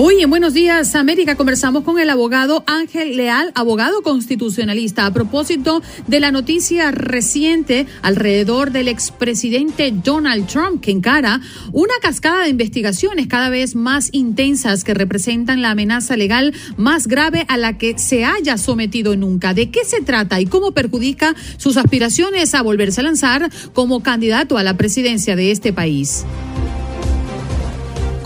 Hoy 0.00 0.22
en 0.22 0.30
Buenos 0.30 0.54
Días 0.54 0.94
América 0.94 1.34
conversamos 1.34 1.82
con 1.82 1.98
el 1.98 2.08
abogado 2.08 2.62
Ángel 2.68 3.16
Leal, 3.16 3.50
abogado 3.56 4.00
constitucionalista, 4.02 5.04
a 5.04 5.12
propósito 5.12 5.82
de 6.06 6.20
la 6.20 6.30
noticia 6.30 6.92
reciente 6.92 7.84
alrededor 8.02 8.70
del 8.70 8.86
expresidente 8.86 9.90
Donald 9.90 10.46
Trump, 10.46 10.80
que 10.80 10.92
encara 10.92 11.40
una 11.72 11.94
cascada 12.00 12.44
de 12.44 12.50
investigaciones 12.50 13.26
cada 13.26 13.50
vez 13.50 13.74
más 13.74 14.10
intensas 14.12 14.84
que 14.84 14.94
representan 14.94 15.62
la 15.62 15.72
amenaza 15.72 16.16
legal 16.16 16.54
más 16.76 17.08
grave 17.08 17.44
a 17.48 17.56
la 17.56 17.76
que 17.76 17.98
se 17.98 18.24
haya 18.24 18.56
sometido 18.56 19.16
nunca. 19.16 19.52
¿De 19.52 19.72
qué 19.72 19.84
se 19.84 20.00
trata 20.00 20.40
y 20.40 20.46
cómo 20.46 20.70
perjudica 20.70 21.34
sus 21.56 21.76
aspiraciones 21.76 22.54
a 22.54 22.62
volverse 22.62 23.00
a 23.00 23.02
lanzar 23.02 23.50
como 23.72 24.00
candidato 24.00 24.58
a 24.58 24.62
la 24.62 24.76
presidencia 24.76 25.34
de 25.34 25.50
este 25.50 25.72
país? 25.72 26.24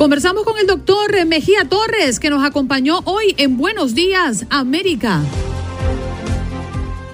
Conversamos 0.03 0.43
con 0.43 0.59
el 0.59 0.67
doctor 0.67 1.25
Mejía 1.27 1.69
Torres, 1.69 2.19
que 2.19 2.29
nos 2.29 2.43
acompañó 2.43 3.03
hoy 3.05 3.37
en 3.39 3.57
Buenos 3.57 3.95
Días, 3.95 4.47
América. 4.51 5.23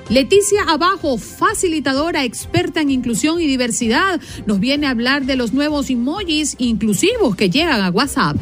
Leticia 0.08 0.62
Abajo, 0.62 1.18
facilitadora 1.18 2.24
experta 2.24 2.80
en 2.80 2.88
inclusión 2.88 3.42
y 3.42 3.46
diversidad, 3.46 4.22
nos 4.46 4.58
viene 4.58 4.86
a 4.86 4.90
hablar 4.92 5.26
de 5.26 5.36
los 5.36 5.52
nuevos 5.52 5.90
emojis 5.90 6.54
inclusivos 6.56 7.36
que 7.36 7.50
llegan 7.50 7.82
a 7.82 7.90
WhatsApp. 7.90 8.38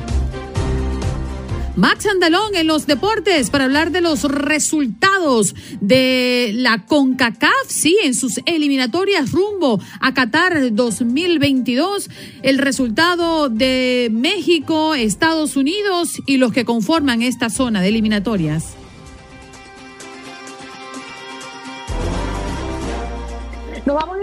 Max 1.76 2.06
Andalón 2.06 2.56
en 2.56 2.66
los 2.66 2.86
deportes 2.86 3.50
para 3.50 3.64
hablar 3.64 3.90
de 3.90 4.00
los 4.00 4.22
resultados 4.22 5.54
de 5.82 6.52
la 6.54 6.86
CONCACAF, 6.86 7.50
sí, 7.68 7.98
en 8.02 8.14
sus 8.14 8.40
eliminatorias 8.46 9.30
rumbo 9.30 9.78
a 10.00 10.14
Qatar 10.14 10.74
2022, 10.74 12.08
el 12.42 12.56
resultado 12.56 13.50
de 13.50 14.08
México, 14.10 14.94
Estados 14.94 15.54
Unidos 15.56 16.22
y 16.26 16.38
los 16.38 16.50
que 16.54 16.64
conforman 16.64 17.20
esta 17.20 17.50
zona 17.50 17.82
de 17.82 17.88
eliminatorias. 17.88 18.74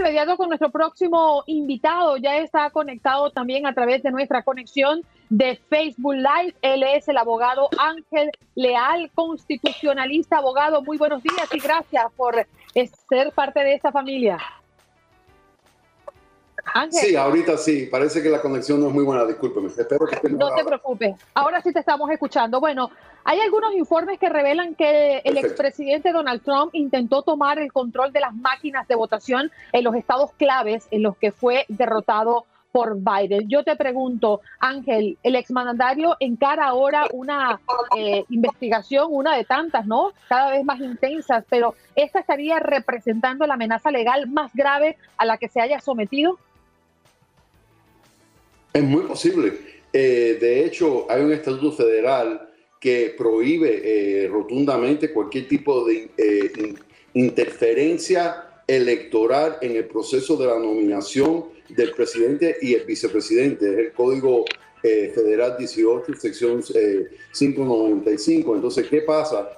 Inmediato 0.04 0.36
con 0.36 0.50
nuestro 0.50 0.70
próximo 0.70 1.44
invitado. 1.48 2.18
Ya 2.18 2.38
está 2.38 2.70
conectado 2.72 3.32
también 3.32 3.66
a 3.66 3.74
través 3.74 4.04
de 4.04 4.12
nuestra 4.12 4.44
conexión 4.44 5.02
de 5.30 5.56
Facebook 5.70 6.16
Live. 6.16 6.56
Él 6.62 6.84
es 6.84 7.08
el 7.08 7.16
abogado 7.16 7.70
Ángel 7.78 8.30
Leal, 8.54 9.10
constitucionalista, 9.16 10.40
abogado. 10.40 10.82
Muy 10.82 10.98
buenos 10.98 11.24
días 11.24 11.48
y 11.54 11.60
gracias 11.60 12.06
por 12.18 12.46
ser 13.08 13.32
parte 13.32 13.62
de 13.62 13.76
esta 13.76 13.94
familia. 13.94 14.38
Sí, 16.92 17.16
ahorita 17.16 17.58
sí. 17.58 17.88
Parece 17.92 18.22
que 18.24 18.30
la 18.30 18.42
conexión 18.42 18.80
no 18.80 18.88
es 18.88 18.94
muy 18.94 19.04
buena. 19.04 19.26
Discúlpeme. 19.26 19.68
Espero 19.68 20.06
que 20.08 20.30
No 20.30 20.54
te 20.56 20.64
preocupes. 20.64 21.16
Ahora 21.34 21.62
sí 21.62 21.72
te 21.72 21.80
estamos 21.80 22.10
escuchando. 22.10 22.60
Bueno, 22.60 22.90
hay 23.24 23.40
algunos 23.40 23.74
informes 23.74 24.20
que 24.20 24.30
revelan 24.30 24.76
que 24.76 25.22
el 25.24 25.38
expresidente 25.38 26.12
Donald 26.12 26.42
Trump 26.44 26.74
intentó 26.74 27.22
tomar 27.22 27.60
el 27.60 27.72
control 27.72 28.12
de 28.12 28.20
las 28.20 28.34
máquinas 28.34 28.88
de 28.88 28.96
votación 28.96 29.52
en 29.72 29.84
los 29.84 29.96
estados 29.96 30.32
claves 30.34 30.88
en 30.92 31.04
los 31.04 31.18
que 31.18 31.32
fue 31.32 31.66
derrotado 31.68 32.46
por 32.74 32.98
Biden. 32.98 33.48
Yo 33.48 33.64
te 33.64 33.76
pregunto, 33.76 34.42
Ángel, 34.60 35.20
el 35.22 35.36
exmandatario 35.36 36.18
encara 36.20 36.66
ahora 36.66 37.06
una 37.14 37.60
eh, 37.96 38.26
investigación, 38.30 39.08
una 39.12 39.38
de 39.38 39.46
tantas, 39.46 39.86
¿no? 39.86 40.12
Cada 40.28 40.50
vez 40.50 40.66
más 40.66 40.80
intensas, 40.80 41.46
pero 41.48 41.76
¿esta 41.96 42.20
estaría 42.20 42.60
representando 42.60 43.46
la 43.46 43.54
amenaza 43.54 43.92
legal 43.92 44.28
más 44.28 44.52
grave 44.56 44.98
a 45.18 45.26
la 45.26 45.38
que 45.38 45.50
se 45.50 45.62
haya 45.62 45.80
sometido? 45.80 46.40
Es 48.74 48.84
muy 48.84 49.04
posible. 49.04 49.54
Eh, 49.94 50.38
de 50.42 50.66
hecho, 50.66 51.06
hay 51.10 51.22
un 51.22 51.32
estatuto 51.32 51.72
federal 51.74 52.50
que 52.80 53.14
prohíbe 53.16 53.82
eh, 53.84 54.28
rotundamente 54.28 55.14
cualquier 55.14 55.48
tipo 55.48 55.86
de 55.86 56.10
eh, 56.18 56.74
interferencia 57.14 58.64
electoral 58.66 59.58
en 59.62 59.76
el 59.76 59.86
proceso 59.86 60.36
de 60.38 60.48
la 60.48 60.58
nominación 60.58 61.46
del 61.70 61.92
presidente 61.92 62.58
y 62.62 62.74
el 62.74 62.84
vicepresidente. 62.86 63.72
Es 63.72 63.78
el 63.78 63.94
Código 63.94 64.44
Federal 64.82 65.56
18, 65.58 66.14
sección 66.20 66.62
595. 66.62 68.56
Entonces, 68.56 68.88
¿qué 68.90 69.02
pasa? 69.02 69.50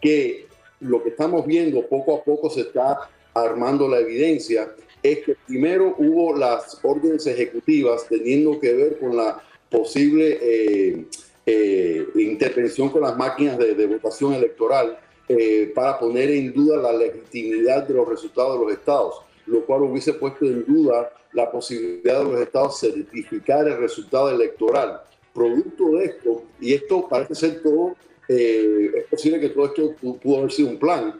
Que 0.00 0.46
lo 0.80 1.02
que 1.02 1.10
estamos 1.10 1.46
viendo 1.46 1.86
poco 1.86 2.16
a 2.16 2.24
poco 2.24 2.50
se 2.50 2.62
está 2.62 2.98
armando 3.34 3.86
la 3.86 4.00
evidencia 4.00 4.74
es 5.02 5.24
que 5.24 5.36
primero 5.46 5.94
hubo 5.98 6.36
las 6.36 6.78
órdenes 6.82 7.26
ejecutivas 7.26 8.06
teniendo 8.08 8.58
que 8.60 8.72
ver 8.72 8.98
con 8.98 9.16
la 9.16 9.42
posible 9.68 10.38
eh, 10.40 11.06
eh, 11.46 12.06
intervención 12.14 12.90
con 12.90 13.00
las 13.00 13.16
máquinas 13.16 13.58
de, 13.58 13.86
votación 13.86 14.34
electoral 14.34 14.98
eh, 15.28 15.72
para 15.74 15.98
poner 15.98 16.30
en 16.30 16.52
duda 16.52 16.76
la 16.76 16.92
legitimidad 16.92 17.88
de 17.88 17.94
los 17.94 18.08
resultados 18.08 18.58
de 18.58 18.64
los 18.64 18.74
estados, 18.74 19.22
lo 19.46 19.64
cual 19.64 19.82
hubiese 19.82 20.12
puesto 20.12 20.44
en 20.44 20.64
duda 20.64 21.10
la 21.32 21.50
posibilidad 21.50 22.18
de 22.18 22.24
los 22.24 22.40
estados 22.40 22.78
certificar 22.78 23.66
el 23.66 23.78
resultado 23.78 24.30
electoral. 24.30 25.00
Producto 25.32 25.92
de 25.92 26.04
esto, 26.04 26.44
y 26.60 26.74
esto 26.74 27.08
parece 27.08 27.34
ser 27.34 27.62
todo, 27.62 27.96
es 28.28 29.04
posible 29.10 29.40
que 29.40 29.48
todo 29.48 29.66
esto 29.66 29.94
pudo 30.22 30.38
haber 30.38 30.52
sido 30.52 30.68
un 30.68 30.78
plan. 30.78 31.18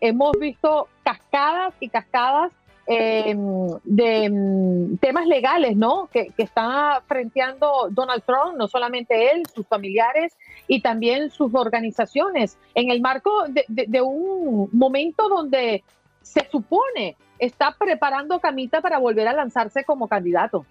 Hemos 0.00 0.32
visto 0.38 0.88
cascadas 1.04 1.74
y 1.78 1.88
cascadas 1.88 2.50
eh, 2.86 3.36
de 3.84 4.28
mm, 4.28 4.96
temas 4.96 5.26
legales, 5.26 5.76
¿no? 5.76 6.08
Que, 6.12 6.32
está 6.36 7.02
frenteando 7.06 7.88
Donald 7.90 8.24
Trump, 8.24 8.56
no 8.56 8.66
solamente 8.66 9.30
él, 9.30 9.42
sus 9.54 9.66
familiares 9.66 10.36
y 10.66 10.80
también 10.80 11.30
sus 11.30 11.54
organizaciones, 11.54 12.58
en 12.74 12.90
el 12.90 13.00
marco 13.00 13.30
de, 13.68 14.02
un 14.02 14.68
momento 14.72 15.28
donde 15.28 15.84
se 16.22 16.48
supone 16.50 17.16
está 17.38 17.74
preparando 17.78 18.40
camita 18.40 18.80
para 18.80 18.98
volver 18.98 19.28
a 19.28 19.32
lanzarse 19.32 19.84
como 19.84 20.08
candidato. 20.08 20.64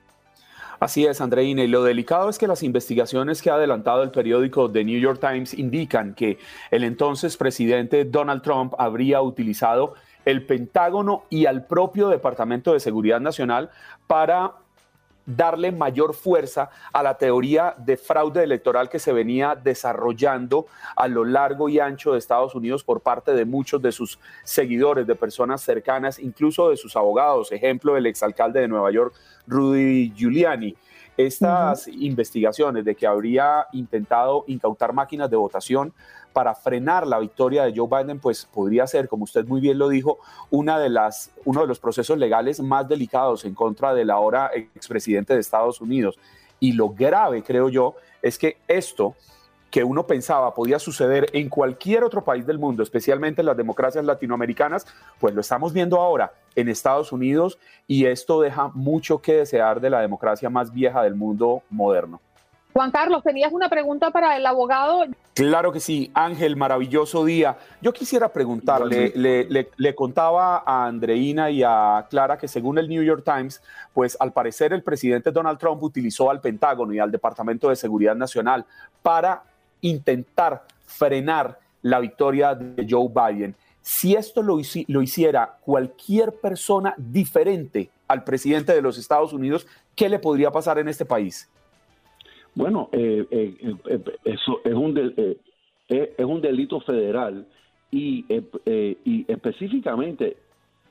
Así 0.81 1.05
es, 1.05 1.22
Andreina. 1.22 1.63
Y 1.63 1.67
lo 1.67 1.83
delicado 1.83 2.28
es 2.28 2.39
que 2.39 2.47
las 2.47 2.63
investigaciones 2.63 3.41
que 3.41 3.51
ha 3.51 3.53
adelantado 3.53 4.01
el 4.01 4.09
periódico 4.09 4.69
The 4.72 4.83
New 4.83 4.99
York 4.99 5.19
Times 5.19 5.53
indican 5.53 6.16
que 6.16 6.39
el 6.72 6.83
entonces 6.83 7.38
presidente 7.38 8.03
Donald 8.03 8.41
Trump 8.41 8.73
habría 8.79 9.22
utilizado 9.22 9.93
el 10.25 10.45
Pentágono 10.45 11.23
y 11.29 11.46
al 11.46 11.66
propio 11.66 12.09
Departamento 12.09 12.73
de 12.73 12.79
Seguridad 12.79 13.19
Nacional 13.19 13.69
para 14.07 14.53
darle 15.25 15.72
mayor 15.72 16.13
fuerza 16.13 16.69
a 16.91 17.03
la 17.03 17.17
teoría 17.17 17.75
de 17.78 17.97
fraude 17.97 18.43
electoral 18.43 18.90
que 18.90 18.99
se 18.99 19.13
venía 19.13 19.55
desarrollando 19.55 20.66
a 20.96 21.07
lo 21.07 21.23
largo 21.25 21.69
y 21.69 21.79
ancho 21.79 22.13
de 22.13 22.19
Estados 22.19 22.55
Unidos 22.55 22.84
por 22.84 23.01
parte 23.01 23.34
de 23.34 23.46
muchos 23.46 23.81
de 23.81 23.91
sus 23.91 24.19
seguidores, 24.43 25.07
de 25.07 25.16
personas 25.16 25.61
cercanas, 25.61 26.19
incluso 26.19 26.69
de 26.69 26.78
sus 26.78 26.96
abogados. 26.96 27.51
Ejemplo, 27.51 27.97
el 27.97 28.05
exalcalde 28.05 28.61
de 28.61 28.67
Nueva 28.67 28.91
York, 28.91 29.13
Rudy 29.47 30.11
Giuliani. 30.16 30.75
Estas 31.17 31.87
investigaciones 31.87 32.85
de 32.85 32.96
que 32.96 33.05
habría 33.05 33.67
intentado 33.73 34.43
incautar 34.47 34.93
máquinas 34.93 35.29
de 35.29 35.35
votación 35.35 35.93
para 36.34 36.55
frenar 36.55 37.05
la 37.05 37.19
victoria 37.19 37.63
de 37.63 37.73
Joe 37.75 37.87
Biden, 37.87 38.19
pues 38.19 38.46
podría 38.46 38.87
ser, 38.87 39.08
como 39.08 39.25
usted 39.25 39.46
muy 39.46 39.59
bien 39.59 39.78
lo 39.78 39.90
dijo, 39.90 40.19
una 40.49 40.79
de 40.79 40.90
las, 40.90 41.31
uno 41.46 41.61
de 41.61 41.67
los 41.67 41.79
procesos 41.79 42.17
legales 42.17 42.61
más 42.61 42.87
delicados 42.87 43.43
en 43.46 43.53
contra 43.53 43.93
del 43.93 44.09
ahora 44.09 44.52
expresidente 44.53 45.34
de 45.34 45.41
Estados 45.41 45.81
Unidos. 45.81 46.17
Y 46.59 46.73
lo 46.73 46.90
grave, 46.90 47.43
creo 47.43 47.69
yo, 47.69 47.96
es 48.22 48.37
que 48.37 48.58
esto 48.67 49.16
que 49.72 49.84
uno 49.84 50.06
pensaba 50.06 50.53
podía 50.53 50.78
suceder 50.78 51.28
en 51.34 51.50
cualquier 51.50 52.03
otro 52.03 52.23
país 52.23 52.46
del 52.46 52.59
mundo, 52.59 52.84
especialmente 52.84 53.41
en 53.41 53.46
las 53.47 53.58
democracias 53.58 54.03
latinoamericanas, 54.03 54.85
pues 55.20 55.34
lo 55.34 55.41
estamos 55.41 55.72
viendo 55.72 56.00
ahora 56.00 56.34
en 56.56 56.68
Estados 56.68 57.12
Unidos 57.14 57.58
y 57.88 58.06
esto 58.06 58.41
deja 58.41 58.68
mucho 58.73 59.22
que 59.22 59.34
desear 59.34 59.79
de 59.79 59.90
la 59.90 60.02
democracia 60.02 60.50
más 60.50 60.72
vieja 60.72 61.02
del 61.02 61.16
mundo 61.16 61.64
moderno. 61.70 62.20
Juan 62.73 62.91
Carlos, 62.91 63.22
tenías 63.23 63.52
una 63.52 63.70
pregunta 63.70 64.12
para 64.12 64.38
el 64.38 64.46
abogado. 64.46 65.03
Claro 65.34 65.72
que 65.72 65.79
sí, 65.79 66.09
Ángel, 66.14 66.56
maravilloso 66.56 67.26
día. 67.26 67.58
Yo 67.82 67.91
quisiera 67.91 68.29
preguntarle, 68.29 69.12
le, 69.16 69.96
contaba 69.96 70.64
a 70.66 70.85
Andreina 70.85 71.50
y 71.50 71.64
a 71.64 72.06
Clara 72.09 72.38
que 72.38 72.47
según 72.47 72.78
el 72.78 72.88
New 72.88 73.03
York 73.03 73.23
Times, 73.26 73.62
pues 73.94 74.16
al 74.20 74.32
parecer 74.32 74.72
el 74.72 74.84
presidente 74.84 75.32
Donald 75.32 75.59
Trump 75.59 75.84
utilizó 75.84 76.29
al 76.29 76.40
Pentágono 76.40 76.94
y 76.94 77.00
al 77.00 77.12
Departamento 77.12 77.70
de 77.70 77.76
Seguridad 77.76 78.16
Nacional 78.16 78.66
para 79.02 79.44
intentar 79.81 80.63
frenar 80.85 81.59
la 81.81 81.99
victoria 81.99 82.55
de 82.55 82.85
Joe 82.89 83.09
Biden. 83.09 83.55
Si 83.81 84.13
esto 84.13 84.43
lo, 84.43 84.59
hiciera 84.59 85.57
cualquier 85.61 86.33
persona 86.33 86.93
diferente 86.97 87.89
al 88.07 88.23
presidente 88.23 88.73
de 88.73 88.81
los 88.81 88.97
Estados 88.97 89.33
Unidos, 89.33 89.66
¿qué 89.95 90.07
le 90.07 90.19
podría 90.19 90.51
pasar 90.51 90.78
en 90.78 90.87
este 90.87 91.05
país? 91.05 91.49
Bueno, 92.53 92.89
eh, 92.91 93.25
eh, 93.31 93.55
eh, 93.87 94.03
eso 94.25 94.61
es 94.63 94.73
un, 94.73 96.41
delito 96.41 96.81
federal 96.81 97.47
y, 97.89 98.25
y 99.05 99.25
específicamente, 99.27 100.37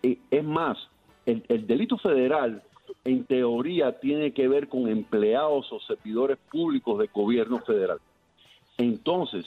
es 0.03 0.45
más, 0.45 0.79
el, 1.27 1.45
el, 1.49 1.67
delito 1.67 1.99
federal 1.99 2.63
en 3.05 3.25
teoría 3.25 4.01
tiene 4.01 4.33
que 4.33 4.49
ver 4.49 4.69
con 4.69 4.89
empleados 4.89 5.71
o 5.73 5.79
servidores 5.81 6.39
públicos 6.51 6.99
del 6.99 7.11
gobierno 7.13 7.61
federal. 7.61 7.99
Entonces, 8.81 9.45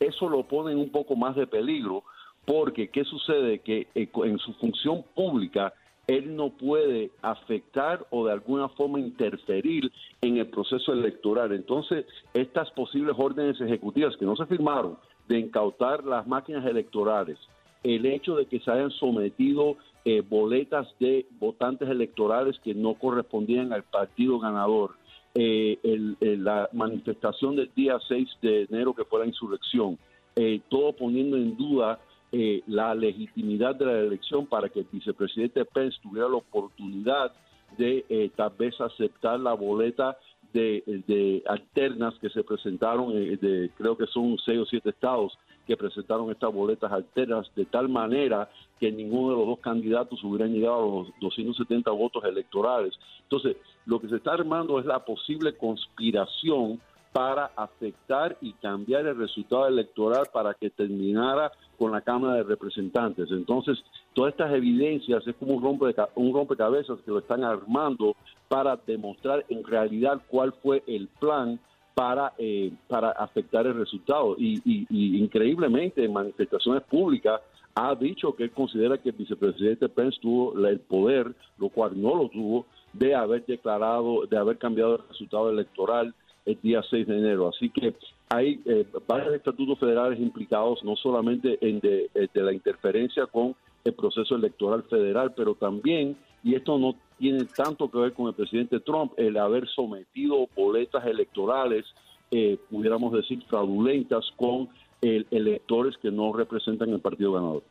eso 0.00 0.28
lo 0.28 0.42
pone 0.44 0.74
un 0.74 0.90
poco 0.90 1.16
más 1.16 1.34
de 1.34 1.46
peligro 1.46 2.04
porque, 2.44 2.88
¿qué 2.88 3.04
sucede? 3.04 3.60
Que 3.60 3.88
en 3.94 4.38
su 4.38 4.52
función 4.54 5.02
pública, 5.14 5.72
él 6.06 6.36
no 6.36 6.50
puede 6.50 7.10
afectar 7.22 8.06
o 8.10 8.26
de 8.26 8.32
alguna 8.32 8.68
forma 8.68 9.00
interferir 9.00 9.90
en 10.20 10.36
el 10.36 10.48
proceso 10.48 10.92
electoral. 10.92 11.52
Entonces, 11.52 12.04
estas 12.34 12.70
posibles 12.72 13.14
órdenes 13.18 13.58
ejecutivas 13.60 14.16
que 14.18 14.26
no 14.26 14.36
se 14.36 14.46
firmaron 14.46 14.98
de 15.28 15.38
incautar 15.38 16.04
las 16.04 16.26
máquinas 16.26 16.66
electorales, 16.66 17.38
el 17.82 18.04
hecho 18.04 18.36
de 18.36 18.44
que 18.46 18.60
se 18.60 18.70
hayan 18.70 18.90
sometido 18.90 19.76
eh, 20.04 20.20
boletas 20.20 20.88
de 20.98 21.26
votantes 21.38 21.88
electorales 21.88 22.58
que 22.62 22.74
no 22.74 22.94
correspondían 22.94 23.72
al 23.72 23.84
partido 23.84 24.38
ganador, 24.38 24.96
eh, 25.34 25.78
la 26.20 26.68
manifestación 26.72 27.56
del 27.56 27.70
día 27.74 27.98
6 28.08 28.28
de 28.42 28.62
enero 28.64 28.94
que 28.94 29.04
fue 29.04 29.20
la 29.20 29.26
insurrección, 29.26 29.98
eh, 30.36 30.60
todo 30.68 30.92
poniendo 30.92 31.36
en 31.36 31.56
duda 31.56 31.98
eh, 32.34 32.62
la 32.66 32.94
legitimidad 32.94 33.74
de 33.74 33.84
la 33.84 33.98
elección 33.98 34.46
para 34.46 34.70
que 34.70 34.80
el 34.80 34.86
vicepresidente 34.90 35.66
Pence 35.66 35.98
tuviera 36.02 36.30
la 36.30 36.36
oportunidad 36.36 37.30
de 37.76 38.06
eh, 38.08 38.30
tal 38.34 38.52
vez 38.58 38.80
aceptar 38.80 39.38
la 39.38 39.52
boleta 39.52 40.16
de, 40.54 41.42
alternas 41.46 42.14
que 42.20 42.30
se 42.30 42.42
presentaron, 42.42 43.12
eh, 43.12 43.36
de, 43.36 43.70
creo 43.76 43.98
que 43.98 44.06
son 44.06 44.38
seis 44.46 44.58
o 44.60 44.64
siete 44.64 44.88
estados 44.88 45.38
que 45.66 45.76
presentaron 45.76 46.30
estas 46.30 46.54
boletas 46.54 46.90
alternas 46.90 47.50
de 47.54 47.66
tal 47.66 47.90
manera 47.90 48.50
que 48.80 48.90
ninguno 48.90 49.32
de 49.32 49.36
los 49.36 49.46
dos 49.48 49.58
candidatos 49.60 50.24
hubieran 50.24 50.54
llegado 50.54 50.82
a 50.82 51.04
los 51.04 51.20
270 51.20 51.90
votos 51.90 52.24
electorales. 52.24 52.94
Entonces, 53.24 53.56
lo 53.86 54.00
que 54.00 54.08
se 54.08 54.16
está 54.16 54.32
armando 54.32 54.78
es 54.78 54.86
la 54.86 55.04
posible 55.04 55.56
conspiración 55.56 56.80
para 57.12 57.50
afectar 57.56 58.36
y 58.40 58.54
cambiar 58.54 59.06
el 59.06 59.16
resultado 59.16 59.68
electoral 59.68 60.28
para 60.32 60.54
que 60.54 60.70
terminara 60.70 61.52
con 61.78 61.92
la 61.92 62.00
Cámara 62.00 62.36
de 62.36 62.42
Representantes. 62.44 63.28
Entonces, 63.30 63.78
todas 64.14 64.32
estas 64.32 64.52
evidencias 64.52 65.26
es 65.26 65.34
como 65.36 65.54
un, 65.54 65.62
rompe, 65.62 65.94
un 66.14 66.32
rompecabezas 66.32 66.98
que 67.00 67.10
lo 67.10 67.18
están 67.18 67.44
armando 67.44 68.16
para 68.48 68.76
demostrar 68.86 69.44
en 69.48 69.62
realidad 69.62 70.22
cuál 70.28 70.52
fue 70.62 70.82
el 70.86 71.08
plan 71.20 71.60
para, 71.94 72.32
eh, 72.38 72.72
para 72.88 73.10
afectar 73.10 73.66
el 73.66 73.74
resultado. 73.74 74.36
Y, 74.38 74.86
increíblemente, 75.18 76.04
en 76.04 76.12
manifestaciones 76.12 76.82
públicas, 76.84 77.40
ha 77.74 77.94
dicho 77.94 78.34
que 78.34 78.44
él 78.44 78.50
considera 78.50 78.98
que 78.98 79.10
el 79.10 79.16
vicepresidente 79.16 79.88
Pence 79.88 80.18
tuvo 80.20 80.54
el 80.66 80.80
poder, 80.80 81.34
lo 81.58 81.68
cual 81.68 82.00
no 82.00 82.14
lo 82.14 82.28
tuvo, 82.28 82.66
de 82.92 83.14
haber 83.14 83.44
declarado, 83.46 84.26
de 84.26 84.36
haber 84.36 84.58
cambiado 84.58 84.96
el 84.96 85.08
resultado 85.08 85.50
electoral 85.50 86.14
el 86.44 86.58
día 86.60 86.82
6 86.88 87.06
de 87.06 87.18
enero. 87.18 87.48
Así 87.48 87.70
que 87.70 87.94
hay 88.28 88.60
eh, 88.66 88.86
varios 89.06 89.34
estatutos 89.34 89.78
federales 89.78 90.18
implicados, 90.18 90.82
no 90.84 90.96
solamente 90.96 91.58
en 91.60 91.80
de, 91.80 92.10
eh, 92.14 92.28
de, 92.32 92.42
la 92.42 92.52
interferencia 92.52 93.26
con 93.26 93.54
el 93.84 93.94
proceso 93.94 94.34
electoral 94.34 94.82
federal, 94.84 95.32
pero 95.36 95.54
también, 95.54 96.16
y 96.42 96.54
esto 96.54 96.78
no 96.78 96.94
tiene 97.18 97.44
tanto 97.44 97.90
que 97.90 97.98
ver 97.98 98.12
con 98.12 98.28
el 98.28 98.34
presidente 98.34 98.80
Trump, 98.80 99.12
el 99.16 99.36
haber 99.36 99.68
sometido 99.68 100.48
boletas 100.54 101.06
electorales, 101.06 101.84
eh, 102.30 102.58
pudiéramos 102.70 103.12
decir, 103.12 103.42
fraudulentas 103.44 104.24
con 104.36 104.68
electores 105.02 105.96
que 105.98 106.10
no 106.10 106.32
representan 106.32 106.90
el 106.90 107.00
partido 107.00 107.32
ganador. 107.32 107.62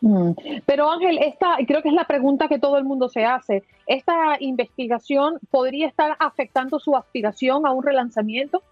Mm. 0.00 0.32
Pero 0.66 0.90
Ángel, 0.90 1.18
esta 1.18 1.56
creo 1.66 1.82
que 1.82 1.88
es 1.88 1.94
la 1.94 2.06
pregunta 2.06 2.48
que 2.48 2.58
todo 2.58 2.76
el 2.76 2.84
mundo 2.84 3.08
se 3.08 3.24
hace. 3.24 3.64
¿Esta 3.86 4.36
investigación 4.38 5.38
podría 5.50 5.86
estar 5.86 6.16
afectando 6.20 6.78
su 6.78 6.94
aspiración 6.94 7.66
a 7.66 7.72
un 7.72 7.82
relanzamiento? 7.82 8.62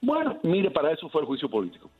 Bueno, 0.00 0.38
mire, 0.42 0.70
para 0.70 0.92
eso 0.92 1.08
fue 1.08 1.22
el 1.22 1.26
juicio 1.26 1.50
político. 1.50 1.90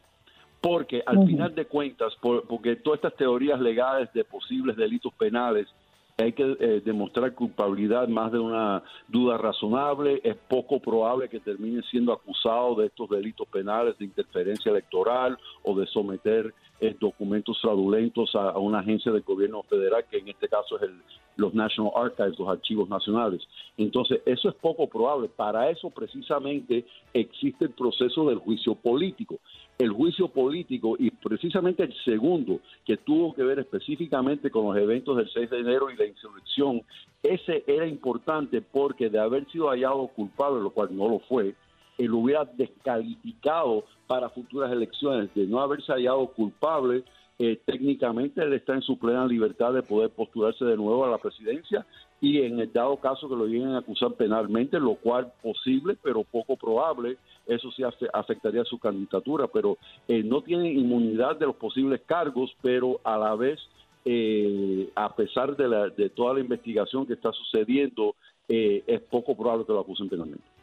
Porque 0.60 1.02
al 1.04 1.26
final 1.26 1.54
de 1.54 1.66
cuentas, 1.66 2.16
porque 2.20 2.76
todas 2.76 2.98
estas 2.98 3.14
teorías 3.16 3.60
legales 3.60 4.12
de 4.12 4.24
posibles 4.24 4.76
delitos 4.76 5.12
penales, 5.14 5.68
hay 6.18 6.32
que 6.32 6.56
eh, 6.60 6.80
demostrar 6.82 7.34
culpabilidad 7.34 8.08
más 8.08 8.32
de 8.32 8.38
una 8.38 8.82
duda 9.06 9.36
razonable, 9.36 10.22
es 10.24 10.34
poco 10.48 10.80
probable 10.80 11.28
que 11.28 11.40
termine 11.40 11.82
siendo 11.90 12.10
acusado 12.10 12.74
de 12.76 12.86
estos 12.86 13.10
delitos 13.10 13.46
penales 13.48 13.98
de 13.98 14.06
interferencia 14.06 14.70
electoral 14.70 15.38
o 15.62 15.78
de 15.78 15.86
someter 15.86 16.54
eh, 16.80 16.94
documentos 17.00 17.60
fraudulentos 17.60 18.34
a, 18.34 18.58
una 18.58 18.80
agencia 18.80 19.10
del 19.12 19.22
gobierno 19.22 19.62
federal, 19.62 20.04
que 20.10 20.18
en 20.18 20.28
este 20.28 20.48
caso 20.48 20.76
es 20.76 20.82
el, 20.82 21.00
los 21.36 21.54
National 21.54 21.92
Archives, 21.94 22.38
los 22.38 22.48
archivos 22.48 22.88
nacionales. 22.88 23.42
Entonces, 23.76 24.20
eso 24.26 24.48
es 24.48 24.54
poco 24.56 24.86
probable. 24.86 25.28
Para 25.28 25.70
eso 25.70 25.90
precisamente 25.90 26.84
existe 27.12 27.66
el 27.66 27.70
proceso 27.70 28.28
del 28.28 28.38
juicio 28.38 28.74
político. 28.74 29.38
El 29.78 29.90
juicio 29.90 30.28
político 30.28 30.96
y 30.98 31.10
precisamente 31.10 31.82
el 31.82 31.94
segundo, 32.04 32.60
que 32.84 32.96
tuvo 32.96 33.34
que 33.34 33.42
ver 33.42 33.58
específicamente 33.58 34.50
con 34.50 34.66
los 34.66 34.76
eventos 34.76 35.16
del 35.16 35.30
6 35.30 35.50
de 35.50 35.58
enero 35.58 35.90
y 35.90 35.96
la 35.96 36.06
insurrección, 36.06 36.82
ese 37.22 37.64
era 37.66 37.86
importante 37.86 38.62
porque 38.62 39.10
de 39.10 39.18
haber 39.18 39.46
sido 39.50 39.68
hallado 39.68 40.06
culpable, 40.08 40.62
lo 40.62 40.70
cual 40.70 40.96
no 40.96 41.08
lo 41.08 41.18
fue, 41.20 41.54
él 41.98 42.12
hubiera 42.12 42.44
descalificado 42.44 43.84
para 44.06 44.28
futuras 44.30 44.70
elecciones, 44.70 45.32
de 45.34 45.46
no 45.46 45.60
haberse 45.60 45.92
hallado 45.92 46.26
culpable, 46.28 47.04
eh, 47.38 47.60
técnicamente 47.66 48.42
él 48.42 48.54
está 48.54 48.74
en 48.74 48.80
su 48.80 48.98
plena 48.98 49.26
libertad 49.26 49.74
de 49.74 49.82
poder 49.82 50.08
postularse 50.08 50.64
de 50.64 50.76
nuevo 50.76 51.04
a 51.04 51.10
la 51.10 51.18
presidencia 51.18 51.84
y 52.18 52.40
en 52.40 52.58
el 52.60 52.72
dado 52.72 52.96
caso 52.96 53.28
que 53.28 53.36
lo 53.36 53.46
lleguen 53.46 53.72
a 53.72 53.80
acusar 53.80 54.12
penalmente, 54.14 54.80
lo 54.80 54.94
cual 54.94 55.30
posible 55.42 55.98
pero 56.02 56.24
poco 56.24 56.56
probable, 56.56 57.18
eso 57.46 57.70
sí 57.72 57.82
afectaría 58.14 58.64
su 58.64 58.78
candidatura, 58.78 59.48
pero 59.48 59.76
eh, 60.08 60.22
no 60.22 60.40
tiene 60.40 60.72
inmunidad 60.72 61.36
de 61.36 61.46
los 61.46 61.56
posibles 61.56 62.00
cargos, 62.06 62.56
pero 62.62 63.00
a 63.04 63.18
la 63.18 63.34
vez, 63.34 63.60
eh, 64.06 64.88
a 64.94 65.14
pesar 65.14 65.56
de, 65.56 65.68
la, 65.68 65.88
de 65.90 66.08
toda 66.08 66.34
la 66.34 66.40
investigación 66.40 67.06
que 67.06 67.12
está 67.12 67.32
sucediendo, 67.32 68.14
es 68.48 69.00
poco 69.10 69.36
probable 69.36 69.66
que 69.66 69.72
lo 69.72 69.80
acusen 69.80 70.08
penalmente. 70.08 70.55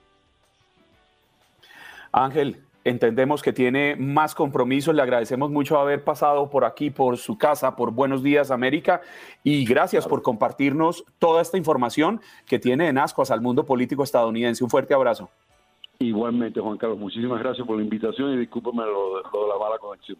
Ángel, 2.13 2.63
entendemos 2.83 3.41
que 3.41 3.51
tiene 3.51 3.95
más 3.95 4.35
compromisos. 4.35 4.93
Le 4.93 5.01
agradecemos 5.01 5.49
mucho 5.49 5.79
haber 5.79 6.03
pasado 6.03 6.49
por 6.49 6.63
aquí, 6.63 6.91
por 6.91 7.17
su 7.17 7.37
casa, 7.39 7.75
por 7.75 7.91
Buenos 7.91 8.21
Días 8.21 8.51
América 8.51 9.01
y 9.43 9.65
gracias 9.65 10.07
por 10.07 10.21
compartirnos 10.21 11.03
toda 11.17 11.41
esta 11.41 11.57
información 11.57 12.21
que 12.45 12.59
tiene 12.59 12.87
en 12.87 12.99
ascuas 12.99 13.31
al 13.31 13.41
mundo 13.41 13.65
político 13.65 14.03
estadounidense. 14.03 14.63
Un 14.63 14.69
fuerte 14.69 14.93
abrazo. 14.93 15.29
Igualmente, 15.97 16.59
Juan 16.59 16.77
Carlos, 16.77 16.99
muchísimas 16.99 17.39
gracias 17.39 17.65
por 17.65 17.77
la 17.77 17.83
invitación 17.83 18.33
y 18.33 18.37
discúlpeme 18.37 18.83
lo, 18.83 19.17
de 19.17 19.23
la 19.23 19.59
mala 19.59 19.79
conexión. 19.79 20.17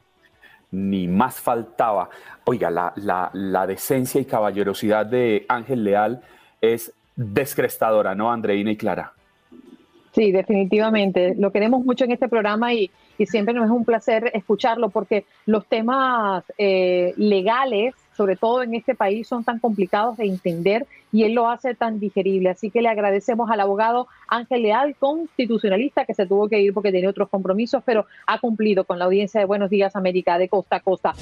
Ni 0.71 1.07
más 1.07 1.39
faltaba. 1.39 2.09
Oiga, 2.45 2.71
la, 2.71 2.91
la, 2.95 3.29
la 3.33 3.67
decencia 3.67 4.19
y 4.19 4.25
caballerosidad 4.25 5.05
de 5.05 5.45
Ángel 5.47 5.83
Leal 5.83 6.23
es 6.59 6.91
descrestadora, 7.15 8.15
¿no, 8.15 8.31
Andreina 8.31 8.71
y 8.71 8.77
Clara? 8.77 9.13
Sí, 10.13 10.32
definitivamente. 10.32 11.34
Lo 11.36 11.51
queremos 11.51 11.84
mucho 11.84 12.05
en 12.05 12.12
este 12.12 12.29
programa 12.29 12.72
y, 12.72 12.91
y 13.17 13.25
siempre 13.25 13.55
nos 13.55 13.65
es 13.65 13.72
un 13.72 13.84
placer 13.84 14.29
escucharlo 14.36 14.89
porque 14.89 15.25
los 15.48 15.65
temas 15.65 16.43
eh, 16.60 17.15
legales, 17.17 17.96
sobre 18.15 18.36
todo 18.36 18.62
en 18.62 18.75
este 18.75 18.93
país, 18.93 19.27
son 19.27 19.43
tan 19.43 19.58
complicados 19.58 20.17
de 20.17 20.25
entender 20.25 20.86
y 21.12 21.24
él 21.24 21.34
lo 21.34 21.50
hace 21.50 21.74
tan 21.74 22.00
digerible. 22.00 22.51
Así 22.51 22.70
que 22.70 22.84
le 22.84 22.89
agradecemos 22.89 23.50
al 23.50 23.60
abogado 23.60 24.08
Ángel 24.27 24.62
Leal, 24.62 24.96
constitucionalista, 25.00 26.05
que 26.05 26.13
se 26.13 26.27
tuvo 26.27 26.48
que 26.48 26.62
ir 26.62 26.75
porque 26.75 26.91
tenía 26.91 27.10
otros 27.10 27.29
compromisos, 27.29 27.82
pero 27.84 28.05
ha 28.27 28.39
cumplido 28.39 28.84
con 28.84 29.00
la 29.00 29.05
audiencia 29.05 29.39
de 29.39 29.48
Buenos 29.48 29.72
Días 29.72 29.96
América 29.96 30.38
de 30.38 30.48
costa 30.48 30.75
a 30.75 30.79
costa. 30.82 31.13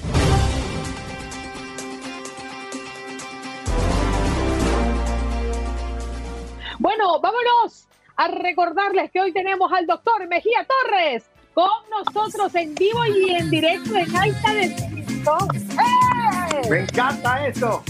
Bueno, 6.78 7.22
vámonos 7.22 7.88
a 8.22 8.28
recordarles 8.28 9.10
que 9.10 9.20
hoy 9.20 9.34
tenemos 9.34 9.72
al 9.74 9.88
doctor 9.88 10.28
Mejía 10.28 10.68
Torres 10.68 11.24
con 11.56 11.68
nosotros 11.90 12.54
en 12.54 12.76
vivo 12.76 13.04
y 13.04 13.32
en 13.32 13.50
directo 13.50 13.96
en 13.96 14.16
alta 14.16 14.54
definición. 14.54 15.48
¡Eh! 15.72 16.70
Me 16.70 16.80
encanta 16.82 17.48
eso. 17.48 17.84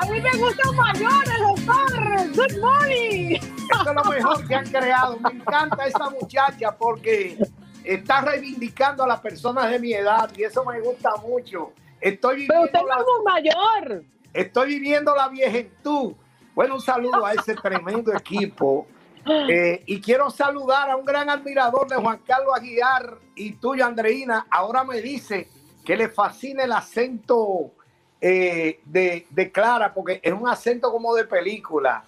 A 0.00 0.06
mí 0.06 0.20
me 0.20 0.30
gusta 0.36 0.70
mayor 0.72 1.24
el 1.26 1.42
doctor. 1.42 2.28
Good 2.36 2.60
morning. 2.60 3.34
Esto 3.34 3.90
es 3.90 3.94
lo 3.96 4.04
mejor 4.04 4.46
que 4.46 4.54
han 4.54 4.66
creado. 4.66 5.18
Me 5.18 5.30
encanta 5.30 5.86
esa 5.86 6.08
muchacha 6.08 6.76
porque 6.76 7.36
está 7.82 8.20
reivindicando 8.20 9.02
a 9.02 9.08
las 9.08 9.20
personas 9.20 9.72
de 9.72 9.80
mi 9.80 9.92
edad 9.92 10.30
y 10.36 10.44
eso 10.44 10.64
me 10.64 10.80
gusta 10.82 11.16
mucho. 11.16 11.72
Estoy 12.00 12.46
Pero 12.46 12.62
usted 12.62 12.78
viviendo, 12.78 13.02
es 13.02 13.18
un 13.18 13.24
mayor. 13.24 14.04
la, 14.32 14.40
estoy 14.40 14.68
viviendo 14.68 15.16
la 15.16 15.28
viejentud. 15.28 16.14
Bueno, 16.54 16.76
un 16.76 16.80
saludo 16.80 17.26
a 17.26 17.32
ese 17.32 17.56
tremendo 17.56 18.12
equipo. 18.14 18.86
Eh, 19.26 19.82
y 19.86 20.00
quiero 20.00 20.30
saludar 20.30 20.90
a 20.90 20.96
un 20.96 21.04
gran 21.04 21.30
admirador 21.30 21.88
de 21.88 21.96
Juan 21.96 22.20
Carlos 22.26 22.54
Aguiar 22.54 23.18
y 23.34 23.52
tuyo, 23.54 23.84
Andreina. 23.84 24.46
Ahora 24.50 24.84
me 24.84 25.00
dice 25.00 25.48
que 25.84 25.96
le 25.96 26.08
fascina 26.08 26.64
el 26.64 26.72
acento 26.72 27.72
eh, 28.20 28.80
de, 28.84 29.26
de 29.30 29.52
Clara, 29.52 29.92
porque 29.92 30.20
es 30.22 30.32
un 30.32 30.48
acento 30.48 30.90
como 30.90 31.14
de 31.14 31.24
película. 31.24 32.04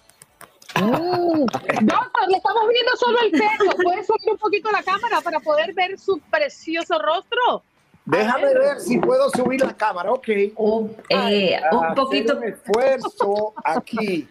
Doctor, 0.75 2.27
le 2.27 2.37
estamos 2.37 2.67
viendo 2.69 2.95
solo 2.97 3.19
el 3.21 3.31
pelo. 3.31 3.71
¿Puede 3.83 4.03
subir 4.03 4.31
un 4.31 4.37
poquito 4.37 4.71
la 4.71 4.83
cámara 4.83 5.21
para 5.21 5.39
poder 5.39 5.73
ver 5.73 5.97
su 5.97 6.19
precioso 6.29 6.99
rostro? 6.99 7.63
Déjame 8.05 8.45
ver. 8.45 8.59
ver 8.59 8.79
si 8.79 8.99
puedo 8.99 9.29
subir 9.31 9.61
la 9.61 9.75
cámara, 9.75 10.11
ok. 10.11 10.27
Un, 10.55 10.95
eh, 11.09 11.59
un 11.71 11.93
poquito. 11.93 12.37
un 12.37 12.43
esfuerzo 12.43 13.53
aquí. 13.63 14.27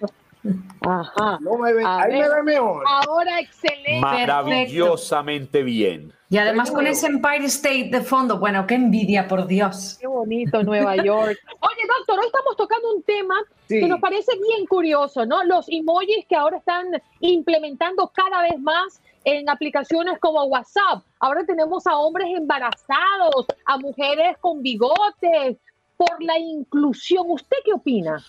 Ajá. 0.80 1.38
No 1.40 1.58
me 1.58 1.72
ve- 1.72 1.82
ahí 1.84 2.12
me 2.12 2.20
ver. 2.20 2.30
ve 2.36 2.42
mejor. 2.42 2.84
Ahora 2.86 3.40
excelente. 3.40 4.00
Maravillosamente 4.00 5.62
bien. 5.62 6.12
Y 6.28 6.38
además 6.38 6.70
con 6.72 6.86
ese 6.86 7.06
Empire 7.06 7.44
State 7.46 7.88
de 7.92 8.00
fondo. 8.00 8.38
Bueno, 8.38 8.66
qué 8.66 8.74
envidia, 8.74 9.28
por 9.28 9.46
Dios. 9.46 9.96
Qué 10.00 10.06
bonito 10.08 10.62
Nueva 10.64 10.96
York. 10.96 11.38
Oye, 11.60 11.82
doctor, 11.98 12.18
hoy 12.18 12.26
estamos 12.26 12.56
tocando 12.56 12.94
un 12.94 13.02
tema 13.02 13.34
Sí. 13.68 13.80
que 13.80 13.86
nos 13.88 14.00
parece 14.00 14.32
bien 14.40 14.66
curioso, 14.66 15.24
¿no? 15.26 15.42
Los 15.44 15.66
emojis 15.68 16.24
que 16.28 16.34
ahora 16.36 16.58
están 16.58 16.86
implementando 17.20 18.10
cada 18.14 18.42
vez 18.42 18.58
más 18.60 19.00
en 19.24 19.48
aplicaciones 19.48 20.18
como 20.20 20.44
WhatsApp. 20.44 21.02
Ahora 21.20 21.44
tenemos 21.44 21.86
a 21.86 21.96
hombres 21.96 22.28
embarazados, 22.36 23.46
a 23.64 23.78
mujeres 23.78 24.36
con 24.40 24.62
bigotes, 24.62 25.56
por 25.96 26.22
la 26.22 26.38
inclusión. 26.38 27.24
¿Usted 27.28 27.56
qué 27.64 27.72
opina? 27.72 28.22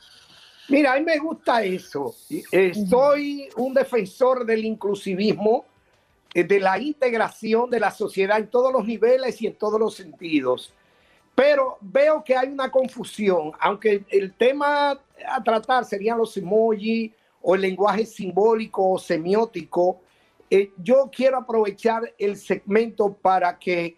Mira, 0.69 0.93
a 0.93 0.99
mí 0.99 1.05
me 1.05 1.17
gusta 1.17 1.63
eso. 1.63 2.13
Soy 2.89 3.49
un 3.55 3.73
defensor 3.73 4.45
del 4.45 4.65
inclusivismo, 4.65 5.65
eh, 6.33 6.43
de 6.43 6.59
la 6.59 6.77
integración 6.77 7.69
de 7.69 7.79
la 7.79 7.91
sociedad 7.91 8.37
en 8.37 8.47
todos 8.47 8.73
los 8.73 8.85
niveles 8.85 9.41
y 9.41 9.47
en 9.47 9.55
todos 9.55 9.79
los 9.79 9.95
sentidos. 9.95 10.73
Pero 11.33 11.77
veo 11.79 12.23
que 12.23 12.35
hay 12.35 12.49
una 12.49 12.69
confusión, 12.69 13.51
aunque 13.59 14.03
el 14.09 14.33
tema 14.33 14.99
a 15.25 15.43
tratar 15.43 15.85
serían 15.85 16.17
los 16.17 16.35
emojis 16.35 17.11
o 17.41 17.55
el 17.55 17.61
lenguaje 17.61 18.05
simbólico 18.05 18.91
o 18.91 18.99
semiótico. 18.99 20.01
eh, 20.49 20.71
yo 20.81 21.09
quiero 21.13 21.37
aprovechar 21.37 22.13
el 22.17 22.37
segmento 22.37 23.13
para 23.13 23.57
que 23.57 23.97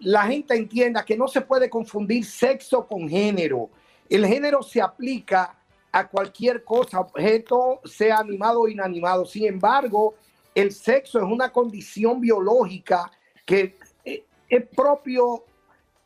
la 0.00 0.22
gente 0.26 0.54
entienda 0.54 1.04
que 1.04 1.16
no 1.16 1.26
se 1.26 1.40
puede 1.40 1.68
confundir 1.68 2.24
sexo 2.24 2.86
con 2.86 3.08
género. 3.08 3.68
El 4.08 4.26
género 4.26 4.62
se 4.62 4.80
aplica 4.80 5.57
a 5.98 6.08
cualquier 6.08 6.64
cosa, 6.64 7.00
objeto, 7.00 7.80
sea 7.84 8.18
animado 8.18 8.62
o 8.62 8.68
inanimado. 8.68 9.24
Sin 9.24 9.46
embargo, 9.46 10.14
el 10.54 10.72
sexo 10.72 11.18
es 11.18 11.24
una 11.24 11.50
condición 11.50 12.20
biológica 12.20 13.10
que 13.44 13.76
eh, 14.04 14.24
es 14.48 14.66
propio 14.66 15.44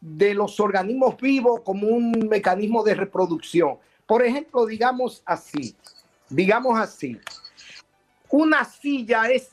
de 0.00 0.34
los 0.34 0.58
organismos 0.58 1.16
vivos 1.16 1.60
como 1.60 1.86
un 1.86 2.10
mecanismo 2.28 2.82
de 2.82 2.94
reproducción. 2.94 3.78
Por 4.06 4.24
ejemplo, 4.24 4.66
digamos 4.66 5.22
así, 5.24 5.76
digamos 6.28 6.78
así, 6.78 7.18
una 8.30 8.64
silla 8.64 9.30
es 9.30 9.50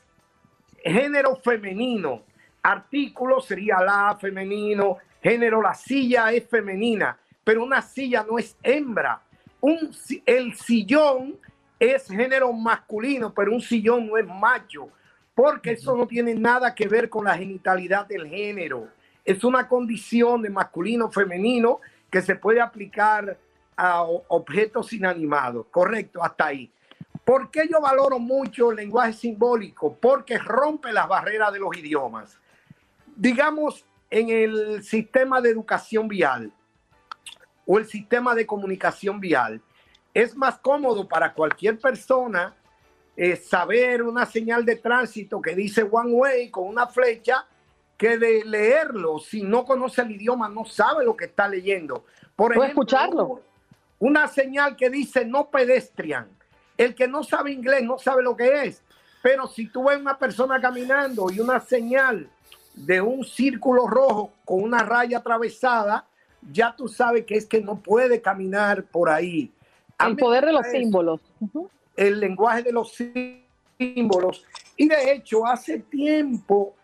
género 0.83 1.35
femenino, 1.35 2.23
artículo 2.63 3.41
sería 3.41 3.79
la 3.79 4.17
femenino, 4.19 4.97
género 5.21 5.61
la 5.61 5.73
silla 5.73 6.31
es 6.31 6.47
femenina, 6.47 7.17
pero 7.43 7.63
una 7.63 7.81
silla 7.81 8.25
no 8.27 8.39
es 8.39 8.55
hembra. 8.63 9.21
Un, 9.61 9.91
el 10.25 10.55
sillón 10.55 11.37
es 11.79 12.07
género 12.07 12.51
masculino, 12.53 13.33
pero 13.33 13.53
un 13.53 13.61
sillón 13.61 14.07
no 14.07 14.17
es 14.17 14.27
macho, 14.27 14.89
porque 15.33 15.71
eso 15.71 15.95
no 15.95 16.07
tiene 16.07 16.35
nada 16.35 16.75
que 16.75 16.87
ver 16.87 17.09
con 17.09 17.25
la 17.25 17.37
genitalidad 17.37 18.05
del 18.05 18.27
género. 18.27 18.87
Es 19.23 19.43
una 19.43 19.67
condición 19.67 20.41
de 20.41 20.49
masculino 20.49 21.09
femenino 21.09 21.79
que 22.09 22.21
se 22.21 22.35
puede 22.35 22.59
aplicar 22.59 23.37
a 23.77 24.03
objetos 24.03 24.91
inanimados. 24.91 25.67
Correcto, 25.71 26.21
hasta 26.23 26.47
ahí. 26.47 26.71
¿Por 27.23 27.51
qué 27.51 27.67
yo 27.71 27.79
valoro 27.79 28.19
mucho 28.19 28.71
el 28.71 28.77
lenguaje 28.77 29.13
simbólico? 29.13 29.95
Porque 29.95 30.37
rompe 30.37 30.91
las 30.91 31.07
barreras 31.07 31.53
de 31.53 31.59
los 31.59 31.77
idiomas. 31.77 32.37
Digamos, 33.15 33.85
en 34.09 34.29
el 34.29 34.83
sistema 34.83 35.39
de 35.39 35.51
educación 35.51 36.07
vial 36.07 36.51
o 37.71 37.77
el 37.77 37.85
sistema 37.85 38.33
de 38.33 38.47
comunicación 38.47 39.19
vial, 39.19 39.61
es 40.11 40.35
más 40.35 40.57
cómodo 40.57 41.07
para 41.07 41.35
cualquier 41.35 41.77
persona 41.77 42.55
eh, 43.15 43.35
saber 43.35 44.01
una 44.01 44.25
señal 44.25 44.65
de 44.65 44.75
tránsito 44.75 45.39
que 45.39 45.53
dice 45.53 45.83
one 45.83 46.11
way 46.11 46.49
con 46.49 46.67
una 46.67 46.87
flecha 46.87 47.45
que 47.95 48.17
de 48.17 48.43
leerlo. 48.43 49.19
Si 49.19 49.43
no 49.43 49.65
conoce 49.65 50.01
el 50.01 50.09
idioma, 50.09 50.49
no 50.49 50.65
sabe 50.65 51.05
lo 51.05 51.15
que 51.15 51.25
está 51.25 51.47
leyendo. 51.47 52.05
Por 52.35 52.53
ejemplo, 52.53 52.69
escucharlo. 52.69 53.41
Una 53.99 54.27
señal 54.27 54.75
que 54.75 54.89
dice 54.89 55.23
no 55.23 55.51
pedestrian. 55.51 56.27
El 56.75 56.95
que 56.95 57.07
no 57.07 57.23
sabe 57.23 57.51
inglés 57.51 57.83
no 57.83 57.99
sabe 57.99 58.23
lo 58.23 58.35
que 58.35 58.63
es. 58.63 58.81
Pero 59.21 59.45
si 59.45 59.67
tú 59.67 59.89
ves 59.89 59.99
una 59.99 60.17
persona 60.17 60.59
caminando 60.59 61.29
y 61.29 61.39
una 61.39 61.59
señal 61.59 62.31
de 62.73 62.99
un 62.99 63.23
círculo 63.23 63.85
rojo 63.85 64.33
con 64.43 64.63
una 64.63 64.81
raya 64.81 65.19
atravesada, 65.19 66.08
ya 66.51 66.75
tú 66.75 66.87
sabes 66.87 67.25
que 67.25 67.35
es 67.35 67.45
que 67.45 67.61
no 67.61 67.79
puede 67.79 68.21
caminar 68.21 68.83
por 68.83 69.09
ahí. 69.09 69.51
A 69.97 70.07
El 70.07 70.15
poder 70.15 70.45
de 70.45 70.53
los 70.53 70.65
eso 70.65 70.77
símbolos. 70.77 71.21
El 71.95 72.19
lenguaje 72.19 72.63
de 72.63 72.71
los 72.71 72.93
símbolos. 73.77 74.45
Y 74.77 74.87
de 74.87 75.11
hecho, 75.11 75.45
hace 75.45 75.79
tiempo 75.79 76.75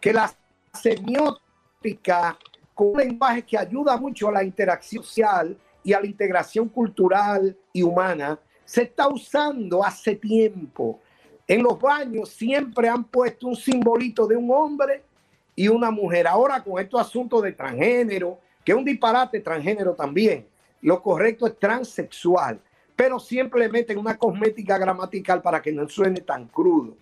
que 0.00 0.12
la 0.12 0.34
semiótica, 0.72 2.36
con 2.74 2.88
un 2.88 2.98
lenguaje 2.98 3.42
que 3.42 3.56
ayuda 3.56 3.96
mucho 3.96 4.28
a 4.28 4.32
la 4.32 4.44
interacción 4.44 5.04
social 5.04 5.56
y 5.84 5.92
a 5.92 6.00
la 6.00 6.06
integración 6.06 6.68
cultural 6.68 7.56
y 7.72 7.82
humana, 7.82 8.38
se 8.64 8.82
está 8.82 9.08
usando 9.08 9.84
hace 9.84 10.16
tiempo. 10.16 11.00
En 11.46 11.62
los 11.62 11.78
baños 11.78 12.30
siempre 12.30 12.88
han 12.88 13.04
puesto 13.04 13.46
un 13.46 13.56
simbolito 13.56 14.26
de 14.26 14.36
un 14.36 14.50
hombre 14.50 15.04
y 15.54 15.68
una 15.68 15.90
mujer. 15.90 16.26
Ahora 16.26 16.62
con 16.62 16.80
estos 16.80 17.00
asuntos 17.00 17.42
de 17.42 17.52
transgénero, 17.52 18.38
que 18.64 18.72
es 18.72 18.78
un 18.78 18.84
disparate 18.84 19.40
transgénero 19.40 19.94
también, 19.94 20.46
lo 20.82 21.02
correcto 21.02 21.46
es 21.46 21.58
transexual, 21.58 22.60
pero 22.96 23.18
simplemente 23.18 23.96
una 23.96 24.16
cosmética 24.16 24.78
gramatical 24.78 25.42
para 25.42 25.60
que 25.60 25.72
no 25.72 25.88
suene 25.88 26.20
tan 26.20 26.46
crudo. 26.48 26.96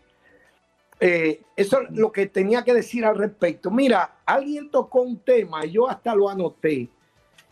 Eh, 1.00 1.42
eso 1.56 1.82
es 1.82 1.90
lo 1.90 2.12
que 2.12 2.26
tenía 2.26 2.62
que 2.62 2.74
decir 2.74 3.04
al 3.04 3.18
respecto. 3.18 3.70
Mira, 3.70 4.18
alguien 4.24 4.70
tocó 4.70 5.02
un 5.02 5.18
tema, 5.18 5.66
y 5.66 5.72
yo 5.72 5.88
hasta 5.88 6.14
lo 6.14 6.28
anoté. 6.28 6.88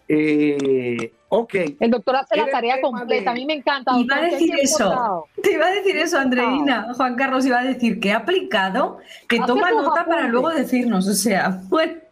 Eh, 0.07 1.13
ok. 1.29 1.55
El 1.79 1.91
doctor 1.91 2.17
hace 2.17 2.37
la 2.37 2.47
tarea 2.47 2.81
completa. 2.81 3.33
A 3.33 3.35
mí 3.35 3.45
me 3.45 3.55
encanta. 3.55 3.97
Iba 3.97 4.17
a 4.17 4.23
decir 4.23 4.39
siempre 4.39 4.63
eso. 4.63 5.27
Te 5.43 5.53
iba 5.53 5.67
a 5.67 5.71
decir 5.71 5.97
eso, 5.97 6.19
Andreina. 6.19 6.95
Juan 6.95 7.17
Carlos 7.17 7.45
iba 7.47 7.61
a 7.61 7.65
decir 7.65 7.99
que 8.01 8.13
ha 8.13 8.19
aplicado, 8.19 8.99
que 9.29 9.39
Hace 9.39 9.47
toma 9.47 9.71
nota 9.71 10.05
para 10.05 10.29
luego 10.29 10.51
decirnos. 10.51 11.09
O 11.09 11.15
sea, 11.15 11.61
bueno. 11.69 12.10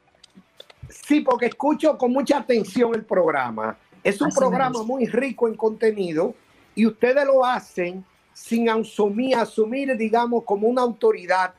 Sí, 1.09 1.23
porque 1.23 1.47
escucho 1.47 1.97
con 1.97 2.13
mucha 2.13 2.37
atención 2.37 2.95
el 2.95 3.03
programa. 3.03 3.79
Es 4.05 4.21
un 4.21 4.29
Así 4.29 4.37
programa 4.39 4.83
muy 4.83 5.07
rico 5.07 5.49
en 5.49 5.55
contenido 5.55 6.35
y 6.75 6.85
ustedes 6.85 7.25
lo 7.25 7.47
hacen 7.47 8.05
sin 8.35 8.69
asumir, 8.69 9.35
asumir, 9.35 9.97
digamos, 9.97 10.45
como 10.45 10.69
una 10.69 10.83
autoridad 10.83 11.55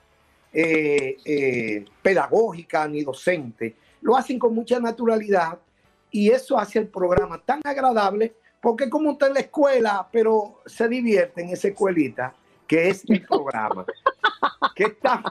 eh, 0.53 1.18
eh, 1.25 1.84
pedagógica 2.00 2.88
ni 2.88 3.01
docente. 3.01 3.75
Lo 4.01 4.15
hacen 4.15 4.38
con 4.38 4.53
mucha 4.53 4.79
naturalidad 4.79 5.58
y 6.12 6.29
eso 6.29 6.56
hace 6.56 6.77
el 6.77 6.88
programa 6.88 7.41
tan 7.44 7.60
agradable 7.63 8.36
porque 8.62 8.88
como 8.88 9.13
está 9.13 9.29
en 9.29 9.34
la 9.34 9.39
escuela, 9.39 10.08
pero 10.12 10.62
se 10.68 10.88
divierte 10.88 11.41
en 11.41 11.50
esa 11.50 11.70
escuelita 11.70 12.36
que 12.68 12.89
es 12.89 13.03
el 13.10 13.25
programa. 13.25 13.84
que 14.75 14.84
está... 14.84 15.24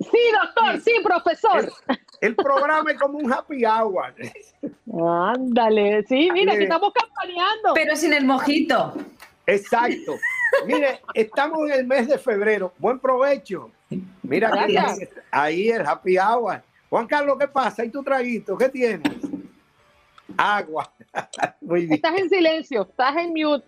Sí, 0.00 0.22
doctor, 0.42 0.80
sí, 0.80 0.92
profesor. 1.04 1.70
El, 2.20 2.36
programa 2.36 2.90
es 2.90 2.98
como 2.98 3.18
un 3.18 3.32
happy 3.32 3.64
hour. 3.64 4.14
Ándale, 4.92 6.02
sí, 6.04 6.30
mira, 6.32 6.56
que 6.56 6.64
estamos 6.64 6.92
campaneando. 6.92 7.74
Pero 7.74 7.96
sin 7.96 8.12
el 8.12 8.24
mojito. 8.24 8.94
Exacto. 9.46 10.18
Mire, 10.66 11.00
estamos 11.14 11.70
en 11.70 11.80
el 11.80 11.86
mes 11.86 12.08
de 12.08 12.18
febrero. 12.18 12.72
Buen 12.78 12.98
provecho. 12.98 13.70
Mira, 14.22 14.52
ahí 15.30 15.70
el 15.70 15.86
happy 15.86 16.18
hour. 16.18 16.62
Juan 16.88 17.06
Carlos, 17.06 17.36
¿qué 17.38 17.48
pasa? 17.48 17.84
¿Y 17.84 17.90
tu 17.90 18.02
traguito? 18.02 18.56
¿Qué 18.56 18.68
tienes? 18.68 19.16
Agua. 20.36 20.92
Muy 21.60 21.82
bien. 21.82 21.94
Estás 21.94 22.18
en 22.18 22.28
silencio, 22.28 22.82
estás 22.82 23.16
en 23.16 23.32
mute. 23.32 23.66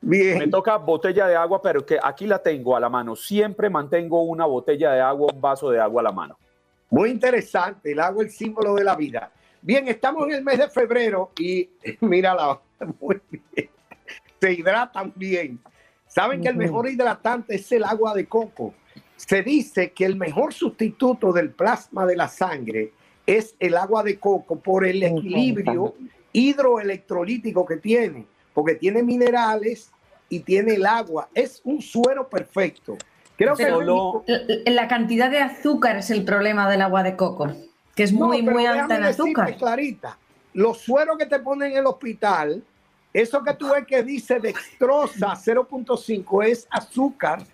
Bien. 0.00 0.38
Me 0.38 0.48
toca 0.48 0.76
botella 0.76 1.26
de 1.26 1.34
agua, 1.34 1.60
pero 1.60 1.84
que 1.84 1.98
aquí 2.00 2.26
la 2.26 2.40
tengo 2.40 2.76
a 2.76 2.80
la 2.80 2.88
mano. 2.88 3.16
Siempre 3.16 3.68
mantengo 3.68 4.22
una 4.22 4.44
botella 4.44 4.92
de 4.92 5.00
agua, 5.00 5.32
un 5.32 5.40
vaso 5.40 5.70
de 5.70 5.80
agua 5.80 6.02
a 6.02 6.04
la 6.04 6.12
mano. 6.12 6.38
Muy 6.90 7.10
interesante, 7.10 7.92
el 7.92 8.00
agua 8.00 8.24
es 8.24 8.30
el 8.30 8.36
símbolo 8.36 8.74
de 8.74 8.84
la 8.84 8.96
vida. 8.96 9.30
Bien, 9.60 9.88
estamos 9.88 10.26
en 10.28 10.34
el 10.34 10.44
mes 10.44 10.58
de 10.58 10.68
febrero 10.68 11.32
y 11.38 11.68
mira 12.00 12.34
la 12.34 12.60
muy 13.00 13.20
bien. 13.30 13.70
Se 14.40 14.52
hidratan 14.52 15.12
bien. 15.16 15.60
Saben 16.06 16.40
que 16.40 16.48
el 16.48 16.56
mejor 16.56 16.88
hidratante 16.88 17.56
es 17.56 17.70
el 17.72 17.84
agua 17.84 18.14
de 18.14 18.26
coco. 18.26 18.74
Se 19.16 19.42
dice 19.42 19.92
que 19.92 20.04
el 20.04 20.16
mejor 20.16 20.54
sustituto 20.54 21.32
del 21.32 21.50
plasma 21.50 22.06
de 22.06 22.16
la 22.16 22.28
sangre 22.28 22.92
es 23.26 23.56
el 23.58 23.76
agua 23.76 24.02
de 24.02 24.18
coco 24.18 24.58
por 24.58 24.86
el 24.86 25.02
equilibrio 25.02 25.94
hidroelectrolítico 26.32 27.66
que 27.66 27.76
tiene, 27.76 28.26
porque 28.54 28.76
tiene 28.76 29.02
minerales 29.02 29.90
y 30.28 30.40
tiene 30.40 30.74
el 30.74 30.86
agua. 30.86 31.28
Es 31.34 31.60
un 31.64 31.82
suero 31.82 32.28
perfecto. 32.28 32.96
Creo 33.38 33.54
que 33.54 34.64
la 34.66 34.88
cantidad 34.88 35.30
de 35.30 35.38
azúcar 35.38 35.96
es 35.96 36.10
el 36.10 36.24
problema 36.24 36.68
del 36.68 36.82
agua 36.82 37.04
de 37.04 37.14
coco, 37.14 37.52
que 37.94 38.02
es 38.02 38.12
muy, 38.12 38.42
muy 38.42 38.66
alta 38.66 38.96
en 38.96 39.04
azúcar. 39.04 39.56
Clarita, 39.56 40.18
los 40.54 40.78
sueros 40.78 41.16
que 41.16 41.26
te 41.26 41.38
ponen 41.38 41.70
en 41.70 41.78
el 41.78 41.86
hospital, 41.86 42.60
eso 43.12 43.44
que 43.44 43.54
tú 43.54 43.70
ves 43.70 43.86
que 43.86 44.02
dice 44.02 44.40
dextrosa 44.40 45.28
0.5 45.28 46.44
es 46.44 46.66
azúcar 46.68 47.44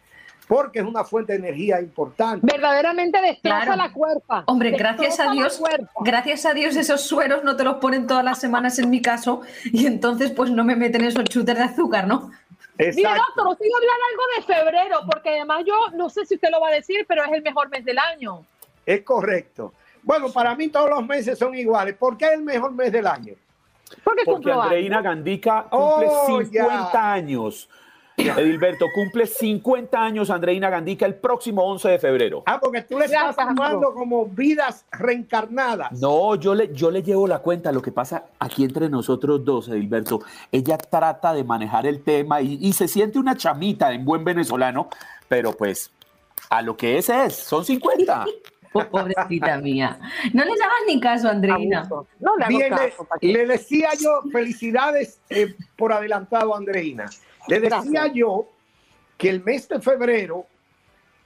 porque 0.49 0.79
es 0.79 0.85
una 0.87 1.05
fuente 1.05 1.33
de 1.33 1.39
energía 1.39 1.81
importante. 1.81 2.47
Verdaderamente 2.47 3.21
destroza 3.21 3.77
la 3.77 3.93
cuerpa. 3.93 4.45
Hombre, 4.47 4.71
gracias 4.71 5.21
a 5.21 5.33
Dios, 5.33 5.61
gracias 6.01 6.47
a 6.47 6.55
Dios 6.55 6.77
esos 6.77 7.03
sueros 7.03 7.45
no 7.45 7.57
te 7.57 7.65
los 7.65 7.77
ponen 7.77 8.07
todas 8.07 8.25
las 8.25 8.41
semanas 8.41 8.79
en 8.79 8.91
mi 8.91 9.03
caso 9.03 9.43
y 9.65 9.87
entonces 9.87 10.31
pues 10.31 10.51
no 10.51 10.65
me 10.65 10.77
meten 10.77 11.05
esos 11.05 11.25
chutes 11.25 11.57
de 11.57 11.63
azúcar, 11.63 12.07
¿no? 12.07 12.31
Mira, 12.77 13.15
doctor, 13.15 13.49
os 13.49 13.61
iba 13.61 13.77
a 13.77 13.81
hablar 13.81 13.97
algo 14.11 14.23
de 14.37 14.55
febrero, 14.55 15.01
porque 15.11 15.31
además 15.31 15.65
yo 15.65 15.91
no 15.95 16.11
sé 16.11 16.27
si 16.27 16.35
usted 16.35 16.51
lo 16.51 16.61
va 16.61 16.69
a 16.69 16.73
decir, 16.73 17.05
pero 17.07 17.23
es 17.25 17.33
el 17.33 17.43
mejor 17.43 17.69
mes 17.71 17.85
del 17.85 17.99
año. 17.99 18.45
Es 18.85 19.03
correcto. 19.03 19.73
Bueno, 20.03 20.31
para 20.33 20.55
mí 20.55 20.69
todos 20.69 20.91
los 20.91 21.07
meses 21.07 21.39
son 21.39 21.55
iguales. 21.55 21.97
¿Por 21.97 22.17
qué 22.17 22.27
es 22.27 22.33
el 22.33 22.43
mejor 22.43 22.73
mes 22.73 22.93
del 22.93 23.07
año? 23.07 23.35
Porque, 24.03 24.25
porque 24.25 24.51
Andreina 24.51 25.01
Gandica 25.01 25.67
cumple 25.71 26.09
50 26.27 27.13
años. 27.13 27.69
Edilberto, 28.17 28.87
cumple 28.95 29.27
50 29.27 30.01
años 30.01 30.31
Andreina 30.31 30.71
Gandica 30.71 31.05
el 31.05 31.17
próximo 31.17 31.65
11 31.65 31.89
de 31.89 31.99
febrero. 31.99 32.43
Ah, 32.47 32.61
porque 32.61 32.83
tú 32.83 32.99
le 32.99 33.07
estás 33.07 33.37
llamando 33.37 33.93
como 33.93 34.27
vidas 34.27 34.85
reencarnadas. 34.93 35.93
No, 36.01 36.37
yo 36.37 36.55
le, 36.55 36.73
yo 36.73 36.91
le 36.91 37.03
llevo 37.03 37.27
la 37.27 37.41
cuenta. 37.41 37.73
Lo 37.73 37.83
que 37.83 37.93
pasa 37.93 38.27
aquí 38.39 38.65
entre 38.65 38.89
nosotros 38.89 39.45
dos, 39.45 39.69
Edilberto, 39.69 40.21
ella 40.53 40.79
trata 40.79 41.33
de 41.33 41.45
manejar 41.45 41.87
el 41.87 42.03
tema 42.03 42.41
y, 42.41 42.73
se 42.75 42.89
siente 42.89 43.21
una 43.21 43.37
chamita 43.37 43.93
en 43.93 44.05
buen 44.05 44.25
venezolano, 44.25 44.89
pero 45.29 45.53
pues 45.53 45.93
a 46.51 46.61
lo 46.61 46.77
que 46.77 46.99
es 46.99 47.09
es, 47.09 47.35
son 47.37 47.65
50. 47.65 48.27
Pobrecita 48.91 49.59
mía. 49.59 50.01
No 50.33 50.45
le 50.45 50.51
hagas 50.51 50.83
ni 50.89 50.99
caso, 50.99 51.29
Andreina. 51.29 51.89
No 52.19 52.37
le, 52.37 53.33
le, 53.33 53.47
decía 53.47 53.91
yo 54.01 54.23
felicidades 54.33 55.21
eh, 55.31 55.55
por 55.77 55.93
adelantado, 55.93 56.57
Andreina. 56.57 57.09
Le 57.49 57.61
decía 57.61 58.07
yo 58.07 58.49
que 59.17 59.29
el 59.29 59.43
mes 59.43 59.69
de 59.69 59.81
febrero 59.81 60.47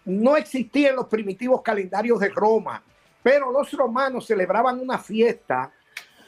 no 0.05 0.37
existían 0.37 0.97
los 0.97 1.07
primitivos 1.07 1.63
calendarios 1.63 2.19
de 2.21 2.29
Roma, 2.31 2.83
pero 3.23 3.53
los 3.53 3.71
romanos 3.73 4.27
celebraban 4.27 4.81
una 4.81 4.99
fiesta 4.99 5.73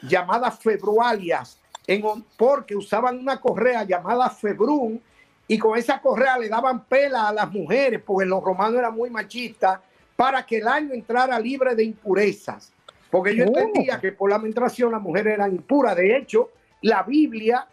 llamada 0.03 0.51
Februalias, 0.51 1.59
en, 1.87 2.03
porque 2.37 2.75
usaban 2.75 3.19
una 3.19 3.39
correa 3.39 3.83
llamada 3.83 4.29
Februm 4.29 4.99
y 5.47 5.57
con 5.57 5.77
esa 5.77 5.99
correa 5.99 6.37
le 6.37 6.47
daban 6.47 6.85
pela 6.85 7.27
a 7.27 7.33
las 7.33 7.51
mujeres, 7.51 8.01
porque 8.05 8.25
los 8.25 8.43
romanos 8.43 8.79
eran 8.79 8.95
muy 8.95 9.09
machistas, 9.09 9.79
para 10.15 10.45
que 10.45 10.59
el 10.59 10.67
año 10.67 10.93
entrara 10.93 11.39
libre 11.39 11.75
de 11.75 11.83
impurezas. 11.83 12.71
Porque 13.09 13.35
yo 13.35 13.43
oh. 13.43 13.47
entendía 13.47 13.99
que 13.99 14.11
por 14.11 14.29
la 14.29 14.37
menstruación 14.37 14.91
las 14.91 15.01
mujeres 15.01 15.33
eran 15.33 15.51
impuras. 15.51 15.95
De 15.95 16.15
hecho, 16.15 16.51
la 16.81 17.03
Biblia, 17.03 17.67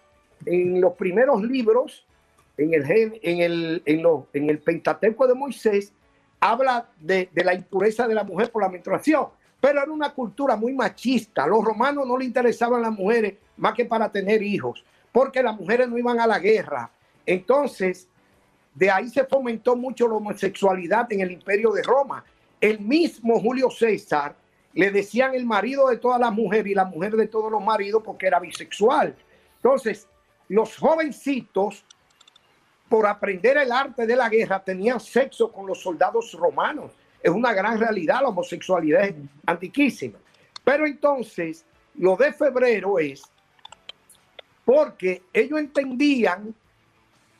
en 0.45 0.81
los 0.81 0.95
primeros 0.95 1.43
libros, 1.43 2.05
en 2.59 3.41
el, 3.41 3.83
en 3.87 4.59
Pentateuco 4.59 5.27
de 5.27 5.35
Moisés, 5.35 5.93
habla 6.41 6.89
de, 6.99 7.29
de, 7.33 7.45
la 7.45 7.55
impureza 7.55 8.07
de 8.07 8.15
la 8.15 8.25
mujer 8.25 8.51
por 8.51 8.63
la 8.63 8.69
menstruación, 8.69 9.29
pero 9.61 9.81
era 9.81 9.91
una 9.91 10.13
cultura 10.13 10.57
muy 10.57 10.73
machista. 10.73 11.47
Los 11.47 11.65
romanos 11.65 12.07
no 12.07 12.19
le 12.19 12.25
interesaban 12.25 12.83
las 12.83 12.93
mujeres 12.93 13.35
más 13.57 13.75
que 13.75 13.85
para 13.85 14.11
tener 14.11 14.43
hijos, 14.43 14.85
porque 15.13 15.43
las 15.43 15.59
mujeres 15.59 15.89
no 15.89 15.97
iban 15.97 16.19
a 16.21 16.27
la 16.27 16.39
guerra. 16.39 16.91
Entonces, 17.25 18.09
de 18.75 18.91
ahí 18.91 19.09
se 19.09 19.25
fomentó 19.25 19.77
mucho 19.77 20.09
la 20.09 20.15
homosexualidad 20.15 21.13
en 21.13 21.21
el 21.21 21.33
imperio 21.33 21.73
de 21.73 21.83
Roma. 21.83 22.25
El 22.61 22.81
mismo 22.81 23.41
Julio 23.41 23.71
César 23.71 24.35
le 24.75 24.91
decían 24.91 25.35
el 25.35 25.45
marido 25.45 25.89
de 25.89 25.97
todas 25.97 26.21
las 26.21 26.33
mujeres 26.33 26.73
y 26.73 26.75
la 26.75 26.85
mujer 26.85 27.17
de 27.17 27.27
todos 27.27 27.51
los 27.51 27.63
maridos 27.63 28.03
porque 28.05 28.27
era 28.27 28.39
bisexual. 28.39 29.17
Entonces, 29.57 30.07
los 30.49 30.77
jovencitos 30.77 31.85
por 32.89 33.07
aprender 33.07 33.57
el 33.59 33.71
arte 33.71 34.07
de 34.07 34.17
la 34.17 34.29
guerra 34.29 34.63
tenían 34.63 35.01
sexo 35.01 35.53
con 35.53 35.67
los 35.67 35.81
soldados 35.81 36.33
romanos. 36.33 36.93
Es 37.23 37.31
una 37.31 37.53
gran 37.53 37.79
realidad, 37.79 38.23
la 38.23 38.29
homosexualidad 38.29 39.05
es 39.05 39.15
antiquísima. 39.45 40.19
Pero 40.65 40.87
entonces, 40.87 41.65
lo 41.95 42.17
de 42.17 42.33
febrero 42.33 42.99
es 42.99 43.23
porque 44.65 45.23
ellos 45.33 45.59
entendían 45.59 46.55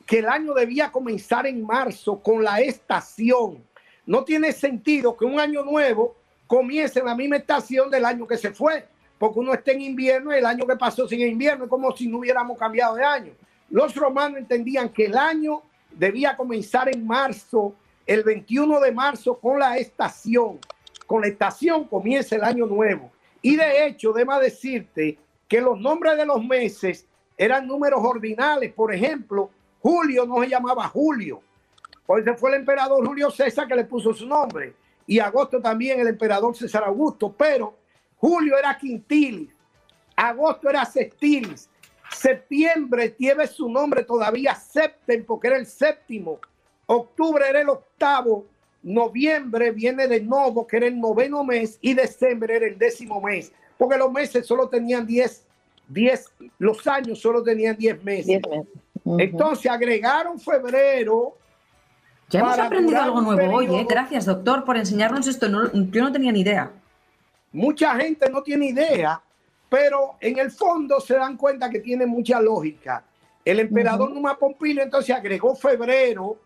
que 0.07 0.21
el 0.21 0.29
año 0.29 0.55
debía 0.55 0.91
comenzar 0.91 1.47
en 1.47 1.65
marzo 1.65 2.19
con 2.23 2.43
la 2.43 2.61
estación. 2.61 3.63
No 4.07 4.25
tiene 4.25 4.53
sentido 4.53 5.15
que 5.15 5.27
un 5.27 5.39
año 5.39 5.63
nuevo 5.63 6.17
comience 6.47 6.99
en 6.99 7.05
la 7.05 7.15
misma 7.15 7.37
estación 7.37 7.91
del 7.91 8.07
año 8.07 8.27
que 8.27 8.39
se 8.39 8.53
fue, 8.53 8.89
porque 9.19 9.39
uno 9.39 9.53
está 9.53 9.73
en 9.73 9.83
invierno 9.83 10.33
y 10.33 10.39
el 10.39 10.47
año 10.47 10.67
que 10.67 10.77
pasó 10.77 11.07
sin 11.07 11.21
invierno 11.21 11.65
es 11.65 11.71
como 11.71 11.95
si 11.95 12.09
no 12.09 12.19
hubiéramos 12.19 12.59
cambiado 12.59 12.95
de 12.95 13.05
año. 13.05 13.33
Los 13.71 13.95
romanos 13.95 14.39
entendían 14.39 14.89
que 14.91 15.07
el 15.07 15.17
año 15.17 15.63
debía 15.91 16.37
comenzar 16.37 16.89
en 16.89 17.07
marzo, 17.07 17.75
el 18.07 18.23
21 18.23 18.81
de 18.81 18.93
marzo, 18.93 19.39
con 19.39 19.59
la 19.59 19.77
estación. 19.77 20.59
Con 21.07 21.23
la 21.23 21.29
estación 21.29 21.85
comienza 21.85 22.37
el 22.37 22.45
año 22.45 22.67
nuevo. 22.67 23.11
Y 23.43 23.57
de 23.57 23.87
hecho, 23.87 24.13
debo 24.13 24.39
decirte 24.39 25.19
que 25.47 25.61
los 25.61 25.79
nombres 25.81 26.17
de 26.17 26.27
los 26.27 26.45
meses 26.45 27.07
eran 27.37 27.67
números 27.67 28.01
ordinales. 28.03 28.73
Por 28.73 28.95
ejemplo, 28.95 29.51
Julio 29.81 30.27
no 30.27 30.43
se 30.43 30.49
llamaba 30.49 30.89
Julio. 30.89 31.41
Pues 32.07 32.25
fue 32.39 32.51
el 32.51 32.57
emperador 32.57 33.07
Julio 33.07 33.31
César 33.31 33.69
que 33.69 33.77
le 33.77 33.85
puso 33.85 34.13
su 34.15 34.27
nombre. 34.27 34.75
Y 35.07 35.19
agosto 35.19 35.61
también 35.61 36.01
el 36.01 36.09
emperador 36.09 36.57
César 36.57 36.85
Augusto. 36.85 37.35
Pero 37.37 37.77
Julio 38.17 38.59
era 38.59 38.77
Quintilis. 38.77 39.51
Agosto 40.17 40.69
era 40.69 40.85
Sextilis. 40.85 41.69
Septiembre 42.11 43.11
tiene 43.11 43.47
su 43.47 43.69
nombre 43.69 44.03
todavía 44.05 44.55
Septem 44.55 45.25
porque 45.25 45.49
era 45.49 45.57
el 45.57 45.67
séptimo. 45.67 46.39
Octubre 46.87 47.45
era 47.49 47.61
el 47.61 47.69
octavo. 47.69 48.47
Noviembre 48.83 49.73
viene 49.73 50.09
de 50.09 50.21
nuevo, 50.21 50.67
que 50.67 50.79
era 50.79 50.87
el 50.87 50.99
noveno 50.99 51.45
mes. 51.45 51.79
Y 51.81 51.95
diciembre 51.95 52.57
era 52.57 52.67
el 52.67 52.79
décimo 52.79 53.21
mes. 53.21 53.53
Porque 53.77 53.99
los 53.99 54.11
meses 54.11 54.47
solo 54.47 54.69
tenían 54.69 55.07
10, 55.07 55.45
10, 55.89 56.33
los 56.59 56.87
años 56.87 57.21
solo 57.21 57.43
tenían 57.43 57.77
10 57.77 58.03
meses. 58.03 58.41
Entonces 59.05 59.71
agregaron 59.71 60.41
febrero. 60.41 61.37
Ya 62.31 62.41
hemos 62.41 62.59
aprendido 62.59 63.01
algo 63.01 63.21
nuevo 63.21 63.57
hoy, 63.57 63.67
¿eh? 63.67 63.87
Gracias, 63.89 64.27
doctor, 64.27 64.65
por 64.65 64.77
enseñarnos 64.77 65.27
esto. 65.27 65.47
yo 65.73 66.03
no 66.03 66.13
tenía 66.13 66.33
ni 66.33 66.41
idea. 66.41 66.71
Mucha 67.53 67.95
gente 67.97 68.29
no 68.31 68.43
tiene 68.43 68.67
idea 68.67 69.23
pero 69.69 70.17
en 70.21 70.39
el 70.39 70.51
fondo 70.51 71.01
se 71.01 71.15
dan 71.15 71.37
cuenta 71.37 71.69
que 71.69 71.81
tiene 71.81 72.07
mucha 72.07 72.41
lógica. 72.41 73.05
El 73.45 73.61
emperador 73.61 74.11
Numa 74.11 74.39
Pompilio 74.39 74.83
entonces 74.83 75.15
agregó 75.15 75.55
febrero 75.55 76.39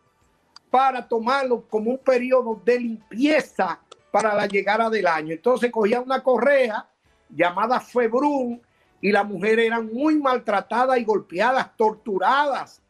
para 0.70 1.06
tomarlo 1.06 1.64
como 1.68 1.90
un 1.90 1.98
periodo 1.98 2.60
de 2.64 2.80
limpieza 2.80 3.80
para 4.10 4.34
la 4.34 4.46
llegada 4.46 4.88
del 4.88 5.06
año. 5.06 5.32
Entonces 5.32 5.70
cogía 5.70 6.00
una 6.00 6.22
correa 6.22 6.86
llamada 7.28 7.80
Febrún 7.80 8.60
y 9.00 9.10
las 9.10 9.26
mujeres 9.26 9.66
eran 9.66 9.92
muy 9.92 10.16
maltratadas 10.16 10.98
y 10.98 11.04
golpeadas, 11.04 11.76
torturadas. 11.76 12.80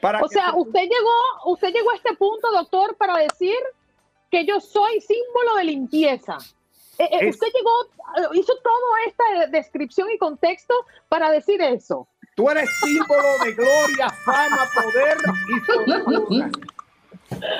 Para 0.00 0.20
o 0.20 0.28
sea, 0.28 0.52
usted 0.54 0.82
llegó, 0.82 1.52
usted 1.52 1.72
llegó 1.72 1.90
a 1.90 1.96
este 1.96 2.14
punto, 2.16 2.50
doctor, 2.52 2.96
para 2.96 3.16
decir 3.18 3.56
que 4.30 4.44
yo 4.44 4.60
soy 4.60 5.00
símbolo 5.00 5.56
de 5.56 5.64
limpieza. 5.64 6.36
Eh, 6.98 7.08
eh, 7.10 7.28
usted 7.28 7.46
llegó, 7.54 8.34
hizo 8.34 8.52
toda 8.62 9.04
esta 9.06 9.46
descripción 9.50 10.10
y 10.10 10.18
contexto 10.18 10.74
para 11.08 11.30
decir 11.30 11.60
eso. 11.60 12.06
Tú 12.36 12.50
eres 12.50 12.68
símbolo 12.80 13.22
de 13.44 13.52
gloria, 13.52 14.10
fama, 14.24 14.68
poder 14.74 15.16
y 15.48 15.60
fortuna. 16.00 16.50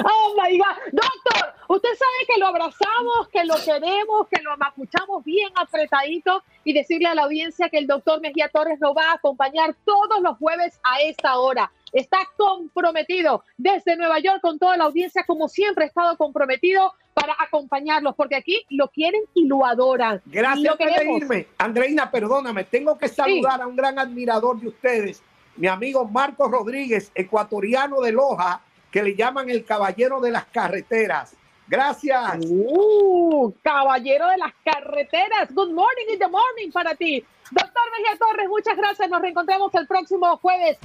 Oh 0.05 0.37
my 0.41 0.59
God. 0.59 0.77
Doctor, 0.93 1.54
usted 1.69 1.89
sabe 1.91 2.27
que 2.27 2.41
lo 2.41 2.47
abrazamos, 2.47 3.29
que 3.33 3.45
lo 3.45 3.55
queremos, 3.57 4.29
que 4.29 4.43
lo 4.43 4.55
escuchamos 4.69 5.25
bien 5.25 5.51
apretadito 5.55 6.43
y 6.65 6.73
decirle 6.73 7.09
a 7.09 7.15
la 7.15 7.25
audiencia 7.25 7.69
que 7.69 7.79
el 7.79 7.87
doctor 7.87 8.21
Mejía 8.21 8.49
Torres 8.49 8.79
lo 8.81 8.95
va 8.95 9.11
a 9.11 9.15
acompañar 9.15 9.75
todos 9.85 10.21
los 10.23 10.37
jueves 10.39 10.79
a 10.83 11.01
esta 11.01 11.39
hora. 11.39 11.71
Está 11.93 12.19
comprometido 12.37 13.45
desde 13.57 13.97
Nueva 13.97 14.19
York 14.19 14.41
con 14.41 14.59
toda 14.59 14.77
la 14.77 14.85
audiencia, 14.85 15.25
como 15.25 15.49
siempre 15.49 15.85
ha 15.85 15.89
estado 15.89 16.17
comprometido 16.17 16.93
para 17.15 17.37
acompañarlos, 17.39 18.17
porque 18.17 18.35
aquí 18.35 18.65
lo 18.71 18.89
quieren 18.89 19.23
y 19.35 19.47
lo 19.47 19.65
adoran. 19.65 20.21
Gracias 20.27 20.77
por 20.77 21.23
irme. 21.23 21.47
Andreina, 21.59 22.11
perdóname, 22.11 22.65
tengo 22.65 22.99
que 22.99 23.09
saludar 23.09 23.63
a 23.63 23.67
un 23.67 23.77
gran 23.77 23.99
admirador 23.99 24.61
de 24.61 24.69
ustedes, 24.69 25.23
mi 25.57 25.69
amigo 25.69 26.05
Marcos 26.05 26.51
Rodríguez, 26.51 27.13
ecuatoriano 27.15 28.01
de 28.01 28.11
Loja 28.11 28.61
que 28.95 29.03
le 29.03 29.17
llaman 29.17 29.51
el 29.51 29.65
caballero 29.65 30.21
de 30.21 30.31
las 30.31 30.45
carreteras. 30.45 31.35
Gracias. 31.67 32.45
Uh, 32.47 33.53
caballero 33.63 34.29
de 34.29 34.37
las 34.37 34.53
carreteras. 34.65 35.49
Good 35.55 35.73
morning 35.73 36.13
in 36.13 36.19
the 36.19 36.29
morning 36.29 36.71
para 36.73 36.95
ti. 36.95 37.25
Doctor 37.51 37.83
Mejía 37.97 38.19
Torres, 38.19 38.49
muchas 38.49 38.77
gracias. 38.77 39.09
Nos 39.09 39.21
reencontramos 39.21 39.75
el 39.75 39.87
próximo 39.87 40.37
jueves. 40.39 40.79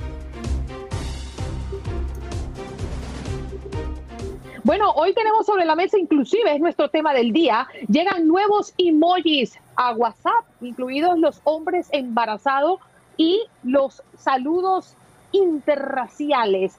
Bueno, 4.64 4.92
hoy 4.92 5.14
tenemos 5.14 5.46
sobre 5.46 5.66
la 5.66 5.76
mesa, 5.76 5.98
inclusive 5.98 6.54
es 6.54 6.60
nuestro 6.60 6.90
tema 6.90 7.14
del 7.14 7.34
día, 7.34 7.68
llegan 7.88 8.28
nuevos 8.28 8.74
emojis 8.78 9.58
a 9.76 9.94
WhatsApp, 9.94 10.46
incluidos 10.62 11.18
los 11.18 11.42
hombres 11.44 11.88
embarazados 11.92 12.80
y 13.18 13.48
los 13.64 14.04
saludos 14.18 14.96
interraciales. 15.32 16.78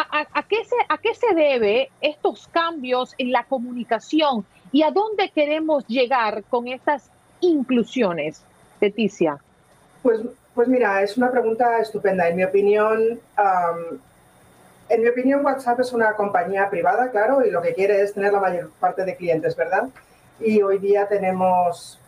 ¿A, 0.00 0.42
qué 0.48 0.64
se, 0.64 0.76
¿A 0.88 0.98
qué 0.98 1.12
se 1.14 1.34
debe 1.34 1.90
estos 2.00 2.46
cambios 2.48 3.14
en 3.18 3.32
la 3.32 3.44
comunicación 3.44 4.46
y 4.70 4.82
a 4.82 4.92
dónde 4.92 5.30
queremos 5.30 5.84
llegar 5.88 6.44
con 6.44 6.68
estas 6.68 7.10
inclusiones, 7.40 8.44
Leticia? 8.80 9.38
Pues, 10.02 10.20
pues 10.54 10.68
mira, 10.68 11.02
es 11.02 11.16
una 11.16 11.32
pregunta 11.32 11.80
estupenda. 11.80 12.28
En 12.28 12.36
mi 12.36 12.44
opinión, 12.44 13.18
en 14.88 15.02
mi 15.02 15.08
opinión, 15.08 15.44
WhatsApp 15.44 15.80
es 15.80 15.92
una 15.92 16.12
compañía 16.12 16.70
privada, 16.70 17.10
claro, 17.10 17.44
y 17.44 17.50
lo 17.50 17.60
que 17.60 17.74
quiere 17.74 18.00
es 18.00 18.14
tener 18.14 18.32
la 18.32 18.40
mayor 18.40 18.70
parte 18.78 19.04
de 19.04 19.16
clientes, 19.16 19.56
¿verdad? 19.56 19.88
Y 20.38 20.62
hoy 20.62 20.78
día 20.78 21.08
tenemos, 21.08 21.98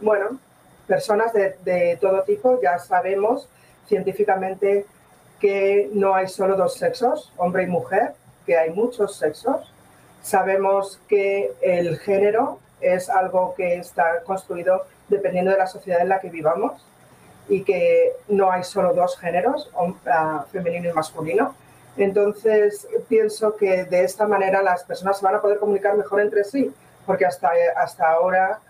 bueno, 0.00 0.38
personas 0.86 1.32
de, 1.32 1.56
de 1.64 1.98
todo 2.00 2.22
tipo, 2.22 2.60
ya 2.62 2.78
sabemos 2.78 3.48
científicamente 3.88 4.86
que 5.42 5.90
no 5.92 6.14
hay 6.14 6.28
solo 6.28 6.54
dos 6.54 6.74
sexos, 6.74 7.32
hombre 7.36 7.64
y 7.64 7.66
mujer, 7.66 8.14
que 8.46 8.56
hay 8.56 8.70
muchos 8.70 9.16
sexos. 9.16 9.74
Sabemos 10.22 11.00
que 11.08 11.52
el 11.60 11.98
género 11.98 12.60
es 12.80 13.10
algo 13.10 13.52
que 13.56 13.74
está 13.74 14.22
construido 14.22 14.86
dependiendo 15.08 15.50
de 15.50 15.58
la 15.58 15.66
sociedad 15.66 16.00
en 16.00 16.10
la 16.10 16.20
que 16.20 16.30
vivamos 16.30 16.86
y 17.48 17.64
que 17.64 18.12
no 18.28 18.52
hay 18.52 18.62
solo 18.62 18.94
dos 18.94 19.18
géneros, 19.18 19.68
ah, 20.06 20.46
femenino 20.52 20.88
y 20.88 20.92
masculino. 20.92 21.56
Entonces, 21.96 22.86
pienso 23.08 23.56
que 23.56 23.82
de 23.84 24.04
esta 24.04 24.28
manera 24.28 24.62
las 24.62 24.84
personas 24.84 25.18
se 25.18 25.24
van 25.24 25.34
a 25.34 25.42
poder 25.42 25.58
comunicar 25.58 25.96
mejor 25.96 26.20
entre 26.20 26.44
sí, 26.44 26.72
porque 27.04 27.26
hasta, 27.26 27.50
hasta 27.76 28.12
ahora, 28.12 28.60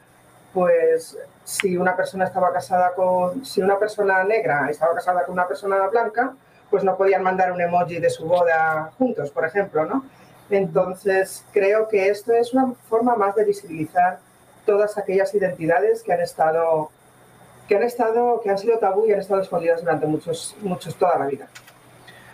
pues 0.55 1.19
si 1.45 1.77
una 1.77 1.95
persona 1.95 2.25
estaba 2.25 2.51
casada 2.51 2.95
con, 2.95 3.45
si 3.45 3.61
una 3.61 3.79
persona 3.79 4.25
negra 4.25 4.71
estaba 4.71 4.95
casada 4.95 5.25
con 5.25 5.35
una 5.35 5.47
persona 5.47 5.87
blanca, 5.89 6.33
pues 6.73 6.83
no 6.83 6.97
podían 6.97 7.23
mandar 7.23 7.53
un 7.53 7.61
emoji 7.61 7.99
de 7.99 8.09
su 8.09 8.25
boda 8.25 8.91
juntos, 8.97 9.31
por 9.31 9.45
ejemplo, 9.45 9.85
¿no? 9.85 10.05
Entonces, 10.51 11.45
creo 11.53 11.87
que 11.87 12.09
esto 12.09 12.33
es 12.33 12.55
una 12.55 12.73
forma 12.89 13.15
más 13.15 13.37
de 13.37 13.45
visibilizar 13.45 14.19
todas 14.65 14.97
aquellas 14.97 15.35
identidades 15.35 16.03
que 16.03 16.13
han 16.13 16.21
estado 16.21 16.91
que 17.69 17.77
han 17.77 17.83
estado 17.83 18.41
que 18.43 18.51
han 18.51 18.59
sido 18.59 18.79
tabú 18.79 19.07
y 19.07 19.13
han 19.13 19.21
estado 19.21 19.43
escondidas 19.43 19.83
durante 19.83 20.07
muchos 20.07 20.57
muchos 20.63 20.95
toda 20.97 21.19
la 21.19 21.27
vida. 21.27 21.47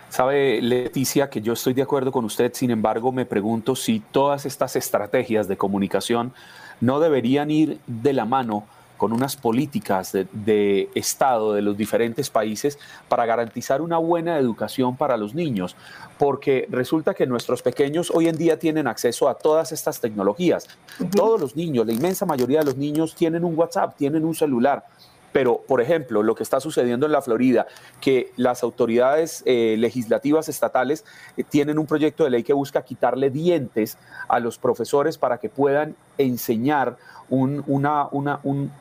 Sabe, 0.09 0.61
Leticia, 0.61 1.29
que 1.29 1.41
yo 1.41 1.53
estoy 1.53 1.73
de 1.73 1.83
acuerdo 1.83 2.11
con 2.11 2.25
usted, 2.25 2.51
sin 2.53 2.71
embargo, 2.71 3.11
me 3.11 3.25
pregunto 3.25 3.75
si 3.75 3.99
todas 3.99 4.45
estas 4.45 4.75
estrategias 4.75 5.47
de 5.47 5.57
comunicación 5.57 6.33
no 6.81 6.99
deberían 6.99 7.51
ir 7.51 7.79
de 7.85 8.13
la 8.13 8.25
mano 8.25 8.63
con 8.99 9.13
unas 9.13 9.35
políticas 9.37 10.11
de, 10.11 10.89
Estado 10.93 11.53
de 11.53 11.61
los 11.61 11.77
diferentes 11.77 12.29
países 12.29 12.77
para 13.07 13.25
garantizar 13.25 13.81
una 13.81 13.97
buena 13.97 14.37
educación 14.37 14.97
para 14.97 15.17
los 15.17 15.33
niños, 15.33 15.75
porque 16.17 16.67
resulta 16.69 17.13
que 17.13 17.25
nuestros 17.25 17.61
pequeños 17.61 18.11
hoy 18.13 18.27
en 18.27 18.37
día 18.37 18.59
tienen 18.59 18.87
acceso 18.87 19.29
a 19.29 19.35
todas 19.35 19.71
estas 19.71 20.01
tecnologías. 20.01 20.67
Todos 21.15 21.39
los 21.39 21.55
niños, 21.55 21.87
la 21.87 21.93
inmensa 21.93 22.25
mayoría 22.25 22.59
de 22.59 22.65
los 22.65 22.77
niños 22.77 23.15
tienen 23.15 23.45
un 23.45 23.57
WhatsApp, 23.57 23.95
tienen 23.95 24.25
un 24.25 24.35
celular. 24.35 24.83
Pero, 25.31 25.61
por 25.67 25.79
ejemplo, 25.79 26.23
lo 26.23 26.35
que 26.35 26.43
está 26.43 26.59
sucediendo 26.59 27.05
en 27.05 27.11
la 27.11 27.21
Florida, 27.21 27.67
que 28.01 28.31
las 28.35 28.63
autoridades 28.63 29.43
eh, 29.45 29.75
legislativas 29.77 30.49
estatales 30.49 31.05
eh, 31.37 31.43
tienen 31.43 31.77
un 31.77 31.85
proyecto 31.85 32.23
de 32.23 32.31
ley 32.31 32.43
que 32.43 32.53
busca 32.53 32.81
quitarle 32.83 33.29
dientes 33.29 33.97
a 34.27 34.39
los 34.39 34.57
profesores 34.57 35.17
para 35.17 35.37
que 35.37 35.49
puedan 35.49 35.95
enseñar 36.17 36.97
un, 37.29 37.63
una, 37.67 38.07
una, 38.11 38.39
un, 38.43 38.71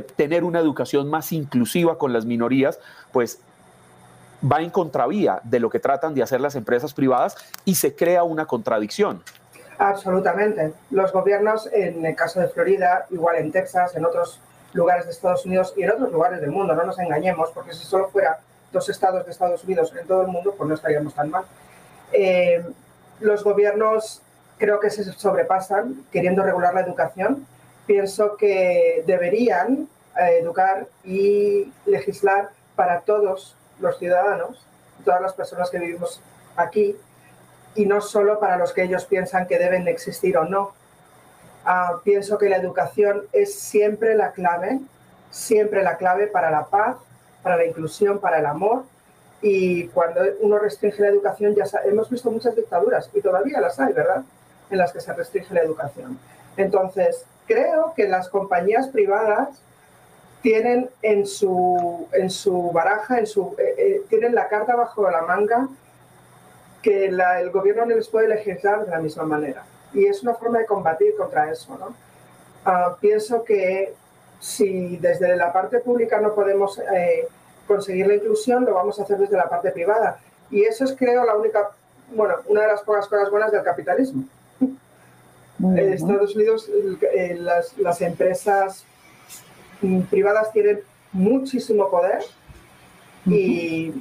tener 0.00 0.44
una 0.44 0.60
educación 0.60 1.08
más 1.08 1.32
inclusiva 1.32 1.98
con 1.98 2.12
las 2.12 2.24
minorías, 2.24 2.78
pues 3.12 3.40
va 4.42 4.60
en 4.60 4.70
contravía 4.70 5.40
de 5.44 5.60
lo 5.60 5.70
que 5.70 5.80
tratan 5.80 6.14
de 6.14 6.22
hacer 6.22 6.40
las 6.40 6.54
empresas 6.54 6.92
privadas 6.94 7.36
y 7.64 7.76
se 7.76 7.94
crea 7.94 8.24
una 8.24 8.46
contradicción. 8.46 9.22
Absolutamente. 9.78 10.72
Los 10.90 11.12
gobiernos, 11.12 11.68
en 11.72 12.04
el 12.04 12.14
caso 12.14 12.40
de 12.40 12.48
Florida, 12.48 13.06
igual 13.10 13.36
en 13.36 13.50
Texas, 13.50 13.96
en 13.96 14.04
otros 14.04 14.40
lugares 14.72 15.06
de 15.06 15.12
Estados 15.12 15.44
Unidos 15.46 15.72
y 15.76 15.82
en 15.82 15.92
otros 15.92 16.12
lugares 16.12 16.40
del 16.40 16.50
mundo, 16.50 16.74
no 16.74 16.84
nos 16.84 16.98
engañemos, 16.98 17.50
porque 17.52 17.72
si 17.72 17.84
solo 17.84 18.08
fuera 18.08 18.38
dos 18.72 18.88
estados 18.88 19.24
de 19.24 19.30
Estados 19.30 19.64
Unidos 19.64 19.92
en 19.98 20.06
todo 20.06 20.22
el 20.22 20.28
mundo, 20.28 20.54
pues 20.56 20.68
no 20.68 20.74
estaríamos 20.74 21.14
tan 21.14 21.30
mal. 21.30 21.44
Eh, 22.12 22.64
los 23.20 23.42
gobiernos 23.42 24.20
creo 24.58 24.80
que 24.80 24.90
se 24.90 25.04
sobrepasan 25.04 26.04
queriendo 26.12 26.42
regular 26.42 26.74
la 26.74 26.80
educación 26.80 27.46
pienso 27.86 28.36
que 28.36 29.02
deberían 29.06 29.88
eh, 30.18 30.38
educar 30.40 30.86
y 31.04 31.72
legislar 31.86 32.50
para 32.76 33.00
todos 33.00 33.56
los 33.80 33.98
ciudadanos, 33.98 34.64
todas 35.04 35.20
las 35.20 35.34
personas 35.34 35.70
que 35.70 35.78
vivimos 35.78 36.20
aquí, 36.56 36.96
y 37.74 37.86
no 37.86 38.00
solo 38.00 38.38
para 38.38 38.56
los 38.56 38.72
que 38.72 38.84
ellos 38.84 39.04
piensan 39.04 39.46
que 39.46 39.58
deben 39.58 39.88
existir 39.88 40.36
o 40.36 40.44
no. 40.44 40.72
Ah, 41.64 42.00
pienso 42.04 42.38
que 42.38 42.48
la 42.48 42.56
educación 42.56 43.24
es 43.32 43.54
siempre 43.54 44.14
la 44.14 44.32
clave, 44.32 44.80
siempre 45.30 45.82
la 45.82 45.96
clave 45.96 46.26
para 46.26 46.50
la 46.50 46.66
paz, 46.66 46.96
para 47.42 47.56
la 47.56 47.64
inclusión, 47.64 48.20
para 48.20 48.38
el 48.38 48.46
amor. 48.46 48.84
Y 49.42 49.88
cuando 49.88 50.20
uno 50.40 50.58
restringe 50.58 51.02
la 51.02 51.08
educación, 51.08 51.54
ya 51.54 51.64
hemos 51.84 52.08
visto 52.08 52.30
muchas 52.30 52.54
dictaduras, 52.54 53.10
y 53.12 53.20
todavía 53.20 53.60
las 53.60 53.78
hay, 53.80 53.92
¿verdad?, 53.92 54.22
en 54.70 54.78
las 54.78 54.92
que 54.92 55.00
se 55.00 55.12
restringe 55.12 55.52
la 55.52 55.60
educación. 55.60 56.18
Entonces, 56.56 57.24
creo 57.46 57.92
que 57.94 58.08
las 58.08 58.28
compañías 58.28 58.88
privadas 58.88 59.60
tienen 60.42 60.90
en 61.02 61.26
su, 61.26 62.06
en 62.12 62.28
su 62.28 62.70
baraja, 62.70 63.18
en 63.18 63.26
su, 63.26 63.54
eh, 63.58 63.74
eh, 63.78 64.02
tienen 64.08 64.34
la 64.34 64.48
carta 64.48 64.76
bajo 64.76 65.10
la 65.10 65.22
manga 65.22 65.68
que 66.82 67.06
el 67.06 67.50
gobierno 67.50 67.86
no 67.86 67.94
les 67.94 68.08
puede 68.08 68.28
legislar 68.28 68.84
de 68.84 68.90
la 68.90 68.98
misma 68.98 69.24
manera. 69.24 69.64
Y 69.94 70.04
es 70.04 70.22
una 70.22 70.34
forma 70.34 70.58
de 70.58 70.66
combatir 70.66 71.16
contra 71.16 71.50
eso. 71.50 71.78
¿no? 71.78 71.94
Ah, 72.66 72.96
pienso 73.00 73.42
que 73.42 73.94
si 74.38 74.98
desde 74.98 75.34
la 75.34 75.50
parte 75.50 75.78
pública 75.78 76.20
no 76.20 76.34
podemos 76.34 76.78
eh, 76.78 77.26
conseguir 77.66 78.06
la 78.06 78.16
inclusión, 78.16 78.66
lo 78.66 78.74
vamos 78.74 79.00
a 79.00 79.04
hacer 79.04 79.16
desde 79.16 79.36
la 79.36 79.48
parte 79.48 79.70
privada. 79.70 80.20
Y 80.50 80.64
eso 80.64 80.84
es, 80.84 80.92
creo, 80.92 81.24
la 81.24 81.34
única, 81.36 81.70
bueno, 82.14 82.34
una 82.46 82.62
de 82.62 82.68
las 82.68 82.82
pocas 82.82 83.08
cosas 83.08 83.30
buenas 83.30 83.50
del 83.50 83.62
capitalismo. 83.62 84.24
En 85.60 85.92
Estados 85.92 86.34
Unidos 86.34 86.68
eh, 87.14 87.38
las, 87.38 88.00
empresas 88.00 88.84
mm, 89.80 90.00
privadas 90.02 90.52
tienen 90.52 90.80
muchísimo 91.12 91.90
poder 91.90 92.22
y 93.26 93.92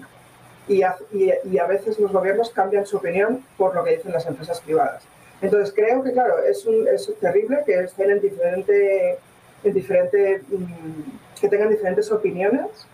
y 0.67 0.81
a, 0.81 0.95
y, 1.11 1.57
a, 1.57 1.65
veces 1.65 1.99
los 1.99 2.11
gobiernos 2.11 2.49
cambian 2.51 2.85
su 2.85 2.97
opinión 2.97 3.43
por 3.57 3.75
lo 3.75 3.83
que 3.83 3.97
dicen 3.97 4.13
las 4.13 4.25
empresas 4.25 4.61
privadas. 4.61 5.03
Entonces 5.41 5.73
creo 5.75 6.01
que, 6.03 6.13
claro, 6.13 6.39
es, 6.39 6.65
un, 6.65 6.87
es 6.87 7.11
terrible 7.19 7.59
que 7.65 7.81
estén 7.81 8.11
en 8.11 8.21
diferente, 8.21 9.17
en 9.63 9.73
diferente, 9.73 10.41
mm, 10.47 11.39
que 11.39 11.49
tengan 11.49 11.69
diferentes 11.69 12.09
opiniones, 12.11 12.87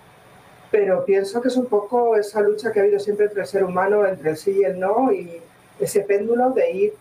pero 0.72 1.06
pienso 1.06 1.42
que 1.42 1.50
es 1.50 1.58
un 1.58 1.68
poco 1.68 2.16
esa 2.16 2.42
lucha 2.42 2.72
que 2.72 2.80
ha 2.80 2.84
habido 2.84 3.00
siempre 3.00 3.28
entre 3.28 3.42
el 3.42 3.48
ser 3.48 3.64
humano, 3.64 4.06
entre 4.06 4.32
el 4.32 4.38
sí 4.38 4.60
y 4.62 4.64
el 4.64 4.80
no, 4.80 5.12
y 5.12 5.40
ese 5.80 6.02
péndulo 6.02 6.52
de 6.52 6.72
ir 6.72 6.94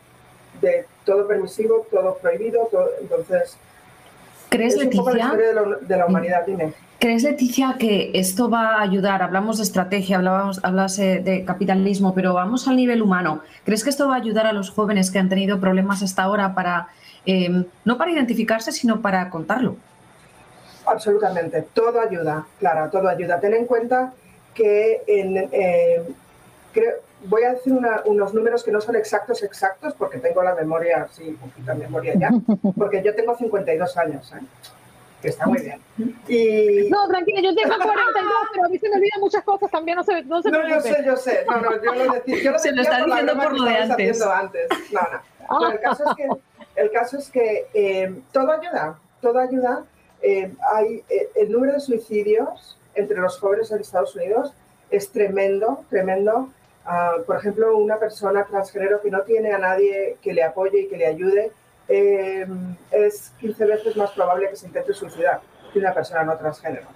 de 0.60 0.84
todo 1.08 1.26
permisivo, 1.26 1.86
todo 1.90 2.18
prohibido, 2.18 2.68
todo, 2.70 2.90
entonces... 3.00 3.56
¿Crees, 4.50 4.76
es 4.76 4.84
un 4.84 4.90
poco 4.90 5.10
la 5.10 5.24
historia 5.24 5.48
de 5.48 5.54
la, 5.54 5.76
de 5.80 5.96
la 5.96 6.06
humanidad, 6.06 6.46
dime. 6.46 6.74
¿Crees, 6.98 7.22
Leticia, 7.22 7.76
que 7.78 8.10
esto 8.14 8.50
va 8.50 8.76
a 8.76 8.82
ayudar? 8.82 9.22
Hablamos 9.22 9.56
de 9.58 9.62
estrategia, 9.62 10.16
hablábamos, 10.16 10.60
hablas 10.62 10.96
de 10.96 11.44
capitalismo, 11.46 12.14
pero 12.14 12.34
vamos 12.34 12.68
al 12.68 12.76
nivel 12.76 13.02
humano. 13.02 13.40
¿Crees 13.64 13.84
que 13.84 13.90
esto 13.90 14.08
va 14.08 14.14
a 14.14 14.18
ayudar 14.18 14.46
a 14.46 14.52
los 14.52 14.70
jóvenes 14.70 15.10
que 15.10 15.18
han 15.18 15.28
tenido 15.28 15.60
problemas 15.60 16.02
hasta 16.02 16.22
ahora 16.22 16.54
para, 16.54 16.88
em, 17.24 17.64
no 17.84 17.96
para 17.96 18.10
identificarse, 18.10 18.72
sino 18.72 19.00
para 19.00 19.30
contarlo? 19.30 19.76
Absolutamente, 20.86 21.62
todo 21.72 22.00
ayuda, 22.00 22.46
Clara, 22.58 22.90
todo 22.90 23.08
ayuda. 23.08 23.40
Ten 23.40 23.54
en 23.54 23.66
cuenta 23.66 24.12
que 24.54 25.02
en, 25.06 25.48
eh, 25.52 26.02
voy 27.24 27.42
a 27.44 27.54
decir 27.54 27.72
unos 27.72 28.34
números 28.34 28.62
que 28.62 28.70
no 28.70 28.80
son 28.80 28.96
exactos, 28.96 29.42
exactos, 29.42 29.94
porque 29.94 30.18
tengo 30.18 30.42
la 30.42 30.54
memoria, 30.54 31.08
sí, 31.10 31.36
poquita 31.40 31.74
memoria 31.74 32.14
ya, 32.14 32.30
porque 32.76 33.02
yo 33.02 33.14
tengo 33.14 33.36
52 33.36 33.96
años. 33.96 34.32
¿eh? 34.32 34.40
que 35.20 35.28
está 35.28 35.46
muy 35.46 35.60
bien. 35.60 35.80
Y... 36.28 36.88
No, 36.90 37.08
tranquila, 37.08 37.40
yo 37.40 37.54
tengo 37.54 37.74
42, 37.74 38.32
pero 38.52 38.66
a 38.66 38.68
mí 38.68 38.78
se 38.78 38.88
me 38.88 38.96
olvidan 38.96 39.20
muchas 39.20 39.42
cosas 39.44 39.70
también, 39.70 39.96
no 39.96 40.04
se 40.04 40.22
No, 40.24 40.42
se 40.42 40.50
no 40.50 40.68
yo 40.68 40.80
sé, 40.80 41.02
yo 41.04 41.16
sé. 41.16 41.44
No, 41.48 41.60
no, 41.60 41.82
yo 41.82 41.94
lo, 41.94 42.12
decía, 42.12 42.42
yo 42.42 42.52
lo 42.52 42.58
se 42.58 42.72
lo 42.72 42.82
está 42.82 43.04
diciendo 43.04 43.34
por 43.34 43.58
lo 43.58 43.64
de 43.64 43.76
antes. 43.76 44.22
antes. 44.22 44.68
No, 44.92 45.00
no. 45.00 45.58
Pero 45.60 45.72
el 45.72 45.80
caso 45.80 46.04
es 46.08 46.16
que, 46.16 46.28
el 46.76 46.90
caso 46.92 47.18
es 47.18 47.30
que 47.30 47.66
eh, 47.74 48.14
todo 48.32 48.52
ayuda, 48.52 48.98
todo 49.20 49.38
ayuda. 49.38 49.84
Eh, 50.22 50.52
hay, 50.72 51.02
eh, 51.08 51.30
el 51.34 51.50
número 51.50 51.72
de 51.74 51.80
suicidios 51.80 52.78
entre 52.94 53.18
los 53.18 53.38
jóvenes 53.38 53.70
en 53.70 53.80
Estados 53.80 54.14
Unidos 54.14 54.52
es 54.90 55.10
tremendo, 55.10 55.84
tremendo. 55.90 56.50
Uh, 56.88 57.22
por 57.24 57.36
ejemplo, 57.36 57.76
una 57.76 57.98
persona 57.98 58.46
transgénero 58.46 59.02
que 59.02 59.10
no 59.10 59.20
tiene 59.20 59.52
a 59.52 59.58
nadie 59.58 60.16
que 60.22 60.32
le 60.32 60.42
apoye 60.42 60.80
y 60.80 60.88
que 60.88 60.96
le 60.96 61.06
ayude, 61.06 61.52
eh, 61.86 62.46
es 62.90 63.30
15 63.40 63.66
veces 63.66 63.96
más 63.96 64.10
probable 64.12 64.48
que 64.48 64.56
se 64.56 64.66
intente 64.66 64.94
suicidar 64.94 65.42
que 65.70 65.78
una 65.80 65.92
persona 65.92 66.24
no 66.24 66.38
transgénero. 66.38 66.86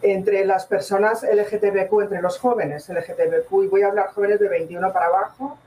Entre 0.00 0.46
las 0.46 0.64
personas 0.64 1.24
LGTBQ, 1.24 2.00
entre 2.00 2.22
los 2.22 2.38
jóvenes 2.38 2.88
LGTBQ, 2.88 3.64
y 3.64 3.68
voy 3.68 3.82
a 3.82 3.88
hablar 3.88 4.08
jóvenes 4.14 4.40
de 4.40 4.48
21 4.48 4.92
para 4.94 5.06
abajo, 5.06 5.58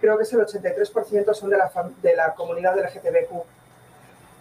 creo 0.00 0.16
que 0.16 0.22
es 0.22 0.32
el 0.32 0.40
83% 0.40 1.34
son 1.34 1.50
de 1.50 1.58
la, 1.58 1.70
de 2.00 2.16
la 2.16 2.32
comunidad 2.32 2.74
LGTBQ. 2.74 3.32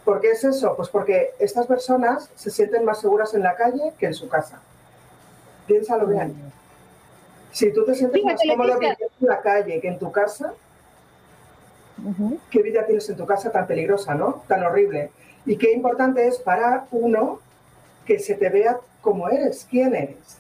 ¿Por 0.05 0.21
qué 0.21 0.31
es 0.31 0.43
eso? 0.45 0.73
Pues 0.77 0.87
porque 0.87 1.33
estas 1.37 1.67
personas 1.67 2.29
se 2.35 2.49
sienten 2.49 2.85
más 2.85 3.01
seguras 3.01 3.33
en 3.33 3.43
la 3.43 3.55
calle 3.55 3.93
que 3.97 4.05
en 4.05 4.13
su 4.13 4.29
casa. 4.29 4.61
Piénsalo 5.67 6.07
bien. 6.07 6.53
Si 7.53 7.71
tú 7.71 7.85
te 7.85 7.95
sientes 7.95 8.21
más 8.23 8.41
cómodo 8.45 8.79
en 8.81 8.95
la 9.21 9.41
calle 9.41 9.79
que 9.79 9.87
en 9.87 9.99
tu 9.99 10.11
casa, 10.11 10.53
¿Qué 12.49 12.61
vida 12.61 12.85
tienes 12.85 13.09
en 13.09 13.15
tu 13.15 13.25
casa 13.25 13.51
tan 13.51 13.67
peligrosa, 13.67 14.13
¿no? 14.13 14.43
Tan 14.47 14.63
horrible. 14.63 15.11
Y 15.45 15.57
qué 15.57 15.71
importante 15.71 16.27
es 16.27 16.37
para 16.37 16.85
uno 16.91 17.39
que 18.05 18.19
se 18.19 18.35
te 18.35 18.49
vea 18.49 18.77
como 19.01 19.29
eres, 19.29 19.65
quién 19.69 19.95
eres. 19.95 20.37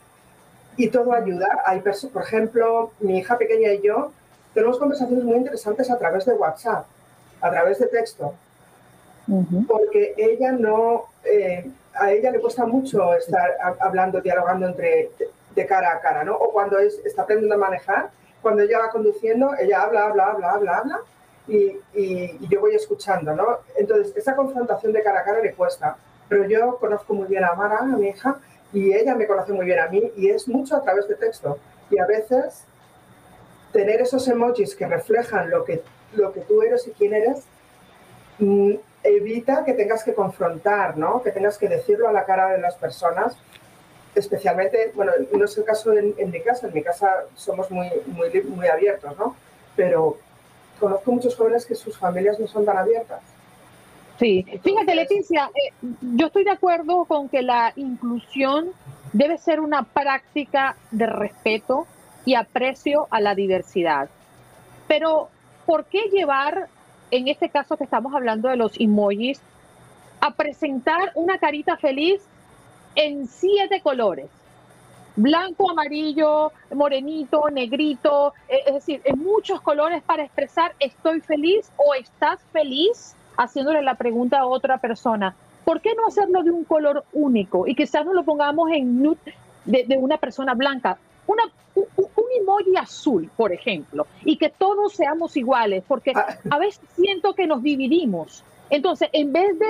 Y 0.75 0.89
todo 0.89 1.13
ayuda. 1.13 1.63
Hay 1.65 1.81
por 1.81 2.21
ejemplo, 2.21 2.91
mi 2.99 3.19
hija 3.19 3.37
pequeña 3.37 3.71
y 3.73 3.81
yo 3.81 4.11
tenemos 4.53 4.77
conversaciones 4.77 5.23
muy 5.23 5.37
interesantes 5.37 5.89
a 5.89 5.97
través 5.97 6.25
de 6.25 6.33
WhatsApp, 6.33 6.85
a 7.41 7.49
través 7.49 7.79
de 7.79 7.87
texto. 7.87 8.33
Porque 9.67 10.15
ella 10.17 10.51
no, 10.51 11.05
eh, 11.23 11.69
a 11.93 12.11
ella 12.11 12.29
le 12.31 12.41
cuesta 12.41 12.65
mucho 12.65 13.13
estar 13.13 13.55
hablando, 13.79 14.19
dialogando 14.19 14.67
entre 14.67 15.11
de 15.55 15.65
cara 15.65 15.93
a 15.93 15.99
cara, 15.99 16.23
¿no? 16.23 16.35
O 16.35 16.51
cuando 16.51 16.79
es, 16.79 16.99
está 17.05 17.23
aprendiendo 17.23 17.55
a 17.55 17.57
manejar, 17.57 18.09
cuando 18.41 18.61
ella 18.61 18.79
va 18.79 18.89
conduciendo, 18.89 19.55
ella 19.59 19.83
habla, 19.83 20.07
habla, 20.07 20.25
habla, 20.31 20.51
habla, 20.51 20.77
habla, 20.77 20.99
y, 21.47 21.79
yo 22.47 22.61
voy 22.61 22.75
escuchando, 22.75 23.35
¿no? 23.35 23.59
Entonces, 23.75 24.15
esa 24.15 24.35
confrontación 24.35 24.93
de 24.93 25.03
cara 25.03 25.21
a 25.21 25.23
cara 25.23 25.41
le 25.41 25.53
cuesta, 25.53 25.97
pero 26.29 26.45
yo 26.45 26.77
conozco 26.77 27.13
muy 27.13 27.27
bien 27.27 27.43
a 27.43 27.53
Mara, 27.53 27.79
a 27.79 27.83
mi 27.83 28.07
hija, 28.07 28.37
y 28.71 28.93
ella 28.93 29.15
me 29.15 29.27
conoce 29.27 29.53
muy 29.53 29.65
bien 29.65 29.79
a 29.79 29.87
mí, 29.87 30.11
y 30.15 30.29
es 30.29 30.47
mucho 30.47 30.75
a 30.75 30.81
través 30.81 31.07
de 31.07 31.15
texto. 31.15 31.57
Y 31.89 31.99
a 31.99 32.05
veces, 32.05 32.65
tener 33.71 34.01
esos 34.01 34.27
emojis 34.27 34.75
que 34.75 34.87
reflejan 34.87 35.49
lo 35.49 35.63
que, 35.63 35.83
lo 36.13 36.31
que 36.31 36.41
tú 36.41 36.61
eres 36.61 36.87
y 36.87 36.91
quién 36.91 37.13
eres, 37.13 37.43
mm, 38.39 38.73
evita 39.03 39.65
que 39.65 39.73
tengas 39.73 40.03
que 40.03 40.13
confrontar, 40.13 40.97
¿no? 40.97 41.21
Que 41.21 41.31
tengas 41.31 41.57
que 41.57 41.67
decirlo 41.67 42.07
a 42.07 42.13
la 42.13 42.25
cara 42.25 42.49
de 42.49 42.59
las 42.59 42.75
personas, 42.75 43.37
especialmente, 44.15 44.91
bueno, 44.95 45.11
no 45.31 45.45
es 45.45 45.57
el 45.57 45.63
caso 45.63 45.93
en, 45.93 46.15
mi 46.31 46.41
casa, 46.41 46.67
en 46.67 46.73
mi 46.73 46.83
casa 46.83 47.25
somos 47.35 47.69
muy, 47.71 47.89
muy, 48.07 48.29
muy 48.43 48.67
abiertos, 48.67 49.17
¿no? 49.17 49.35
Pero 49.75 50.17
conozco 50.79 51.11
muchos 51.11 51.35
jóvenes 51.35 51.65
que 51.65 51.75
sus 51.75 51.97
familias 51.97 52.39
no 52.39 52.47
son 52.47 52.65
tan 52.65 52.77
abiertas. 52.77 53.21
Sí, 54.19 54.45
fíjate 54.63 54.95
Leticia, 54.95 55.49
eh, 55.55 55.73
yo 56.15 56.27
estoy 56.27 56.43
de 56.43 56.51
acuerdo 56.51 57.05
con 57.05 57.29
que 57.29 57.41
la 57.41 57.73
inclusión 57.75 58.71
debe 59.11 59.37
ser 59.37 59.59
una 59.59 59.83
práctica 59.83 60.75
de 60.91 61.07
respeto 61.07 61.87
y 62.25 62.35
aprecio 62.35 63.07
a 63.09 63.19
la 63.19 63.33
diversidad. 63.35 64.09
Pero, 64.87 65.29
¿por 65.65 65.85
qué 65.85 66.09
llevar, 66.11 66.67
en 67.09 67.27
este 67.27 67.49
caso 67.49 67.75
que 67.75 67.83
estamos 67.83 68.13
hablando 68.13 68.49
de 68.49 68.55
los 68.55 68.79
emojis, 68.79 69.41
a 70.21 70.31
presentar 70.35 71.11
una 71.15 71.37
carita 71.37 71.77
feliz 71.77 72.21
en 72.95 73.27
siete 73.27 73.81
colores? 73.81 74.29
blanco, 75.15 75.69
amarillo, 75.69 76.51
morenito, 76.73 77.49
negrito, 77.49 78.33
eh, 78.47 78.59
es 78.67 78.73
decir, 78.73 79.01
en 79.03 79.19
muchos 79.19 79.61
colores 79.61 80.01
para 80.03 80.23
expresar 80.23 80.73
estoy 80.79 81.21
feliz 81.21 81.71
o 81.77 81.93
estás 81.93 82.39
feliz, 82.51 83.15
haciéndole 83.37 83.81
la 83.81 83.95
pregunta 83.95 84.39
a 84.39 84.45
otra 84.45 84.77
persona. 84.79 85.35
¿Por 85.65 85.81
qué 85.81 85.93
no 85.95 86.07
hacerlo 86.07 86.43
de 86.43 86.51
un 86.51 86.65
color 86.65 87.05
único 87.13 87.67
y 87.67 87.75
quizás 87.75 88.05
no 88.05 88.13
lo 88.13 88.23
pongamos 88.23 88.69
en 88.71 89.01
nude 89.01 89.33
de, 89.65 89.97
una 89.97 90.17
persona 90.17 90.53
blanca? 90.53 90.97
Una, 91.25 91.43
un, 91.75 91.85
un, 91.95 92.25
emoji 92.41 92.75
azul, 92.75 93.29
por 93.37 93.53
ejemplo, 93.53 94.05
y 94.25 94.37
que 94.37 94.49
todos 94.49 94.93
seamos 94.93 95.37
iguales, 95.37 95.83
porque 95.87 96.11
ah. 96.15 96.35
a 96.49 96.59
veces 96.59 96.81
siento 96.95 97.33
que 97.33 97.47
nos 97.47 97.63
dividimos. 97.63 98.43
Entonces, 98.69 99.09
en 99.13 99.31
vez 99.31 99.57
de 99.57 99.67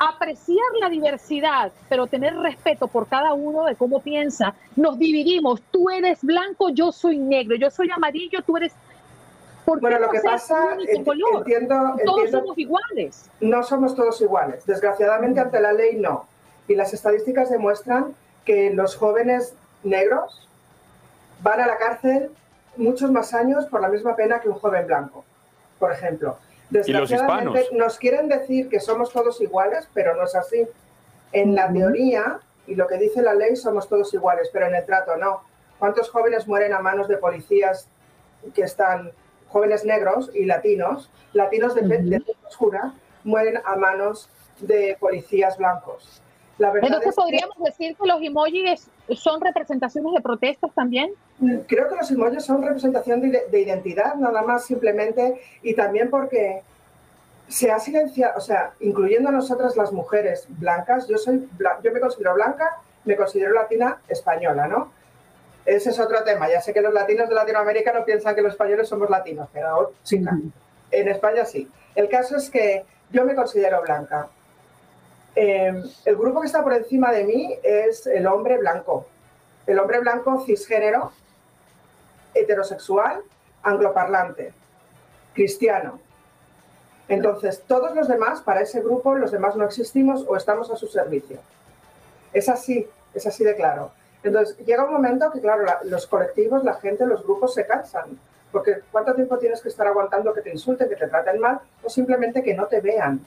apreciar 0.00 0.64
la 0.80 0.88
diversidad, 0.88 1.70
pero 1.90 2.06
tener 2.06 2.34
respeto 2.34 2.88
por 2.88 3.06
cada 3.06 3.34
uno 3.34 3.66
de 3.66 3.76
cómo 3.76 4.00
piensa, 4.00 4.54
nos 4.74 4.98
dividimos. 4.98 5.60
Tú 5.70 5.90
eres 5.90 6.22
blanco, 6.22 6.70
yo 6.70 6.90
soy 6.90 7.18
negro, 7.18 7.54
yo 7.56 7.70
soy 7.70 7.90
amarillo, 7.90 8.40
tú 8.42 8.56
eres... 8.56 8.72
bueno, 9.66 9.98
lo 9.98 10.10
que 10.10 10.20
pasa, 10.20 10.74
entiendo, 10.88 11.96
todos 12.06 12.30
somos 12.30 12.56
iguales. 12.56 13.30
No 13.40 13.62
somos 13.62 13.94
todos 13.94 14.18
iguales. 14.22 14.64
Desgraciadamente 14.64 15.38
ante 15.38 15.60
la 15.60 15.74
ley 15.74 15.96
no. 15.96 16.26
Y 16.66 16.74
las 16.76 16.94
estadísticas 16.94 17.50
demuestran 17.50 18.14
que 18.46 18.70
los 18.70 18.96
jóvenes 18.96 19.54
negros 19.82 20.48
van 21.42 21.60
a 21.60 21.66
la 21.66 21.76
cárcel 21.76 22.30
muchos 22.76 23.10
más 23.10 23.34
años 23.34 23.66
por 23.66 23.82
la 23.82 23.88
misma 23.88 24.16
pena 24.16 24.40
que 24.40 24.48
un 24.48 24.54
joven 24.54 24.86
blanco, 24.86 25.24
por 25.78 25.92
ejemplo. 25.92 26.38
Desgraciadamente 26.70 27.68
nos 27.72 27.98
quieren 27.98 28.28
decir 28.28 28.68
que 28.68 28.80
somos 28.80 29.12
todos 29.12 29.40
iguales, 29.40 29.88
pero 29.92 30.14
no 30.14 30.24
es 30.24 30.34
así. 30.34 30.66
En 31.32 31.54
la 31.54 31.72
teoría 31.72 32.40
y 32.66 32.74
lo 32.74 32.86
que 32.86 32.98
dice 32.98 33.22
la 33.22 33.34
ley 33.34 33.56
somos 33.56 33.88
todos 33.88 34.14
iguales, 34.14 34.48
pero 34.52 34.66
en 34.66 34.74
el 34.74 34.86
trato 34.86 35.16
no. 35.16 35.42
¿Cuántos 35.78 36.08
jóvenes 36.10 36.46
mueren 36.46 36.72
a 36.72 36.80
manos 36.80 37.08
de 37.08 37.16
policías 37.16 37.88
que 38.54 38.62
están, 38.62 39.12
jóvenes 39.48 39.84
negros 39.84 40.30
y 40.34 40.44
latinos, 40.44 41.10
latinos 41.32 41.74
de, 41.74 41.82
de 41.82 42.22
oscura, 42.46 42.94
mueren 43.24 43.60
a 43.64 43.76
manos 43.76 44.28
de 44.60 44.96
policías 45.00 45.58
blancos? 45.58 46.22
Entonces, 46.58 47.14
¿podríamos 47.14 47.56
decir 47.64 47.96
que 47.96 48.06
los 48.06 48.20
emojis 48.20 48.90
son 49.16 49.40
representaciones 49.40 50.12
de 50.12 50.20
protestas 50.20 50.72
también? 50.74 51.12
Creo 51.66 51.88
que 51.88 51.96
los 51.96 52.10
emojis 52.10 52.44
son 52.44 52.62
representación 52.62 53.20
de, 53.20 53.60
identidad, 53.60 54.14
nada 54.16 54.42
más 54.42 54.64
simplemente, 54.64 55.40
y 55.62 55.74
también 55.74 56.10
porque 56.10 56.62
se 57.48 57.70
ha 57.70 57.78
silenciado, 57.78 58.34
o 58.36 58.40
sea, 58.40 58.72
incluyendo 58.80 59.28
a 59.28 59.32
nosotras 59.32 59.76
las 59.76 59.92
mujeres 59.92 60.46
blancas, 60.48 61.08
yo, 61.08 61.18
soy, 61.18 61.48
yo 61.82 61.92
me 61.92 62.00
considero 62.00 62.34
blanca, 62.34 62.78
me 63.04 63.16
considero 63.16 63.54
latina 63.54 63.98
española, 64.08 64.68
¿no? 64.68 64.92
Ese 65.64 65.90
es 65.90 66.00
otro 66.00 66.22
tema. 66.24 66.48
Ya 66.48 66.60
sé 66.60 66.72
que 66.72 66.80
los 66.80 66.92
latinos 66.92 67.28
de 67.28 67.34
Latinoamérica 67.34 67.92
no 67.92 68.04
piensan 68.04 68.34
que 68.34 68.42
los 68.42 68.52
españoles 68.52 68.88
somos 68.88 69.10
latinos, 69.10 69.48
pero 69.52 69.92
sí, 70.02 70.22
en 70.90 71.08
España 71.08 71.44
sí. 71.44 71.68
El 71.94 72.08
caso 72.08 72.36
es 72.36 72.50
que 72.50 72.84
yo 73.10 73.24
me 73.24 73.34
considero 73.34 73.82
blanca 73.82 74.28
Em, 75.34 75.82
el 76.04 76.16
grupo 76.16 76.40
que 76.40 76.46
está 76.46 76.62
por 76.62 76.72
encima 76.72 77.12
de 77.12 77.24
mí 77.24 77.58
es 77.62 78.06
el 78.06 78.26
hombre 78.26 78.58
blanco. 78.58 79.06
El 79.66 79.78
hombre 79.78 80.00
blanco 80.00 80.42
cisgénero 80.44 81.12
heterosexual, 82.34 83.22
angloparlante, 83.62 84.52
cristiano. 85.34 86.00
Entonces, 87.08 87.62
todos 87.66 87.94
los 87.94 88.08
demás, 88.08 88.40
para 88.40 88.60
ese 88.60 88.80
grupo, 88.80 89.14
los 89.14 89.32
demás 89.32 89.56
no 89.56 89.64
existimos 89.64 90.24
o 90.28 90.36
estamos 90.36 90.70
a 90.70 90.76
su 90.76 90.86
servicio. 90.86 91.38
Es 92.32 92.48
así, 92.48 92.88
es 93.14 93.26
así 93.26 93.42
de 93.42 93.56
claro. 93.56 93.90
Entonces, 94.22 94.56
llega 94.58 94.84
un 94.84 94.92
momento 94.92 95.30
que, 95.32 95.40
claro, 95.40 95.64
los 95.84 96.06
colectivos, 96.06 96.62
la 96.62 96.74
gente, 96.74 97.06
los 97.06 97.24
grupos 97.24 97.54
se 97.54 97.66
cansan. 97.66 98.18
Porque 98.52 98.80
¿cuánto 98.90 99.14
tiempo 99.14 99.38
tienes 99.38 99.60
que 99.60 99.68
estar 99.68 99.86
aguantando 99.86 100.32
que 100.34 100.42
te 100.42 100.50
insulten, 100.50 100.88
que 100.88 100.96
te 100.96 101.08
traten 101.08 101.40
mal 101.40 101.60
o 101.82 101.88
simplemente 101.88 102.42
que 102.42 102.54
no 102.54 102.66
te 102.66 102.80
vean? 102.80 103.20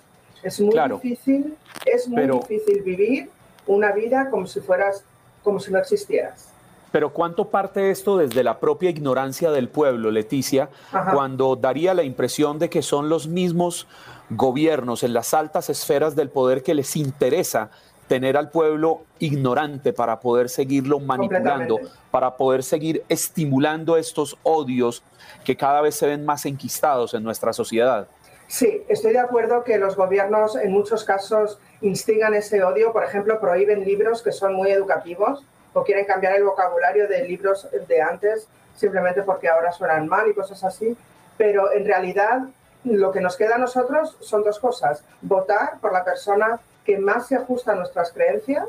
Es 0.43 0.59
muy 0.59 0.77
difícil, 0.77 1.55
es 1.85 2.07
muy 2.07 2.27
difícil 2.27 2.81
vivir 2.83 3.29
una 3.65 3.91
vida 3.91 4.29
como 4.29 4.45
si 4.47 4.59
fueras, 4.59 5.03
como 5.43 5.59
si 5.59 5.71
no 5.71 5.79
existieras. 5.79 6.49
Pero 6.91 7.11
¿cuánto 7.11 7.49
parte 7.49 7.89
esto 7.89 8.17
desde 8.17 8.43
la 8.43 8.59
propia 8.59 8.91
ignorancia 8.91 9.49
del 9.49 9.67
pueblo, 9.67 10.11
Leticia, 10.11 10.69
cuando 11.11 11.55
daría 11.55 11.95
la 11.95 12.03
impresión 12.03 12.59
de 12.59 12.69
que 12.69 12.83
son 12.83 13.09
los 13.09 13.27
mismos 13.27 13.87
gobiernos 14.29 15.01
en 15.01 15.13
las 15.13 15.33
altas 15.33 15.71
esferas 15.71 16.15
del 16.15 16.29
poder 16.29 16.61
que 16.61 16.75
les 16.75 16.95
interesa 16.95 17.71
tener 18.07 18.37
al 18.37 18.51
pueblo 18.51 19.05
ignorante 19.17 19.91
para 19.91 20.19
poder 20.19 20.49
seguirlo 20.49 20.99
manipulando, 20.99 21.79
para 22.11 22.37
poder 22.37 22.61
seguir 22.61 23.03
estimulando 23.09 23.97
estos 23.97 24.37
odios 24.43 25.01
que 25.43 25.57
cada 25.57 25.81
vez 25.81 25.95
se 25.95 26.05
ven 26.05 26.23
más 26.23 26.45
enquistados 26.45 27.15
en 27.15 27.23
nuestra 27.23 27.53
sociedad? 27.53 28.07
Sí, 28.53 28.83
estoy 28.87 29.13
de 29.13 29.19
acuerdo 29.19 29.63
que 29.63 29.79
los 29.79 29.95
gobiernos 29.95 30.55
en 30.55 30.71
muchos 30.71 31.03
casos 31.05 31.57
instigan 31.81 32.35
ese 32.35 32.63
odio, 32.63 32.93
por 32.93 33.03
ejemplo, 33.03 33.39
prohíben 33.39 33.83
libros 33.83 34.21
que 34.21 34.31
son 34.31 34.53
muy 34.53 34.69
educativos 34.69 35.43
o 35.73 35.83
quieren 35.83 36.05
cambiar 36.05 36.35
el 36.35 36.43
vocabulario 36.43 37.07
de 37.07 37.27
libros 37.27 37.67
de 37.87 38.01
antes 38.03 38.47
simplemente 38.75 39.23
porque 39.23 39.49
ahora 39.49 39.71
suenan 39.71 40.07
mal 40.07 40.27
y 40.27 40.35
cosas 40.35 40.63
así, 40.63 40.95
pero 41.35 41.71
en 41.71 41.83
realidad 41.83 42.43
lo 42.83 43.11
que 43.11 43.21
nos 43.21 43.37
queda 43.37 43.55
a 43.55 43.57
nosotros 43.57 44.17
son 44.19 44.43
dos 44.43 44.59
cosas, 44.59 45.03
votar 45.23 45.79
por 45.81 45.91
la 45.91 46.03
persona 46.03 46.59
que 46.85 46.99
más 46.99 47.25
se 47.25 47.37
ajusta 47.37 47.71
a 47.71 47.75
nuestras 47.75 48.11
creencias, 48.11 48.67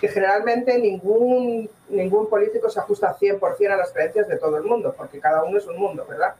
que 0.00 0.06
generalmente 0.06 0.78
ningún, 0.78 1.68
ningún 1.88 2.28
político 2.28 2.70
se 2.70 2.78
ajusta 2.78 3.16
100% 3.18 3.72
a 3.72 3.76
las 3.76 3.90
creencias 3.90 4.28
de 4.28 4.36
todo 4.36 4.56
el 4.56 4.62
mundo, 4.62 4.94
porque 4.96 5.18
cada 5.18 5.42
uno 5.42 5.58
es 5.58 5.66
un 5.66 5.78
mundo, 5.78 6.06
¿verdad? 6.08 6.36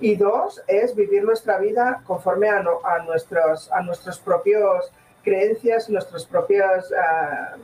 Y 0.00 0.16
dos, 0.16 0.62
es 0.66 0.94
vivir 0.94 1.24
nuestra 1.24 1.58
vida 1.58 2.02
conforme 2.06 2.48
a, 2.48 2.58
a, 2.58 2.98
nuestros, 3.04 3.70
a 3.70 3.82
nuestros 3.82 4.18
propios 4.18 4.90
creencias, 5.22 5.90
nuestras 5.90 6.24
propias 6.24 6.90
ah, 6.92 7.56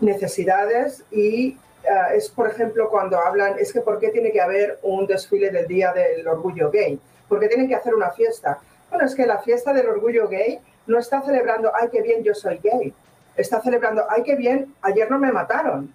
necesidades 0.00 1.04
y 1.10 1.56
ah, 1.88 2.14
es, 2.14 2.28
por 2.28 2.48
ejemplo, 2.48 2.88
cuando 2.90 3.18
hablan, 3.18 3.58
es 3.58 3.72
que 3.72 3.80
¿por 3.80 3.98
qué 4.00 4.08
tiene 4.08 4.32
que 4.32 4.40
haber 4.40 4.78
un 4.82 5.06
desfile 5.06 5.50
del 5.50 5.66
Día 5.66 5.92
del 5.92 6.26
Orgullo 6.26 6.70
Gay? 6.70 6.98
¿Por 7.28 7.40
qué 7.40 7.48
tienen 7.48 7.68
que 7.68 7.76
hacer 7.76 7.94
una 7.94 8.10
fiesta? 8.10 8.58
Bueno, 8.90 9.06
es 9.06 9.14
que 9.14 9.26
la 9.26 9.38
fiesta 9.38 9.72
del 9.72 9.88
Orgullo 9.88 10.28
Gay 10.28 10.60
no 10.86 10.98
está 10.98 11.22
celebrando, 11.22 11.70
ay, 11.74 11.88
qué 11.92 12.02
bien, 12.02 12.24
yo 12.24 12.34
soy 12.34 12.58
gay. 12.58 12.92
Está 13.36 13.60
celebrando, 13.60 14.04
ay, 14.08 14.22
qué 14.22 14.34
bien, 14.34 14.74
ayer 14.82 15.08
no 15.10 15.18
me 15.18 15.30
mataron. 15.30 15.92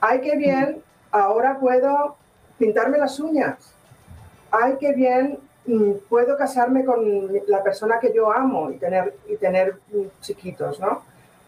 Ay, 0.00 0.20
qué 0.20 0.36
bien, 0.36 0.82
ahora 1.10 1.58
puedo 1.58 2.16
pintarme 2.58 2.96
las 2.98 3.18
uñas 3.18 3.74
ay, 4.52 4.76
qué 4.78 4.92
bien, 4.92 5.38
mm, 5.66 5.92
puedo 6.08 6.36
casarme 6.36 6.84
con 6.84 7.30
la 7.46 7.62
persona 7.62 7.98
que 7.98 8.12
yo 8.12 8.30
amo 8.32 8.70
y 8.70 8.76
tener, 8.76 9.14
y 9.28 9.36
tener 9.36 9.76
mm, 9.92 10.20
chiquitos, 10.20 10.78
¿no? 10.78 11.02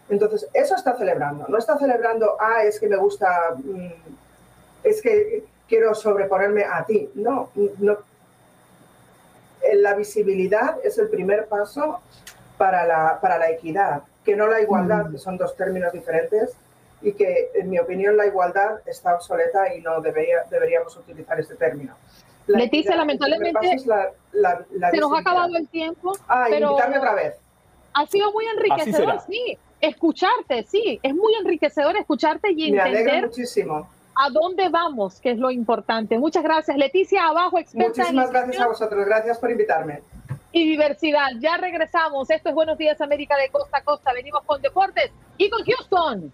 Entonces, 0.09 0.47
eso 0.53 0.75
está 0.75 0.97
celebrando. 0.97 1.45
No 1.47 1.57
está 1.57 1.77
celebrando, 1.77 2.35
ah, 2.39 2.63
es 2.63 2.79
que 2.79 2.87
me 2.87 2.97
gusta, 2.97 3.55
mm, 3.57 3.87
es 4.83 5.01
que 5.01 5.45
quiero 5.67 5.95
sobreponerme 5.95 6.63
a 6.63 6.85
ti. 6.85 7.09
No, 7.15 7.49
no. 7.79 7.97
La 9.73 9.95
visibilidad 9.95 10.77
es 10.83 10.97
el 10.99 11.09
primer 11.09 11.47
paso 11.47 12.01
para 12.57 12.85
la, 12.85 13.19
para 13.19 13.37
la 13.37 13.49
equidad, 13.49 14.03
que 14.23 14.35
no 14.35 14.47
la 14.47 14.61
igualdad, 14.61 15.09
que 15.11 15.17
son 15.17 15.37
dos 15.37 15.55
términos 15.55 15.91
diferentes 15.91 16.55
y 17.01 17.13
que, 17.13 17.51
en 17.55 17.69
mi 17.69 17.79
opinión, 17.79 18.15
la 18.15 18.27
igualdad 18.27 18.79
está 18.85 19.15
obsoleta 19.15 19.73
y 19.73 19.81
no 19.81 20.01
debería, 20.01 20.43
deberíamos 20.49 20.95
utilizar 20.97 21.39
este 21.39 21.55
término. 21.55 21.95
Leticia, 22.47 22.95
lamentablemente 22.95 23.79
se 23.79 24.97
nos 24.99 25.13
ha 25.13 25.19
acabado 25.19 25.55
el 25.55 25.67
tiempo. 25.67 26.13
Ah, 26.27 26.45
pero 26.49 26.73
otra 26.75 27.13
vez. 27.13 27.35
Ha 27.93 28.05
sido 28.07 28.31
muy 28.31 28.45
enriquecedor, 28.45 29.19
sí. 29.21 29.57
Escucharte, 29.81 30.63
sí. 30.63 30.99
Es 31.01 31.13
muy 31.13 31.33
enriquecedor 31.35 31.95
escucharte 31.97 32.51
y 32.51 32.69
entender 32.69 33.27
muchísimo. 33.27 33.87
a 34.15 34.29
dónde 34.29 34.69
vamos, 34.69 35.19
que 35.19 35.31
es 35.31 35.37
lo 35.37 35.49
importante. 35.51 36.17
Muchas 36.19 36.43
gracias. 36.43 36.77
Leticia, 36.77 37.25
abajo, 37.25 37.57
experta 37.57 37.89
Muchísimas 37.89 38.31
gracias 38.31 38.61
a 38.61 38.67
vosotros. 38.67 39.05
Gracias 39.05 39.37
por 39.39 39.51
invitarme. 39.51 40.01
Y 40.51 40.69
diversidad. 40.69 41.27
Ya 41.39 41.57
regresamos. 41.57 42.29
Esto 42.29 42.49
es 42.49 42.55
Buenos 42.55 42.77
Días 42.77 42.99
América 43.01 43.35
de 43.37 43.49
Costa 43.49 43.79
a 43.79 43.83
Costa. 43.83 44.13
Venimos 44.13 44.41
con 44.45 44.61
deportes 44.61 45.11
y 45.37 45.49
con 45.49 45.63
Houston. 45.65 46.33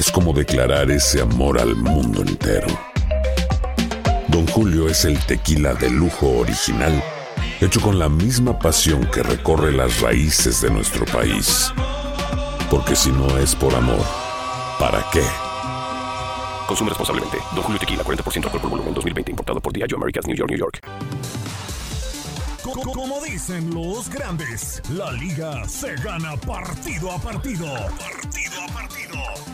es 0.00 0.10
como 0.10 0.32
declarar 0.32 0.90
ese 0.90 1.20
amor 1.20 1.60
al 1.60 1.76
mundo 1.76 2.22
entero. 2.22 2.68
Don 4.28 4.46
Julio 4.46 4.88
es 4.88 5.04
el 5.04 5.18
tequila 5.26 5.74
de 5.74 5.90
lujo 5.90 6.38
original, 6.38 7.04
hecho 7.60 7.82
con 7.82 7.98
la 7.98 8.08
misma 8.08 8.58
pasión 8.58 9.04
que 9.12 9.22
recorre 9.22 9.72
las 9.72 10.00
raíces 10.00 10.62
de 10.62 10.70
nuestro 10.70 11.04
país. 11.04 11.70
Porque 12.70 12.96
si 12.96 13.10
no 13.12 13.36
es 13.36 13.54
por 13.54 13.74
amor, 13.74 14.02
¿para 14.78 15.04
qué? 15.12 15.22
Consume 16.66 16.88
responsablemente. 16.88 17.36
Don 17.54 17.62
Julio 17.62 17.78
Tequila, 17.78 18.02
40% 18.02 18.44
alcohol 18.44 18.60
por 18.62 18.70
volumen, 18.70 18.94
2020. 18.94 19.32
Importado 19.32 19.60
por 19.60 19.70
Diageo 19.74 19.98
Americas, 19.98 20.26
New 20.26 20.36
York, 20.36 20.50
New 20.50 20.58
York. 20.58 20.80
Como 22.94 23.20
dicen 23.22 23.74
los 23.74 24.08
grandes, 24.08 24.80
la 24.90 25.12
liga 25.12 25.68
se 25.68 25.94
gana 25.96 26.36
partido 26.38 27.10
a 27.10 27.18
partido. 27.18 27.66
Partido 27.66 27.76
a 27.76 27.90
partido. 27.98 28.49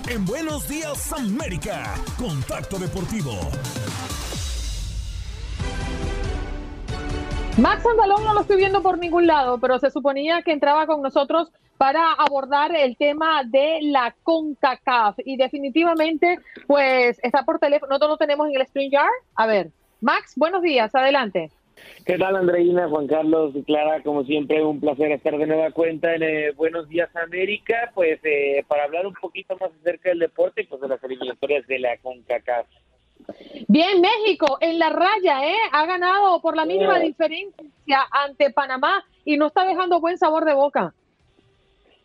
En 0.09 0.25
Buenos 0.25 0.69
Días 0.69 1.12
América, 1.12 1.95
Contacto 2.16 2.79
Deportivo. 2.79 3.33
Max 7.59 7.85
Andalón 7.85 8.23
no 8.23 8.33
lo 8.33 8.42
estoy 8.42 8.57
viendo 8.57 8.83
por 8.83 8.99
ningún 8.99 9.27
lado, 9.27 9.59
pero 9.59 9.81
se 9.81 9.90
suponía 9.90 10.42
que 10.42 10.53
entraba 10.53 10.87
con 10.87 11.03
nosotros 11.03 11.51
para 11.77 12.12
abordar 12.12 12.77
el 12.77 12.97
tema 12.97 13.42
de 13.45 13.81
la 13.83 14.14
CONCACAF. 14.23 15.16
Y 15.25 15.37
definitivamente, 15.37 16.38
pues 16.69 17.19
está 17.25 17.42
por 17.42 17.59
teléfono, 17.59 17.90
nosotros 17.90 18.11
lo 18.11 18.16
tenemos 18.16 18.49
en 18.49 18.61
el 18.61 18.66
StreamYard. 18.66 19.11
A 19.35 19.47
ver, 19.47 19.73
Max, 20.01 20.35
buenos 20.37 20.62
días, 20.62 20.95
adelante. 20.95 21.51
¿Qué 22.04 22.16
tal, 22.18 22.36
Andreina, 22.36 22.88
Juan 22.88 23.06
Carlos 23.06 23.54
y 23.54 23.62
Clara? 23.64 24.02
Como 24.02 24.24
siempre, 24.24 24.62
un 24.64 24.80
placer 24.80 25.10
estar 25.12 25.36
de 25.36 25.46
nueva 25.46 25.72
cuenta 25.72 26.14
en 26.14 26.22
eh, 26.22 26.52
Buenos 26.52 26.88
Días 26.88 27.14
América, 27.16 27.90
pues 27.94 28.20
eh, 28.24 28.64
para 28.68 28.84
hablar 28.84 29.06
un 29.06 29.14
poquito 29.14 29.56
más 29.60 29.70
acerca 29.80 30.10
del 30.10 30.20
deporte 30.20 30.62
y 30.62 30.66
pues 30.66 30.80
de 30.80 30.88
las 30.88 31.02
eliminatorias 31.02 31.66
de 31.66 31.78
la 31.78 31.96
CONCACAF. 31.98 32.66
Bien, 33.68 34.00
México 34.00 34.58
en 34.60 34.78
la 34.78 34.90
raya, 34.90 35.48
¿eh? 35.48 35.56
Ha 35.72 35.84
ganado 35.86 36.40
por 36.40 36.56
la 36.56 36.64
mínima 36.64 36.98
diferencia 37.00 38.06
ante 38.10 38.50
Panamá 38.50 39.04
y 39.24 39.36
no 39.36 39.48
está 39.48 39.66
dejando 39.66 40.00
buen 40.00 40.16
sabor 40.16 40.44
de 40.44 40.54
boca. 40.54 40.94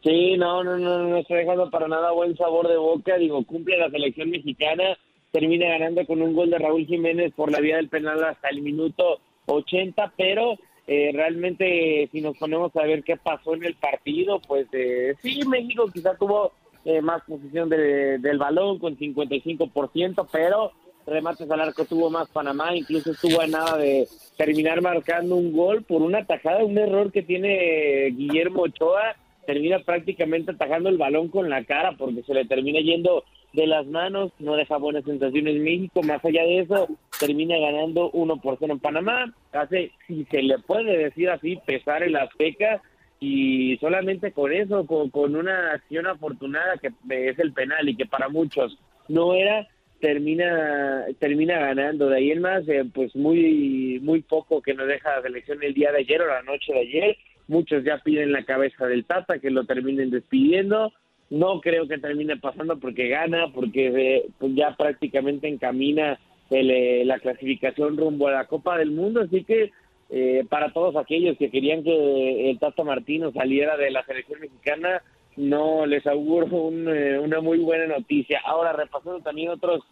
Sí, 0.03 0.35
no, 0.35 0.63
no, 0.63 0.77
no, 0.77 0.97
no 1.03 1.17
está 1.17 1.35
dejando 1.35 1.69
para 1.69 1.87
nada 1.87 2.11
buen 2.11 2.35
sabor 2.35 2.67
de 2.67 2.77
boca. 2.77 3.17
Digo, 3.17 3.45
cumple 3.45 3.77
la 3.77 3.91
selección 3.91 4.31
mexicana, 4.31 4.97
termina 5.31 5.69
ganando 5.69 6.05
con 6.07 6.21
un 6.23 6.33
gol 6.33 6.49
de 6.49 6.57
Raúl 6.57 6.87
Jiménez 6.87 7.33
por 7.35 7.51
la 7.51 7.59
vía 7.59 7.75
del 7.75 7.89
penal 7.89 8.23
hasta 8.23 8.49
el 8.49 8.63
minuto 8.63 9.19
80, 9.45 10.13
pero 10.17 10.57
eh, 10.87 11.11
realmente 11.13 12.09
si 12.11 12.21
nos 12.21 12.37
ponemos 12.37 12.75
a 12.75 12.83
ver 12.83 13.03
qué 13.03 13.17
pasó 13.17 13.53
en 13.53 13.63
el 13.63 13.75
partido, 13.75 14.39
pues 14.39 14.67
eh, 14.73 15.15
sí, 15.21 15.41
México 15.47 15.89
quizá 15.93 16.15
tuvo 16.15 16.53
eh, 16.85 17.01
más 17.01 17.21
posición 17.23 17.69
del 17.69 18.37
balón 18.37 18.79
con 18.79 18.97
55%, 18.97 20.27
pero 20.31 20.71
remates 21.05 21.49
al 21.49 21.61
arco 21.61 21.85
tuvo 21.85 22.09
más 22.09 22.29
Panamá, 22.29 22.75
incluso 22.75 23.11
estuvo 23.11 23.41
a 23.41 23.47
nada 23.47 23.77
de 23.77 24.07
terminar 24.37 24.81
marcando 24.81 25.35
un 25.35 25.51
gol 25.51 25.83
por 25.83 26.01
una 26.01 26.25
tajada, 26.25 26.63
un 26.63 26.77
error 26.77 27.11
que 27.11 27.23
tiene 27.23 28.11
Guillermo 28.11 28.63
Ochoa, 28.63 29.15
termina 29.45 29.79
prácticamente 29.79 30.51
atajando 30.51 30.89
el 30.89 30.97
balón 30.97 31.29
con 31.29 31.49
la 31.49 31.63
cara 31.63 31.95
porque 31.97 32.23
se 32.23 32.33
le 32.33 32.45
termina 32.45 32.79
yendo 32.79 33.23
de 33.53 33.67
las 33.67 33.85
manos, 33.87 34.31
no 34.39 34.55
deja 34.55 34.77
buenas 34.77 35.03
sensaciones 35.03 35.55
en 35.55 35.63
México, 35.63 36.01
más 36.03 36.23
allá 36.23 36.43
de 36.43 36.59
eso, 36.59 36.87
termina 37.19 37.57
ganando 37.57 38.09
1 38.11 38.37
por 38.37 38.57
0 38.59 38.73
en 38.73 38.79
Panamá, 38.79 39.33
hace, 39.51 39.91
si 40.07 40.25
se 40.25 40.41
le 40.41 40.57
puede 40.59 40.97
decir 40.97 41.29
así, 41.29 41.57
pesar 41.65 42.03
el 42.03 42.15
Azteca, 42.15 42.81
y 43.19 43.77
solamente 43.77 44.31
con 44.31 44.51
eso, 44.51 44.85
con, 44.87 45.35
una 45.35 45.73
acción 45.73 46.07
afortunada 46.07 46.77
que 46.77 46.89
es 47.09 47.37
el 47.37 47.53
penal 47.53 47.87
y 47.87 47.95
que 47.95 48.07
para 48.07 48.29
muchos 48.29 48.79
no 49.07 49.35
era, 49.35 49.67
termina 50.01 51.05
termina 51.19 51.59
ganando. 51.59 52.09
De 52.09 52.17
ahí 52.17 52.31
en 52.31 52.41
más, 52.41 52.67
eh, 52.67 52.83
pues 52.93 53.15
muy 53.15 53.99
muy 54.01 54.21
poco 54.21 54.61
que 54.61 54.73
nos 54.73 54.87
deja 54.87 55.15
la 55.15 55.21
selección 55.21 55.63
el 55.63 55.73
día 55.73 55.91
de 55.91 55.99
ayer 55.99 56.21
o 56.21 56.27
la 56.27 56.41
noche 56.41 56.73
de 56.73 56.79
ayer. 56.79 57.17
Muchos 57.47 57.83
ya 57.83 57.99
piden 57.99 58.31
la 58.31 58.43
cabeza 58.43 58.85
del 58.87 59.05
Tata, 59.05 59.39
que 59.39 59.51
lo 59.51 59.65
terminen 59.65 60.09
despidiendo. 60.09 60.91
No 61.31 61.61
creo 61.61 61.87
que 61.87 61.97
termine 61.97 62.35
pasando 62.35 62.77
porque 62.77 63.07
gana, 63.07 63.47
porque 63.53 63.87
eh, 63.87 64.25
pues 64.37 64.53
ya 64.53 64.75
prácticamente 64.75 65.47
encamina 65.47 66.19
eh, 66.49 67.03
la 67.05 67.19
clasificación 67.19 67.95
rumbo 67.95 68.27
a 68.27 68.33
la 68.33 68.47
Copa 68.47 68.77
del 68.77 68.91
Mundo. 68.91 69.21
Así 69.21 69.45
que 69.45 69.71
eh, 70.09 70.45
para 70.49 70.73
todos 70.73 70.97
aquellos 70.97 71.37
que 71.37 71.49
querían 71.49 71.85
que 71.85 72.49
el 72.49 72.59
Tata 72.59 72.83
Martino 72.83 73.31
saliera 73.31 73.77
de 73.77 73.91
la 73.91 74.03
selección 74.03 74.41
mexicana, 74.41 75.01
no 75.37 75.85
les 75.85 76.05
auguro 76.05 76.47
una 76.47 77.39
muy 77.39 77.59
buena 77.59 77.87
noticia. 77.87 78.41
Ahora, 78.45 78.73
repasando 78.73 79.21
también 79.21 79.51
otros 79.51 79.85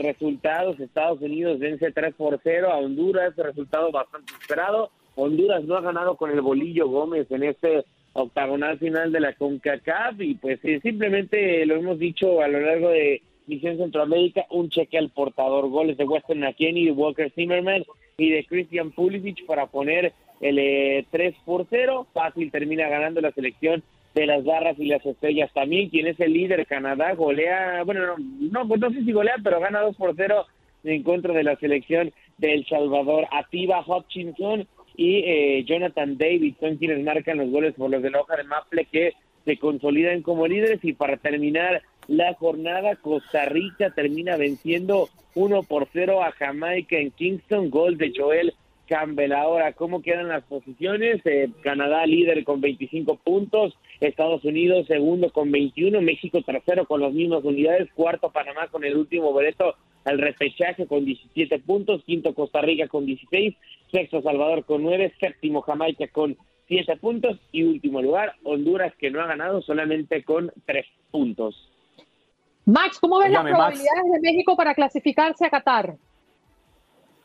resultados, 0.00 0.80
Estados 0.80 1.20
Unidos 1.20 1.60
vence 1.60 1.92
3 1.92 2.16
por 2.16 2.40
0 2.42 2.72
a 2.72 2.78
Honduras, 2.78 3.36
resultado 3.36 3.92
bastante 3.92 4.32
esperado. 4.40 4.90
Honduras 5.14 5.62
no 5.62 5.76
ha 5.76 5.80
ganado 5.80 6.16
con 6.16 6.32
el 6.32 6.40
Bolillo 6.40 6.88
Gómez 6.88 7.30
en 7.30 7.44
este 7.44 7.84
octagonal 8.14 8.78
final 8.78 9.12
de 9.12 9.20
la 9.20 9.34
CONCACAF 9.34 10.20
y 10.20 10.34
pues 10.36 10.60
simplemente 10.82 11.66
lo 11.66 11.76
hemos 11.76 11.98
dicho 11.98 12.40
a 12.40 12.48
lo 12.48 12.60
largo 12.60 12.88
de 12.90 13.22
Misión 13.46 13.76
Centroamérica, 13.76 14.46
un 14.50 14.70
cheque 14.70 14.96
al 14.96 15.10
portador, 15.10 15.68
goles 15.68 15.98
de 15.98 16.04
Weston 16.04 16.40
McKinney, 16.40 16.90
Walker 16.90 17.30
Zimmerman 17.32 17.84
y 18.16 18.30
de 18.30 18.44
Christian 18.46 18.92
Pulisic 18.92 19.44
para 19.46 19.66
poner 19.66 20.12
el 20.40 21.06
3 21.10 21.34
eh, 21.34 21.36
por 21.44 21.66
0, 21.68 22.06
fácil 22.12 22.50
termina 22.50 22.88
ganando 22.88 23.20
la 23.20 23.32
selección 23.32 23.82
de 24.14 24.26
las 24.26 24.44
barras 24.44 24.78
y 24.78 24.86
las 24.86 25.04
estrellas 25.04 25.50
también, 25.52 25.90
quien 25.90 26.06
es 26.06 26.18
el 26.20 26.32
líder 26.32 26.66
Canadá, 26.66 27.14
golea, 27.14 27.82
bueno, 27.84 28.14
no, 28.16 28.66
pues 28.68 28.80
no 28.80 28.90
sé 28.90 29.04
si 29.04 29.12
golea, 29.12 29.34
pero 29.42 29.60
gana 29.60 29.80
2 29.80 29.96
por 29.96 30.14
0 30.16 30.46
en 30.84 31.02
contra 31.02 31.34
de 31.34 31.42
la 31.42 31.56
selección 31.56 32.12
de 32.38 32.54
El 32.54 32.66
Salvador. 32.66 33.26
Ativa 33.32 33.84
Hutchinson 33.84 34.68
y 34.96 35.16
eh, 35.18 35.64
Jonathan 35.64 36.16
David 36.16 36.54
son 36.60 36.76
quienes 36.76 37.04
marcan 37.04 37.38
los 37.38 37.50
goles 37.50 37.74
por 37.74 37.90
los 37.90 38.02
de 38.02 38.10
la 38.10 38.20
hoja 38.20 38.36
de 38.36 38.44
Maple 38.44 38.86
que 38.90 39.12
se 39.44 39.58
consolidan 39.58 40.22
como 40.22 40.46
líderes 40.46 40.80
y 40.82 40.92
para 40.92 41.16
terminar 41.16 41.82
la 42.06 42.34
jornada 42.34 42.96
Costa 42.96 43.44
Rica 43.46 43.90
termina 43.90 44.36
venciendo 44.36 45.08
1 45.34 45.62
por 45.64 45.88
0 45.92 46.22
a 46.22 46.32
Jamaica 46.32 46.96
en 46.96 47.10
Kingston, 47.10 47.70
gol 47.70 47.98
de 47.98 48.12
Joel 48.14 48.54
Campbell. 48.86 49.32
Ahora, 49.32 49.72
¿cómo 49.72 50.02
quedan 50.02 50.28
las 50.28 50.44
posiciones? 50.44 51.20
Eh, 51.24 51.48
Canadá 51.62 52.06
líder 52.06 52.44
con 52.44 52.60
25 52.60 53.16
puntos, 53.16 53.76
Estados 54.00 54.44
Unidos 54.44 54.86
segundo 54.86 55.30
con 55.30 55.50
21, 55.50 56.00
México 56.02 56.42
tercero 56.42 56.86
con 56.86 57.00
las 57.00 57.12
mismas 57.12 57.44
unidades, 57.44 57.88
cuarto 57.94 58.30
Panamá 58.30 58.68
con 58.68 58.84
el 58.84 58.96
último 58.96 59.32
boleto 59.32 59.74
al 60.04 60.18
repechaje 60.18 60.86
con 60.86 61.04
17 61.04 61.58
puntos, 61.60 62.02
quinto 62.04 62.34
Costa 62.34 62.60
Rica 62.60 62.88
con 62.88 63.06
16, 63.06 63.56
sexto 63.90 64.22
Salvador 64.22 64.64
con 64.64 64.82
9, 64.82 65.14
séptimo 65.18 65.62
Jamaica 65.62 66.08
con 66.08 66.36
7 66.68 66.96
puntos 66.96 67.38
y 67.52 67.62
último 67.62 68.00
lugar 68.02 68.34
Honduras 68.44 68.92
que 68.98 69.10
no 69.10 69.20
ha 69.20 69.26
ganado 69.26 69.62
solamente 69.62 70.22
con 70.24 70.52
3 70.66 70.86
puntos. 71.10 71.70
Max, 72.66 72.98
¿cómo 72.98 73.18
ves 73.18 73.30
las 73.30 73.44
probabilidades 73.44 74.12
de 74.12 74.20
México 74.20 74.56
para 74.56 74.74
clasificarse 74.74 75.44
a 75.46 75.50
Qatar? 75.50 75.96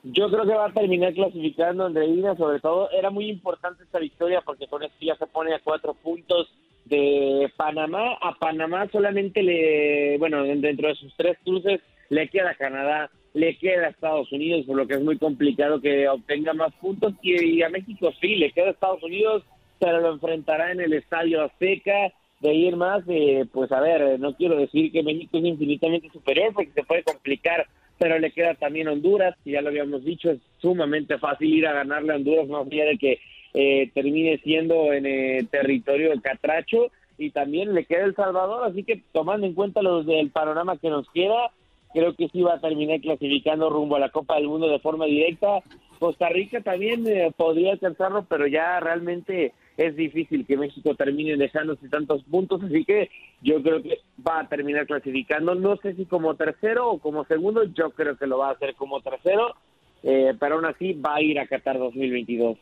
Yo 0.03 0.29
creo 0.29 0.45
que 0.45 0.53
va 0.53 0.67
a 0.67 0.73
terminar 0.73 1.13
clasificando 1.13 1.85
Andreina, 1.85 2.35
sobre 2.35 2.59
todo 2.59 2.89
era 2.91 3.09
muy 3.09 3.29
importante 3.29 3.83
esta 3.83 3.99
victoria 3.99 4.41
porque 4.41 4.67
con 4.67 4.83
esto 4.83 4.95
ya 4.99 5.15
se 5.15 5.27
pone 5.27 5.53
a 5.53 5.59
cuatro 5.59 5.93
puntos 5.93 6.49
de 6.85 7.51
Panamá. 7.57 8.17
A 8.21 8.33
Panamá 8.39 8.87
solamente 8.91 9.43
le, 9.43 10.17
bueno, 10.17 10.43
dentro 10.43 10.87
de 10.87 10.95
sus 10.95 11.13
tres 11.15 11.37
cruces 11.43 11.81
le 12.09 12.27
queda 12.29 12.55
Canadá, 12.55 13.09
le 13.33 13.57
queda 13.57 13.87
Estados 13.87 14.31
Unidos, 14.31 14.65
por 14.65 14.75
lo 14.75 14.87
que 14.87 14.95
es 14.95 15.01
muy 15.01 15.17
complicado 15.17 15.79
que 15.79 16.07
obtenga 16.07 16.53
más 16.53 16.73
puntos. 16.75 17.13
Y, 17.21 17.61
a 17.61 17.69
México 17.69 18.11
sí, 18.19 18.35
le 18.35 18.51
queda 18.51 18.71
Estados 18.71 19.03
Unidos, 19.03 19.43
pero 19.79 20.01
lo 20.01 20.13
enfrentará 20.13 20.71
en 20.71 20.81
el 20.81 20.93
Estadio 20.93 21.43
Azteca. 21.43 22.11
De 22.41 22.53
ir 22.53 22.77
más, 22.77 23.03
eh, 23.09 23.45
pues 23.51 23.69
a 23.73 23.81
ver, 23.81 24.17
no 24.17 24.33
quiero 24.33 24.55
decir 24.55 24.93
que 24.93 25.03
México 25.03 25.37
es 25.37 25.43
infinitamente 25.43 26.09
superior 26.09 26.53
porque 26.53 26.71
se 26.71 26.83
puede 26.83 27.03
complicar, 27.03 27.67
pero 27.97 28.17
le 28.17 28.31
queda 28.31 28.53
también 28.53 28.87
Honduras, 28.87 29.35
que 29.43 29.51
ya 29.51 29.61
lo 29.61 29.67
habíamos 29.67 30.05
dicho, 30.05 30.31
es 30.31 30.39
sumamente 30.61 31.17
fácil 31.17 31.53
ir 31.53 31.67
a 31.67 31.73
ganarle 31.73 32.13
a 32.13 32.15
Honduras, 32.15 32.47
más 32.47 32.65
allá 32.65 32.85
de 32.85 32.97
que 32.97 33.19
eh, 33.53 33.91
termine 33.93 34.37
siendo 34.37 34.93
en 34.93 35.05
el 35.05 35.49
territorio 35.49 36.11
del 36.11 36.21
Catracho, 36.21 36.91
y 37.17 37.31
también 37.31 37.73
le 37.73 37.83
queda 37.83 38.05
El 38.05 38.15
Salvador, 38.15 38.63
así 38.63 38.83
que 38.83 39.03
tomando 39.11 39.45
en 39.45 39.53
cuenta 39.53 39.81
los 39.81 40.05
del 40.05 40.29
panorama 40.29 40.77
que 40.77 40.89
nos 40.89 41.09
queda, 41.09 41.51
creo 41.93 42.15
que 42.15 42.29
sí 42.29 42.41
va 42.41 42.55
a 42.55 42.61
terminar 42.61 42.99
clasificando 43.01 43.69
rumbo 43.69 43.95
a 43.95 43.99
la 43.99 44.09
Copa 44.09 44.35
del 44.35 44.47
Mundo 44.47 44.69
de 44.69 44.79
forma 44.79 45.05
directa. 45.05 45.61
Costa 45.99 46.29
Rica 46.29 46.61
también 46.61 47.05
eh, 47.07 47.31
podría 47.35 47.73
alcanzarlo, 47.73 48.25
pero 48.29 48.47
ya 48.47 48.79
realmente 48.79 49.53
es 49.75 49.95
difícil 49.95 50.45
que 50.45 50.57
México 50.57 50.93
termine 50.95 51.37
dejándose 51.37 51.87
tantos 51.87 52.23
puntos, 52.23 52.61
así 52.63 52.83
que 52.83 53.09
yo 53.41 53.61
creo 53.61 53.81
que 53.81 53.99
va 54.27 54.41
a 54.41 54.47
terminar 54.47 54.85
clasificando, 54.85 55.55
no 55.55 55.77
sé 55.77 55.93
si 55.95 56.05
como 56.05 56.35
tercero 56.35 56.89
o 56.89 56.99
como 56.99 57.23
segundo, 57.25 57.63
yo 57.63 57.91
creo 57.91 58.17
que 58.17 58.27
lo 58.27 58.39
va 58.39 58.49
a 58.49 58.53
hacer 58.53 58.75
como 58.75 58.99
tercero, 58.99 59.55
eh, 60.03 60.33
pero 60.37 60.55
aún 60.55 60.65
así 60.65 60.93
va 60.93 61.15
a 61.15 61.21
ir 61.21 61.39
a 61.39 61.47
Qatar 61.47 61.79
2022. 61.79 62.57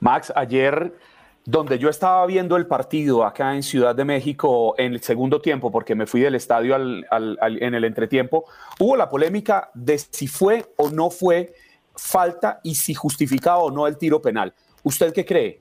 Max, 0.00 0.32
ayer 0.36 0.92
donde 1.44 1.78
yo 1.78 1.88
estaba 1.88 2.26
viendo 2.26 2.56
el 2.56 2.66
partido 2.66 3.24
acá 3.24 3.54
en 3.54 3.62
Ciudad 3.62 3.94
de 3.94 4.04
México 4.04 4.74
en 4.78 4.92
el 4.92 5.00
segundo 5.00 5.40
tiempo, 5.40 5.70
porque 5.70 5.94
me 5.94 6.06
fui 6.06 6.20
del 6.20 6.34
estadio 6.34 6.76
en 6.76 7.74
el 7.74 7.84
entretiempo, 7.84 8.44
hubo 8.78 8.96
la 8.96 9.08
polémica 9.08 9.70
de 9.74 9.98
si 9.98 10.26
fue 10.26 10.64
o 10.76 10.90
no 10.90 11.10
fue 11.10 11.52
falta 11.96 12.60
y 12.62 12.74
si 12.74 12.94
justificaba 12.94 13.58
o 13.58 13.70
no 13.70 13.86
el 13.86 13.98
tiro 13.98 14.20
penal. 14.20 14.52
¿Usted 14.82 15.12
qué 15.12 15.24
cree? 15.24 15.60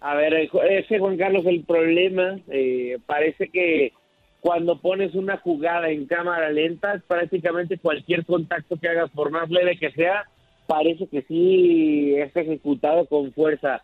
A 0.00 0.14
ver, 0.14 0.34
ese 0.34 0.98
Juan 0.98 1.16
Carlos, 1.16 1.46
el 1.46 1.64
problema 1.64 2.38
eh, 2.48 2.98
parece 3.06 3.48
que 3.48 3.92
cuando 4.40 4.78
pones 4.78 5.14
una 5.14 5.38
jugada 5.38 5.88
en 5.88 6.04
cámara 6.04 6.50
lenta, 6.50 7.02
prácticamente 7.06 7.78
cualquier 7.78 8.26
contacto 8.26 8.76
que 8.76 8.88
hagas, 8.88 9.10
por 9.10 9.30
más 9.30 9.48
leve 9.48 9.78
que 9.78 9.90
sea, 9.92 10.28
parece 10.66 11.06
que 11.06 11.22
sí 11.22 12.14
es 12.16 12.36
ejecutado 12.36 13.06
con 13.06 13.32
fuerza 13.32 13.82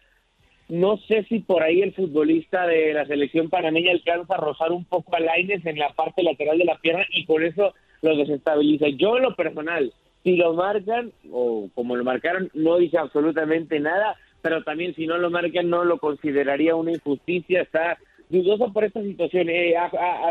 no 0.70 0.96
sé 1.08 1.24
si 1.28 1.40
por 1.40 1.62
ahí 1.62 1.82
el 1.82 1.92
futbolista 1.92 2.66
de 2.66 2.94
la 2.94 3.04
selección 3.06 3.50
panameña 3.50 3.90
alcanza 3.90 4.34
a 4.34 4.40
rozar 4.40 4.72
un 4.72 4.84
poco 4.84 5.14
a 5.14 5.20
Laines 5.20 5.64
en 5.66 5.78
la 5.78 5.90
parte 5.90 6.22
lateral 6.22 6.58
de 6.58 6.64
la 6.64 6.78
pierna 6.78 7.04
y 7.10 7.24
con 7.24 7.42
eso 7.42 7.74
lo 8.02 8.16
desestabiliza. 8.16 8.88
Yo 8.88 9.16
en 9.16 9.24
lo 9.24 9.34
personal, 9.34 9.92
si 10.22 10.36
lo 10.36 10.54
marcan 10.54 11.12
o 11.30 11.68
como 11.74 11.96
lo 11.96 12.04
marcaron, 12.04 12.50
no 12.54 12.78
dice 12.78 12.98
absolutamente 12.98 13.80
nada, 13.80 14.16
pero 14.42 14.62
también 14.62 14.94
si 14.94 15.06
no 15.06 15.18
lo 15.18 15.30
marcan 15.30 15.68
no 15.68 15.84
lo 15.84 15.98
consideraría 15.98 16.76
una 16.76 16.92
injusticia. 16.92 17.62
Está 17.62 17.98
dudoso 18.28 18.72
por 18.72 18.84
esta 18.84 19.02
situación. 19.02 19.48
Eh, 19.50 19.74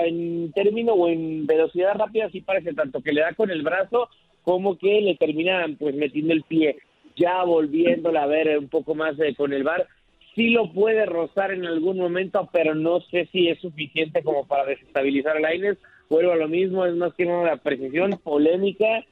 en 0.05 0.51
término 0.53 0.93
o 0.93 1.07
en 1.07 1.45
velocidad 1.45 1.95
rápida 1.95 2.29
sí 2.31 2.41
parece 2.41 2.73
tanto 2.73 3.01
que 3.01 3.11
le 3.11 3.21
da 3.21 3.33
con 3.33 3.51
el 3.51 3.61
brazo 3.61 4.09
como 4.43 4.77
que 4.77 5.01
le 5.01 5.15
termina 5.15 5.65
pues 5.77 5.95
metiendo 5.95 6.33
el 6.33 6.43
pie. 6.43 6.77
Ya 7.15 7.43
volviéndola 7.43 8.23
a 8.23 8.27
ver 8.27 8.57
un 8.57 8.69
poco 8.69 8.95
más 8.95 9.19
eh, 9.19 9.35
con 9.35 9.51
el 9.51 9.63
bar, 9.63 9.85
sí 10.39 10.51
lo 10.51 10.71
puede 10.71 11.05
rozar 11.05 11.51
en 11.51 11.65
algún 11.65 11.97
momento, 11.97 12.47
pero 12.53 12.73
no 12.73 13.01
sé 13.01 13.27
si 13.29 13.49
es 13.49 13.59
suficiente 13.59 14.23
como 14.23 14.47
para 14.47 14.63
desestabilizar 14.63 15.35
a 15.35 15.41
Laines. 15.41 15.77
Vuelvo 16.09 16.31
a 16.31 16.37
lo 16.37 16.47
mismo, 16.47 16.85
es 16.85 16.95
más 16.95 17.13
que 17.15 17.25
una 17.25 17.57
precisión 17.57 18.17
polémica, 18.23 19.03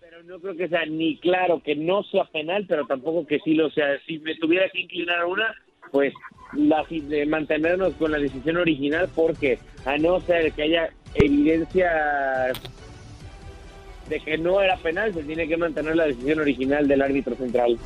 pero 0.00 0.22
no 0.22 0.40
creo 0.40 0.56
que 0.56 0.68
sea 0.68 0.86
ni 0.86 1.18
claro 1.18 1.62
que 1.62 1.76
no 1.76 2.02
sea 2.04 2.24
penal, 2.24 2.64
pero 2.66 2.86
tampoco 2.86 3.26
que 3.26 3.38
sí 3.40 3.52
lo 3.52 3.68
sea. 3.68 4.00
Si 4.06 4.18
me 4.20 4.34
tuviera 4.36 4.66
que 4.70 4.80
inclinar 4.80 5.18
a 5.18 5.26
una, 5.26 5.54
pues 5.90 6.14
la, 6.54 6.86
de 6.88 7.26
mantenernos 7.26 7.92
con 7.96 8.10
la 8.10 8.18
decisión 8.18 8.56
original, 8.56 9.10
porque 9.14 9.58
a 9.84 9.98
no 9.98 10.20
ser 10.20 10.52
que 10.52 10.62
haya 10.62 10.88
evidencia 11.16 12.50
de 14.08 14.20
que 14.20 14.38
no 14.38 14.62
era 14.62 14.78
penal, 14.78 15.12
se 15.12 15.22
tiene 15.22 15.46
que 15.46 15.58
mantener 15.58 15.96
la 15.96 16.06
decisión 16.06 16.40
original 16.40 16.88
del 16.88 17.02
árbitro 17.02 17.34
central. 17.34 17.78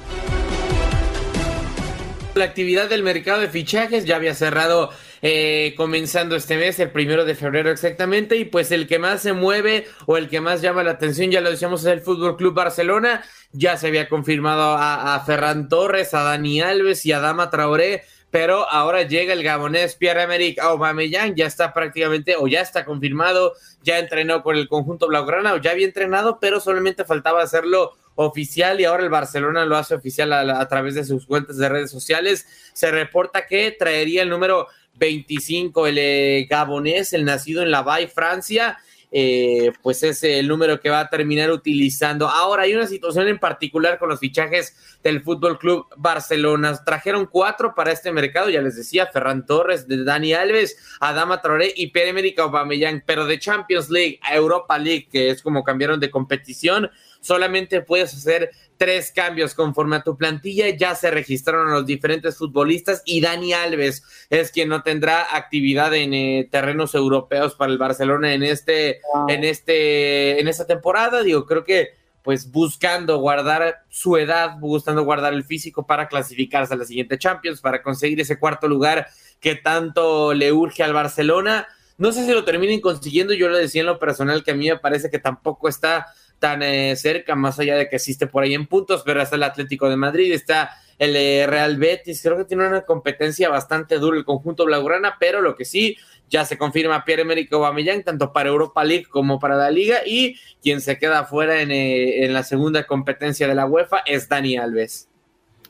La 2.36 2.44
actividad 2.44 2.90
del 2.90 3.02
mercado 3.02 3.40
de 3.40 3.48
fichajes 3.48 4.04
ya 4.04 4.16
había 4.16 4.34
cerrado 4.34 4.90
eh, 5.22 5.72
comenzando 5.74 6.36
este 6.36 6.58
mes, 6.58 6.78
el 6.78 6.90
primero 6.90 7.24
de 7.24 7.34
febrero 7.34 7.70
exactamente, 7.70 8.36
y 8.36 8.44
pues 8.44 8.70
el 8.72 8.86
que 8.86 8.98
más 8.98 9.22
se 9.22 9.32
mueve 9.32 9.86
o 10.04 10.18
el 10.18 10.28
que 10.28 10.42
más 10.42 10.60
llama 10.60 10.82
la 10.82 10.90
atención, 10.90 11.30
ya 11.30 11.40
lo 11.40 11.50
decíamos, 11.50 11.80
es 11.80 11.86
el 11.86 12.02
Fútbol 12.02 12.36
Club 12.36 12.52
Barcelona. 12.52 13.24
Ya 13.52 13.78
se 13.78 13.86
había 13.86 14.10
confirmado 14.10 14.76
a, 14.78 15.18
Ferran 15.24 15.70
Torres, 15.70 16.12
a 16.12 16.24
Dani 16.24 16.60
Alves 16.60 17.06
y 17.06 17.12
a 17.12 17.20
Dama 17.20 17.48
Traoré 17.48 18.02
pero 18.30 18.68
ahora 18.68 19.02
llega 19.02 19.32
el 19.32 19.42
gabonés 19.42 19.94
Pierre-Emerick 19.94 20.58
Aubameyang, 20.58 21.36
ya 21.36 21.46
está 21.46 21.72
prácticamente 21.72 22.34
o 22.36 22.46
ya 22.48 22.60
está 22.60 22.84
confirmado, 22.84 23.54
ya 23.82 23.98
entrenó 23.98 24.42
con 24.42 24.56
el 24.56 24.68
conjunto 24.68 25.06
blaugrana 25.06 25.54
o 25.54 25.56
ya 25.56 25.70
había 25.70 25.86
entrenado, 25.86 26.38
pero 26.38 26.60
solamente 26.60 27.06
faltaba 27.06 27.42
hacerlo 27.42 27.94
oficial 28.16 28.80
y 28.80 28.84
ahora 28.84 29.04
el 29.04 29.10
Barcelona 29.10 29.64
lo 29.64 29.76
hace 29.76 29.94
oficial 29.94 30.32
a, 30.32 30.68
través 30.68 30.94
de 30.94 31.04
sus 31.04 31.26
cuentas 31.26 31.56
de 31.56 31.68
redes 31.68 31.90
sociales. 31.90 32.46
Se 32.72 32.90
reporta 32.90 33.46
que 33.46 33.70
traería 33.78 34.22
el 34.22 34.30
número 34.30 34.66
25, 34.94 35.86
el 35.86 35.98
eh, 35.98 36.46
gabonés, 36.50 37.12
el 37.12 37.24
nacido 37.24 37.62
en 37.62 37.70
La 37.70 37.82
Valle, 37.82 38.08
Francia, 38.08 38.78
eh, 39.12 39.72
pues 39.82 40.02
es 40.02 40.22
el 40.24 40.48
número 40.48 40.80
que 40.80 40.90
va 40.90 41.00
a 41.00 41.08
terminar 41.08 41.50
utilizando. 41.50 42.28
Ahora 42.28 42.64
hay 42.64 42.74
una 42.74 42.86
situación 42.86 43.28
en 43.28 43.38
particular 43.38 43.98
con 43.98 44.08
los 44.08 44.18
fichajes 44.18 44.98
del 45.02 45.22
Fútbol 45.22 45.58
Club 45.58 45.86
Barcelona. 45.96 46.76
Trajeron 46.84 47.26
cuatro 47.26 47.74
para 47.74 47.92
este 47.92 48.10
mercado, 48.12 48.50
ya 48.50 48.60
les 48.60 48.76
decía, 48.76 49.06
Ferran 49.06 49.46
Torres, 49.46 49.86
Dani 49.88 50.32
Alves, 50.32 50.76
Adama 51.00 51.40
Traoré 51.40 51.72
y 51.76 51.88
Pierre-Emerick 51.88 52.38
Aubameyang, 52.40 53.04
pero 53.06 53.26
de 53.26 53.38
Champions 53.38 53.90
League 53.90 54.18
a 54.22 54.34
Europa 54.34 54.76
League, 54.78 55.08
que 55.10 55.30
es 55.30 55.40
como 55.40 55.62
cambiaron 55.62 56.00
de 56.00 56.10
competición, 56.10 56.90
solamente 57.26 57.80
puedes 57.80 58.14
hacer 58.14 58.50
tres 58.76 59.10
cambios 59.10 59.54
conforme 59.54 59.96
a 59.96 60.02
tu 60.02 60.16
plantilla. 60.16 60.68
Ya 60.70 60.94
se 60.94 61.10
registraron 61.10 61.70
los 61.70 61.84
diferentes 61.84 62.36
futbolistas 62.36 63.02
y 63.04 63.20
Dani 63.20 63.52
Alves 63.52 64.02
es 64.30 64.50
quien 64.50 64.68
no 64.68 64.82
tendrá 64.82 65.36
actividad 65.36 65.94
en 65.94 66.14
eh, 66.14 66.48
terrenos 66.50 66.94
europeos 66.94 67.54
para 67.54 67.72
el 67.72 67.78
Barcelona 67.78 68.32
en 68.34 68.42
este, 68.42 69.00
en 69.28 69.44
este, 69.44 70.40
en 70.40 70.48
esta 70.48 70.66
temporada. 70.66 71.22
Digo, 71.22 71.46
creo 71.46 71.64
que 71.64 71.90
pues 72.22 72.50
buscando 72.50 73.18
guardar 73.18 73.84
su 73.88 74.16
edad, 74.16 74.58
buscando 74.58 75.04
guardar 75.04 75.32
el 75.32 75.44
físico 75.44 75.86
para 75.86 76.08
clasificarse 76.08 76.74
a 76.74 76.76
la 76.76 76.84
siguiente 76.84 77.18
Champions, 77.18 77.60
para 77.60 77.84
conseguir 77.84 78.20
ese 78.20 78.40
cuarto 78.40 78.66
lugar 78.66 79.06
que 79.38 79.54
tanto 79.54 80.34
le 80.34 80.52
urge 80.52 80.82
al 80.82 80.92
Barcelona. 80.92 81.68
No 81.98 82.10
sé 82.10 82.26
si 82.26 82.32
lo 82.32 82.44
terminen 82.44 82.80
consiguiendo, 82.80 83.32
yo 83.32 83.48
lo 83.48 83.56
decía 83.56 83.82
en 83.82 83.86
lo 83.86 84.00
personal 84.00 84.42
que 84.42 84.50
a 84.50 84.54
mí 84.54 84.68
me 84.68 84.76
parece 84.76 85.08
que 85.08 85.20
tampoco 85.20 85.68
está 85.68 86.06
tan 86.38 86.62
eh, 86.62 86.96
cerca, 86.96 87.34
más 87.34 87.58
allá 87.58 87.76
de 87.76 87.88
que 87.88 87.96
existe 87.96 88.26
por 88.26 88.44
ahí 88.44 88.54
en 88.54 88.66
puntos, 88.66 89.02
pero 89.04 89.20
está 89.20 89.36
el 89.36 89.42
Atlético 89.42 89.88
de 89.88 89.96
Madrid, 89.96 90.32
está 90.32 90.70
el 90.98 91.14
eh, 91.16 91.46
Real 91.46 91.76
Betis, 91.76 92.22
creo 92.22 92.36
que 92.36 92.44
tiene 92.44 92.66
una 92.66 92.82
competencia 92.82 93.48
bastante 93.48 93.98
dura 93.98 94.16
el 94.16 94.24
conjunto 94.24 94.64
blaugrana, 94.64 95.16
pero 95.20 95.40
lo 95.40 95.54
que 95.54 95.64
sí, 95.64 95.96
ya 96.28 96.44
se 96.44 96.58
confirma 96.58 97.04
Pierre-Emerick 97.04 97.52
Aubameyang, 97.52 98.02
tanto 98.02 98.32
para 98.32 98.48
Europa 98.48 98.82
League 98.84 99.06
como 99.06 99.38
para 99.38 99.56
la 99.56 99.70
Liga, 99.70 99.98
y 100.06 100.38
quien 100.62 100.80
se 100.80 100.98
queda 100.98 101.24
fuera 101.24 101.60
en, 101.60 101.70
eh, 101.70 102.24
en 102.24 102.32
la 102.32 102.42
segunda 102.42 102.86
competencia 102.86 103.46
de 103.46 103.54
la 103.54 103.66
UEFA 103.66 103.98
es 104.06 104.28
Dani 104.28 104.56
Alves. 104.56 105.08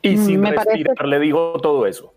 Y 0.01 0.15
mm, 0.15 0.25
sin 0.25 0.39
Me 0.41 0.51
respirar, 0.51 1.05
le 1.05 1.19
digo 1.19 1.59
todo 1.61 1.85
eso. 1.85 2.13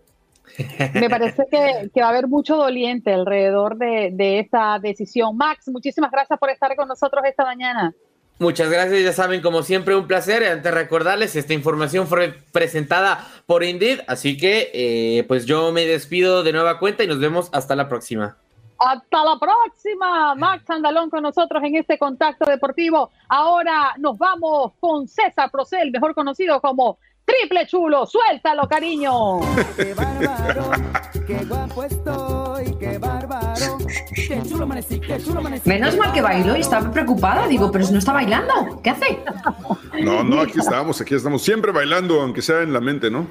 Me 0.93 1.09
parece 1.09 1.45
que, 1.49 1.89
que, 1.93 2.01
va 2.01 2.07
a 2.07 2.09
haber 2.09 2.27
mucho 2.27 2.55
doliente 2.57 3.13
alrededor 3.13 3.77
de, 3.77 4.09
de 4.11 4.39
esta 4.39 4.79
decisión. 4.79 5.37
Max, 5.37 5.69
muchísimas 5.69 6.11
gracias 6.11 6.37
por 6.37 6.49
estar 6.49 6.75
con 6.75 6.87
nosotros 6.87 7.23
esta 7.25 7.45
mañana. 7.45 7.93
Muchas 8.41 8.71
gracias, 8.71 9.03
ya 9.03 9.13
saben, 9.13 9.39
como 9.39 9.61
siempre, 9.61 9.95
un 9.95 10.07
placer. 10.07 10.43
Antes 10.43 10.73
recordarles, 10.73 11.35
esta 11.35 11.53
información 11.53 12.07
fue 12.07 12.33
presentada 12.51 13.23
por 13.45 13.63
Indeed, 13.63 13.99
así 14.07 14.35
que 14.35 14.71
eh, 14.73 15.25
pues 15.27 15.45
yo 15.45 15.71
me 15.71 15.85
despido 15.85 16.41
de 16.41 16.51
nueva 16.51 16.79
cuenta 16.79 17.03
y 17.03 17.07
nos 17.07 17.19
vemos 17.19 17.49
hasta 17.53 17.75
la 17.75 17.87
próxima. 17.87 18.37
Hasta 18.79 19.23
la 19.23 19.37
próxima, 19.37 20.33
Max 20.33 20.67
Andalón 20.71 21.11
con 21.11 21.21
nosotros 21.21 21.61
en 21.63 21.75
este 21.75 21.99
contacto 21.99 22.49
deportivo. 22.49 23.11
Ahora 23.29 23.93
nos 23.99 24.17
vamos 24.17 24.71
con 24.79 25.07
César 25.07 25.51
Procel, 25.51 25.91
mejor 25.91 26.15
conocido 26.15 26.59
como 26.61 26.97
Triple 27.31 27.65
Chulo. 27.67 28.05
Suéltalo, 28.05 28.67
cariño. 28.67 29.39
qué 29.77 29.93
bárbaro, 29.93 30.71
qué 31.25 31.37
guapo 31.45 31.83
estoy, 31.83 32.75
qué 32.77 32.97
bárbaro. 32.97 33.77
Menos 35.65 35.97
mal 35.97 36.11
que 36.13 36.21
bailó 36.21 36.57
y 36.57 36.61
estaba 36.61 36.91
preocupada. 36.91 37.47
Digo, 37.47 37.71
pero 37.71 37.85
si 37.85 37.93
no 37.93 37.99
está 37.99 38.13
bailando, 38.13 38.81
¿qué 38.83 38.89
hace? 38.89 39.23
No, 40.03 40.23
no, 40.23 40.41
aquí 40.41 40.59
estamos, 40.59 40.99
aquí 40.99 41.15
estamos. 41.15 41.41
Siempre 41.41 41.71
bailando, 41.71 42.21
aunque 42.21 42.41
sea 42.41 42.61
en 42.61 42.73
la 42.73 42.81
mente, 42.81 43.09
¿no? 43.09 43.27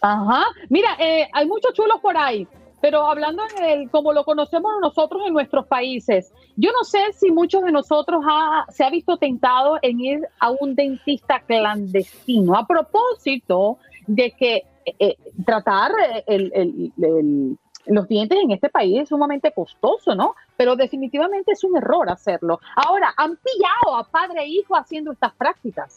Ajá. 0.00 0.44
Mira, 0.68 0.96
eh, 0.98 1.28
hay 1.32 1.46
muchos 1.46 1.72
chulos 1.72 1.98
por 2.00 2.16
ahí, 2.16 2.46
pero 2.84 3.08
hablando 3.08 3.42
en 3.56 3.64
el, 3.64 3.90
como 3.90 4.12
lo 4.12 4.24
conocemos 4.24 4.70
nosotros 4.82 5.22
en 5.26 5.32
nuestros 5.32 5.66
países, 5.66 6.30
yo 6.54 6.70
no 6.70 6.84
sé 6.84 6.98
si 7.14 7.30
muchos 7.30 7.62
de 7.64 7.72
nosotros 7.72 8.22
se 8.68 8.84
ha 8.84 8.90
visto 8.90 9.16
tentado 9.16 9.78
en 9.80 10.00
ir 10.00 10.20
a 10.38 10.50
un 10.50 10.74
dentista 10.74 11.40
clandestino. 11.40 12.54
A 12.54 12.66
propósito 12.66 13.78
de 14.06 14.32
que 14.32 14.56
eh, 14.84 14.94
eh, 14.98 15.16
tratar 15.46 15.92
el, 16.26 16.52
el 16.54 17.58
los 17.86 18.06
dientes 18.06 18.38
en 18.42 18.50
este 18.50 18.68
país 18.68 19.00
es 19.00 19.08
sumamente 19.08 19.50
costoso, 19.52 20.14
¿no? 20.14 20.34
Pero 20.58 20.76
definitivamente 20.76 21.52
es 21.52 21.64
un 21.64 21.78
error 21.78 22.10
hacerlo. 22.10 22.60
Ahora, 22.76 23.14
han 23.16 23.36
pillado 23.36 23.96
a 23.96 24.04
padre 24.10 24.42
e 24.42 24.48
hijo 24.48 24.76
haciendo 24.76 25.12
estas 25.12 25.34
prácticas. 25.34 25.96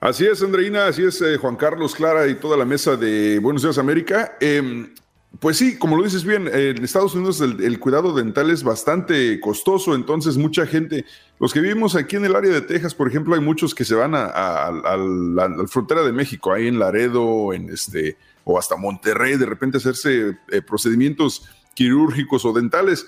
Así 0.00 0.24
es, 0.24 0.40
Andreina, 0.40 0.86
así 0.86 1.04
es, 1.04 1.20
eh, 1.20 1.36
Juan 1.36 1.56
Carlos, 1.56 1.96
Clara 1.96 2.28
y 2.28 2.36
toda 2.36 2.56
la 2.56 2.64
mesa 2.64 2.96
de 2.96 3.40
Buenos 3.40 3.62
Días 3.62 3.78
América. 3.78 4.36
Em, 4.40 4.94
pues 5.40 5.58
sí, 5.58 5.78
como 5.78 5.96
lo 5.96 6.02
dices 6.02 6.24
bien, 6.24 6.48
en 6.48 6.82
Estados 6.82 7.14
Unidos 7.14 7.40
el, 7.40 7.78
cuidado 7.78 8.12
dental 8.14 8.50
es 8.50 8.64
bastante 8.64 9.38
costoso, 9.40 9.94
entonces 9.94 10.36
mucha 10.36 10.66
gente, 10.66 11.04
los 11.38 11.52
que 11.52 11.60
vivimos 11.60 11.94
aquí 11.94 12.16
en 12.16 12.24
el 12.24 12.34
área 12.34 12.50
de 12.50 12.62
Texas, 12.62 12.94
por 12.94 13.08
ejemplo, 13.08 13.34
hay 13.34 13.40
muchos 13.40 13.74
que 13.74 13.84
se 13.84 13.94
van 13.94 14.14
a, 14.14 14.70
la, 14.72 15.66
frontera 15.68 16.02
de 16.02 16.12
México, 16.12 16.52
ahí 16.52 16.66
en 16.66 16.78
Laredo, 16.78 17.52
en 17.52 17.70
este, 17.70 18.16
o 18.42 18.58
hasta 18.58 18.76
Monterrey, 18.76 19.36
de 19.36 19.46
repente 19.46 19.76
hacerse 19.76 20.38
eh, 20.50 20.62
procedimientos 20.62 21.48
quirúrgicos 21.74 22.44
o 22.44 22.52
dentales, 22.52 23.06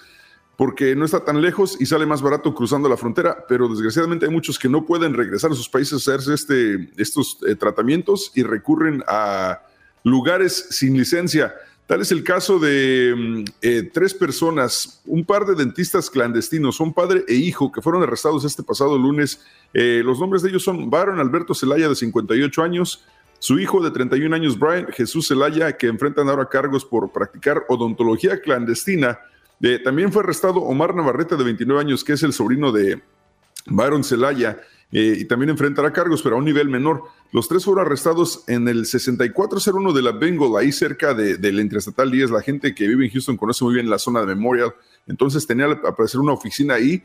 porque 0.57 0.95
no 0.95 1.07
está 1.07 1.25
tan 1.25 1.41
lejos 1.41 1.81
y 1.81 1.87
sale 1.87 2.07
más 2.07 2.23
barato 2.23 2.55
cruzando 2.55 2.89
la 2.89 2.99
frontera, 2.99 3.45
pero 3.49 3.67
desgraciadamente 3.67 4.27
hay 4.27 4.31
muchos 4.31 4.59
que 4.59 4.69
no 4.69 4.85
pueden 4.85 5.15
regresar 5.15 5.51
a 5.51 5.55
sus 5.55 5.69
países 5.69 5.95
a 5.95 5.97
hacerse 5.97 6.35
este, 6.35 6.91
estos 6.97 7.39
eh, 7.49 7.57
tratamientos 7.57 8.31
y 8.35 8.43
recurren 8.43 9.03
a 9.09 9.63
lugares 10.05 10.67
sin 10.71 10.97
licencia. 10.97 11.55
Tal 11.91 12.03
es 12.03 12.13
el 12.13 12.23
caso 12.23 12.61
de 12.61 13.13
mm, 13.17 13.45
eh, 13.63 13.91
tres 13.93 14.15
personas, 14.15 15.03
un 15.07 15.25
par 15.25 15.45
de 15.45 15.57
dentistas 15.57 16.09
clandestinos, 16.09 16.79
un 16.79 16.95
padre 16.95 17.25
e 17.27 17.35
hijo, 17.35 17.73
que 17.73 17.83
fueron 17.83 18.05
arrestados 18.05 18.45
este 18.45 18.63
pasado 18.63 18.97
lunes. 18.97 19.45
los 19.73 20.21
nombres 20.21 20.43
de 20.43 20.51
ellos 20.51 20.63
son 20.63 20.89
Baron 20.89 21.19
Alberto 21.19 21.53
Zelaya, 21.53 21.89
de 21.89 21.97
58 21.97 22.63
años, 22.63 23.05
su 23.41 23.59
hijo 23.59 23.83
de 23.83 23.91
31 23.91 24.37
años, 24.37 24.57
Brian 24.57 24.87
Jesús 24.93 25.27
Zelaya, 25.27 25.77
que 25.77 25.89
enfrentan 25.89 26.29
ahora 26.29 26.49
cargos 26.49 26.85
por 26.85 27.11
practicar 27.11 27.65
odontología 27.69 28.41
clandestina. 28.41 29.19
también 29.83 30.13
fue 30.13 30.23
arrestado 30.23 30.61
Omar 30.61 30.95
Navarrete, 30.95 31.35
de 31.35 31.43
29 31.43 31.81
años, 31.81 32.05
que 32.05 32.13
es 32.13 32.23
el 32.23 32.33
sobrino 32.33 32.71
de 32.71 33.03
Byron 33.67 34.05
Zelaya, 34.05 34.61
eh, 34.93 35.17
y 35.19 35.25
también 35.25 35.51
enfrentará 35.51 35.93
cargos, 35.93 36.23
pero 36.23 36.37
a 36.37 36.39
un 36.39 36.45
nivel 36.45 36.69
menor. 36.69 37.05
Los 37.33 37.49
tres 37.49 37.65
fueron 37.65 37.87
arrestados 37.87 38.43
en 38.49 38.67
el 38.67 38.87
6401 38.87 39.93
de 39.93 40.03
la 40.03 40.13
Bengal, 40.13 40.57
ahí 40.59 40.73
cerca 40.73 41.15
del 41.15 41.41
de, 41.41 41.49
Interestatal 41.51 42.11
10. 42.11 42.31
La 42.31 42.43
gente 42.43 42.75
que 42.75 42.89
vive 42.89 43.05
en 43.05 43.11
Houston 43.13 43.37
conoce 43.37 43.65
muy 43.65 43.75
bien 43.75 43.89
la 43.89 43.99
zona 43.99 44.21
de 44.21 44.27
Memorial, 44.27 44.75
entonces 45.07 45.47
tenía 45.47 45.67
que 45.81 45.87
aparecer 45.87 46.21
una 46.21 46.33
oficina 46.33 46.75
ahí. 46.75 47.03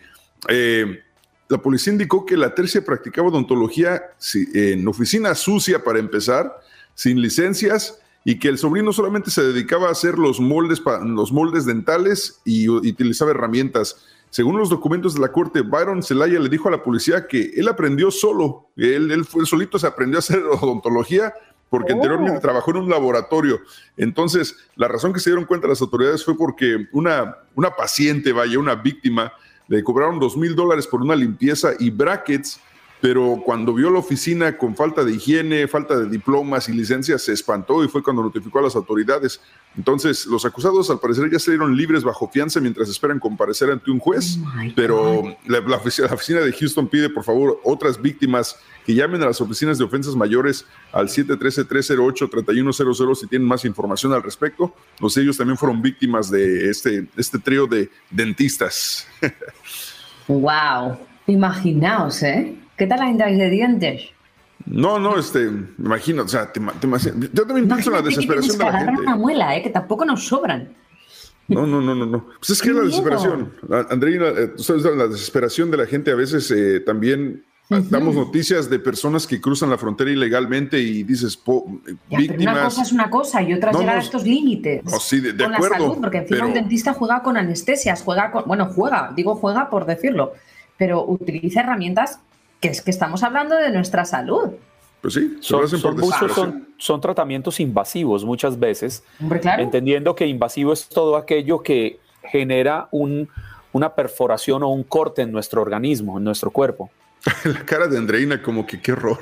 Eh, 0.49 1.03
la 1.47 1.59
policía 1.59 1.93
indicó 1.93 2.25
que 2.25 2.35
la 2.37 2.55
tercia 2.55 2.83
practicaba 2.83 3.27
odontología 3.27 4.01
en 4.33 4.87
oficina 4.87 5.35
sucia 5.35 5.83
para 5.83 5.99
empezar, 5.99 6.59
sin 6.95 7.21
licencias, 7.21 7.99
y 8.27 8.39
que 8.39 8.49
el 8.49 8.57
sobrino 8.57 8.91
solamente 8.91 9.29
se 9.29 9.43
dedicaba 9.43 9.87
a 9.87 9.91
hacer 9.91 10.17
los 10.17 10.41
moldes, 10.41 10.81
los 11.05 11.31
moldes 11.31 11.65
dentales 11.65 12.41
y, 12.43 12.67
utilizaba 12.67 13.31
herramientas. 13.31 14.03
Según 14.31 14.57
los 14.57 14.69
documentos 14.69 15.13
de 15.13 15.21
la 15.21 15.31
corte, 15.31 15.61
Byron 15.61 16.01
Zelaya 16.01 16.39
le 16.39 16.49
dijo 16.49 16.67
a 16.67 16.71
la 16.71 16.83
policía 16.83 17.27
que 17.27 17.51
él 17.55 17.67
aprendió 17.67 18.09
solo, 18.09 18.67
él, 18.75 19.11
él 19.11 19.25
fue 19.25 19.45
solito, 19.45 19.77
se 19.77 19.87
aprendió 19.87 20.17
a 20.17 20.19
hacer 20.19 20.43
odontología 20.61 21.33
porque 21.69 21.93
oh. 21.93 21.95
anteriormente 21.95 22.39
trabajó 22.39 22.71
en 22.71 22.77
un 22.77 22.89
laboratorio. 22.89 23.59
Entonces, 23.95 24.57
la 24.75 24.87
razón 24.87 25.13
que 25.13 25.19
se 25.19 25.29
dieron 25.29 25.45
cuenta 25.45 25.67
las 25.67 25.81
autoridades 25.81 26.25
fue 26.25 26.35
porque 26.35 26.87
una, 26.93 27.37
una 27.53 27.71
paciente, 27.75 28.31
vaya, 28.31 28.57
una 28.57 28.75
víctima, 28.75 29.33
le 29.67 29.83
cobraron 29.83 30.19
dos 30.19 30.35
mil 30.35 30.55
dólares 30.55 30.87
por 30.87 31.01
una 31.01 31.15
limpieza 31.15 31.73
y 31.77 31.91
brackets, 31.91 32.59
pero 33.01 33.41
cuando 33.43 33.73
vio 33.73 33.91
la 33.91 33.99
oficina 33.99 34.57
con 34.57 34.75
falta 34.75 35.03
de 35.03 35.13
higiene, 35.13 35.67
falta 35.67 35.97
de 35.97 36.09
diplomas 36.09 36.69
y 36.69 36.73
licencias, 36.73 37.21
se 37.21 37.33
espantó 37.33 37.83
y 37.83 37.87
fue 37.87 38.01
cuando 38.01 38.23
notificó 38.23 38.59
a 38.59 38.63
las 38.63 38.75
autoridades. 38.75 39.41
Entonces, 39.77 40.25
los 40.25 40.45
acusados 40.45 40.89
al 40.89 40.99
parecer 40.99 41.29
ya 41.29 41.37
salieron 41.37 41.75
libres 41.75 42.03
bajo 42.03 42.29
fianza 42.29 42.61
mientras 42.61 42.89
esperan 42.89 43.19
comparecer 43.19 43.69
ante 43.69 43.91
un 43.91 43.99
juez, 43.99 44.39
oh 44.41 44.45
pero 44.75 45.35
la, 45.45 45.59
oficina, 45.59 46.41
de 46.41 46.53
Houston 46.53 46.87
pide, 46.87 47.09
por 47.09 47.23
favor, 47.23 47.59
otras 47.63 48.01
víctimas 48.01 48.57
que 48.85 48.95
llamen 48.95 49.21
a 49.23 49.27
las 49.27 49.41
oficinas 49.41 49.77
de 49.77 49.83
ofensas 49.83 50.15
mayores 50.15 50.65
al 50.93 51.09
713-308-3100 51.09 53.15
si 53.15 53.27
tienen 53.27 53.47
más 53.47 53.65
información 53.65 54.13
al 54.13 54.23
respecto. 54.23 54.73
Los 54.99 55.17
ellos 55.17 55.37
también 55.37 55.57
fueron 55.57 55.81
víctimas 55.81 56.31
de 56.31 56.69
este, 56.69 57.07
este 57.17 57.39
trío 57.39 57.67
de 57.67 57.89
dentistas. 58.09 59.05
¡Wow! 60.27 60.97
Imaginaos, 61.27 62.23
¿eh? 62.23 62.55
¿Qué 62.77 62.87
tal 62.87 63.17
la 63.17 63.27
de 63.27 63.49
dientes? 63.49 64.09
No, 64.65 64.99
no, 64.99 65.17
este, 65.17 65.49
me 65.49 65.85
imagino, 65.85 66.23
o 66.23 66.27
sea, 66.27 66.51
te, 66.51 66.59
te, 66.59 66.87
yo 67.33 67.45
también 67.45 67.67
pienso 67.67 67.89
en 67.89 67.95
la 67.95 68.01
desesperación 68.01 68.57
de 68.57 68.63
la 68.63 68.79
gente. 68.79 69.01
una 69.01 69.15
muela, 69.15 69.55
¿eh? 69.55 69.61
que 69.61 69.69
tampoco 69.69 70.05
nos 70.05 70.25
sobran. 70.25 70.69
No, 71.47 71.67
no, 71.67 71.79
no, 71.79 71.93
no, 71.93 72.05
no. 72.05 72.25
Pues 72.39 72.49
es 72.49 72.61
que 72.61 72.69
es 72.69 72.75
la 72.75 72.81
desesperación. 72.81 73.53
Andreina, 73.89 74.29
eh, 74.29 74.53
la 74.95 75.07
desesperación 75.07 75.69
de 75.69 75.77
la 75.77 75.85
gente 75.85 76.11
a 76.11 76.15
veces 76.15 76.49
eh, 76.49 76.79
también 76.79 77.43
Damos 77.67 78.13
noticias 78.13 78.69
de 78.69 78.77
personas 78.77 79.25
que 79.25 79.41
cruzan 79.41 79.71
la 79.71 79.77
frontera 79.77 80.11
ilegalmente 80.11 80.79
y 80.79 81.01
dices, 81.01 81.39
víctimas. 82.11 82.53
una 82.53 82.63
cosa 82.63 82.81
es 82.83 82.91
una 82.91 83.09
cosa 83.09 83.41
y 83.41 83.53
otra 83.53 83.71
es 83.71 83.79
llegar 83.79 83.97
a 83.97 84.01
estos 84.01 84.23
límites. 84.23 84.83
sí, 85.01 85.19
de, 85.19 85.35
con 85.35 85.55
acuerdo, 85.55 85.73
la 85.73 85.81
salud, 85.81 85.97
porque 85.99 86.17
encima 86.19 86.45
un 86.45 86.53
dentista 86.53 86.93
juega 86.93 87.23
con 87.23 87.37
anestesias, 87.37 88.03
juega 88.03 88.29
con. 88.29 88.43
Bueno, 88.45 88.67
juega, 88.67 89.11
digo 89.15 89.35
juega 89.35 89.71
por 89.71 89.87
decirlo, 89.87 90.33
pero 90.77 91.03
utiliza 91.07 91.61
herramientas 91.61 92.19
que 92.65 92.71
es 92.71 92.81
que 92.81 92.91
estamos 92.91 93.21
hablando 93.23 93.55
de 93.55 93.71
nuestra 93.71 94.05
salud. 94.05 94.51
Pues 95.01 95.13
sí, 95.13 95.37
son, 95.39 95.67
son, 95.69 96.67
son, 96.77 97.01
tratamientos 97.01 97.59
invasivos 97.59 98.25
muchas 98.25 98.57
veces, 98.57 99.03
entendiendo 99.59 100.15
que 100.15 100.25
invasivo 100.25 100.73
es 100.73 100.89
todo 100.89 101.15
aquello 101.15 101.61
que 101.61 101.99
genera 102.23 102.87
un, 102.89 103.29
una 103.71 103.93
perforación 103.93 104.63
o 104.63 104.69
un 104.69 104.83
corte 104.83 105.21
en 105.21 105.31
nuestro 105.31 105.61
organismo, 105.61 106.17
en 106.17 106.23
nuestro 106.23 106.49
cuerpo. 106.49 106.89
La 107.43 107.63
cara 107.65 107.87
de 107.87 107.99
Andreina, 107.99 108.41
como 108.41 108.65
que 108.65 108.81
qué 108.81 108.93
horror. 108.93 109.19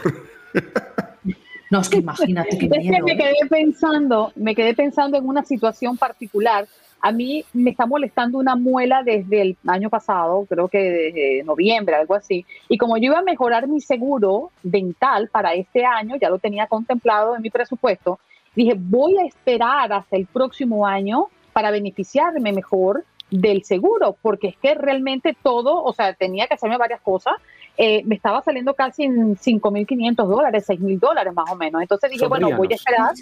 No, 1.70 1.82
es 1.82 1.90
que 1.90 1.98
imagínate 1.98 2.58
qué 2.58 2.68
Es 2.68 2.92
que 2.92 3.02
me 3.02 3.18
quedé 3.18 3.36
pensando, 3.50 4.32
me 4.36 4.56
quedé 4.56 4.74
pensando 4.76 5.18
en 5.18 5.28
una 5.28 5.44
situación 5.44 5.98
particular. 5.98 6.66
A 7.06 7.12
mí 7.12 7.44
me 7.54 7.72
está 7.72 7.86
molestando 7.86 8.38
una 8.38 8.56
muela 8.56 9.04
desde 9.04 9.42
el 9.42 9.58
año 9.68 9.90
pasado, 9.90 10.46
creo 10.50 10.70
que 10.70 10.80
desde 10.80 11.44
noviembre, 11.44 11.96
algo 11.96 12.16
así. 12.16 12.46
Y 12.70 12.78
como 12.78 12.98
yo 12.98 13.06
iba 13.12 13.20
a 13.20 13.24
mejorar 13.24 13.68
mi 13.68 13.82
seguro 13.82 14.52
dental 14.64 15.30
para 15.30 15.54
este 15.54 15.86
año, 15.86 16.16
ya 16.16 16.30
lo 16.30 16.40
tenía 16.40 16.68
contemplado 16.68 17.36
en 17.36 17.42
mi 17.42 17.50
presupuesto, 17.50 18.20
dije, 18.56 18.76
voy 18.78 19.18
a 19.18 19.26
esperar 19.26 19.92
hasta 19.92 20.16
el 20.16 20.28
próximo 20.28 20.88
año 20.88 21.28
para 21.52 21.72
beneficiarme 21.72 22.54
mejor 22.54 23.04
del 23.30 23.64
seguro, 23.64 24.16
porque 24.22 24.48
es 24.48 24.58
que 24.58 24.74
realmente 24.74 25.36
todo, 25.44 25.84
o 25.84 25.92
sea, 25.92 26.14
tenía 26.14 26.48
que 26.48 26.54
hacerme 26.54 26.78
varias 26.78 27.02
cosas 27.02 27.34
eh, 27.76 28.04
me 28.06 28.16
estaba 28.16 28.42
saliendo 28.44 28.76
casi 28.76 29.04
en 29.04 29.36
5.500 29.36 30.28
dólares, 30.28 30.66
6.000 30.68 31.00
dólares 31.00 31.34
más 31.34 31.50
o 31.50 31.56
menos. 31.56 31.82
Entonces 31.82 32.12
dije, 32.12 32.28
bueno, 32.28 32.56
voy 32.56 32.68
a 32.72 32.76
esperar. 32.76 33.14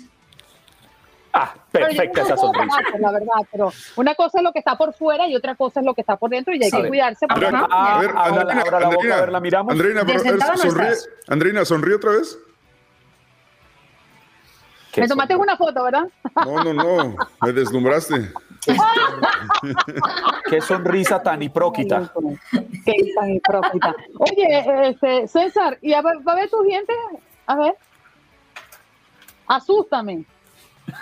Ah, 1.33 1.53
perfecta 1.71 2.21
esa 2.21 2.37
sonrisa. 2.37 2.77
La 2.99 3.11
verdad, 3.11 3.47
pero 3.51 3.71
una 3.95 4.15
cosa 4.15 4.39
es 4.39 4.43
lo 4.43 4.51
que 4.51 4.59
está 4.59 4.77
por 4.77 4.93
fuera 4.93 5.27
y 5.27 5.35
otra 5.35 5.55
cosa 5.55 5.79
es 5.79 5.85
lo 5.85 5.93
que 5.93 6.01
está 6.01 6.17
por 6.17 6.29
dentro 6.29 6.53
y 6.53 6.63
hay 6.63 6.71
que 6.71 6.87
cuidarse. 6.87 7.25
A 7.29 7.39
ver, 7.39 7.55
a 7.55 7.99
ver, 7.99 8.13
la 8.13 8.89
boca, 8.89 9.17
a 9.17 9.21
ver, 9.21 9.31
la 9.31 9.39
miramos. 9.39 9.71
Andreina, 9.71 10.01
sonríe, 10.57 10.93
Andreina, 11.27 11.65
sonríe 11.65 11.95
otra 11.95 12.11
vez. 12.11 12.37
Me 14.97 15.07
tomaste 15.07 15.35
una 15.35 15.55
foto, 15.55 15.83
¿verdad? 15.83 16.03
No, 16.45 16.63
no, 16.63 16.73
no, 16.73 17.15
me 17.41 17.53
deslumbraste. 17.53 18.33
Qué 20.49 20.61
sonrisa 20.61 21.23
tan 21.23 21.41
hipróquita. 21.41 22.11
Qué 22.85 23.13
tan 23.15 23.29
hipróquita. 23.31 23.95
Oye, 24.19 24.89
este, 24.89 25.27
César, 25.27 25.77
¿y 25.81 25.93
a 25.93 26.01
ver, 26.01 26.17
va 26.27 26.33
a 26.33 26.35
ver 26.35 26.49
tu 26.49 26.61
gente? 26.63 26.93
A 27.47 27.55
ver. 27.55 27.75
Asústame. 29.47 30.25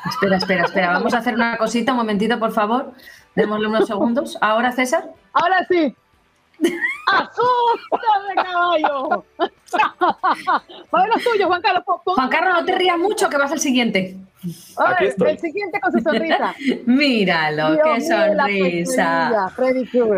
Espera, 0.06 0.38
espera, 0.38 0.66
espera. 0.66 0.92
Vamos 0.94 1.14
a 1.14 1.18
hacer 1.18 1.36
una 1.36 1.58
cosita, 1.58 1.92
un 1.92 2.00
momentito, 2.00 2.40
por 2.40 2.52
favor. 2.52 2.94
Démosle 3.36 3.68
unos 3.68 3.88
segundos. 3.88 4.38
¿Ahora, 4.42 4.72
César? 4.72 5.10
Ahora 5.34 5.66
sí. 5.68 5.96
¡Asústame, 7.08 8.36
caballo! 8.36 9.26
Va 10.94 11.00
a 11.00 11.04
ver 11.04 11.10
los 11.14 11.24
tuyos, 11.24 11.48
Juan 11.48 11.62
Carlos. 11.62 11.84
Juan 12.04 12.30
Carlos, 12.30 12.54
no 12.54 12.66
te 12.66 12.76
rías 12.76 12.98
mucho, 12.98 13.30
que 13.30 13.38
vas 13.38 13.52
al 13.52 13.60
siguiente. 13.60 14.18
el 14.44 15.40
siguiente 15.40 15.80
con 15.80 15.92
su 15.92 16.00
sonrisa. 16.00 16.54
Míralo, 16.86 17.78
qué 17.84 18.02
sonrisa. 18.02 19.52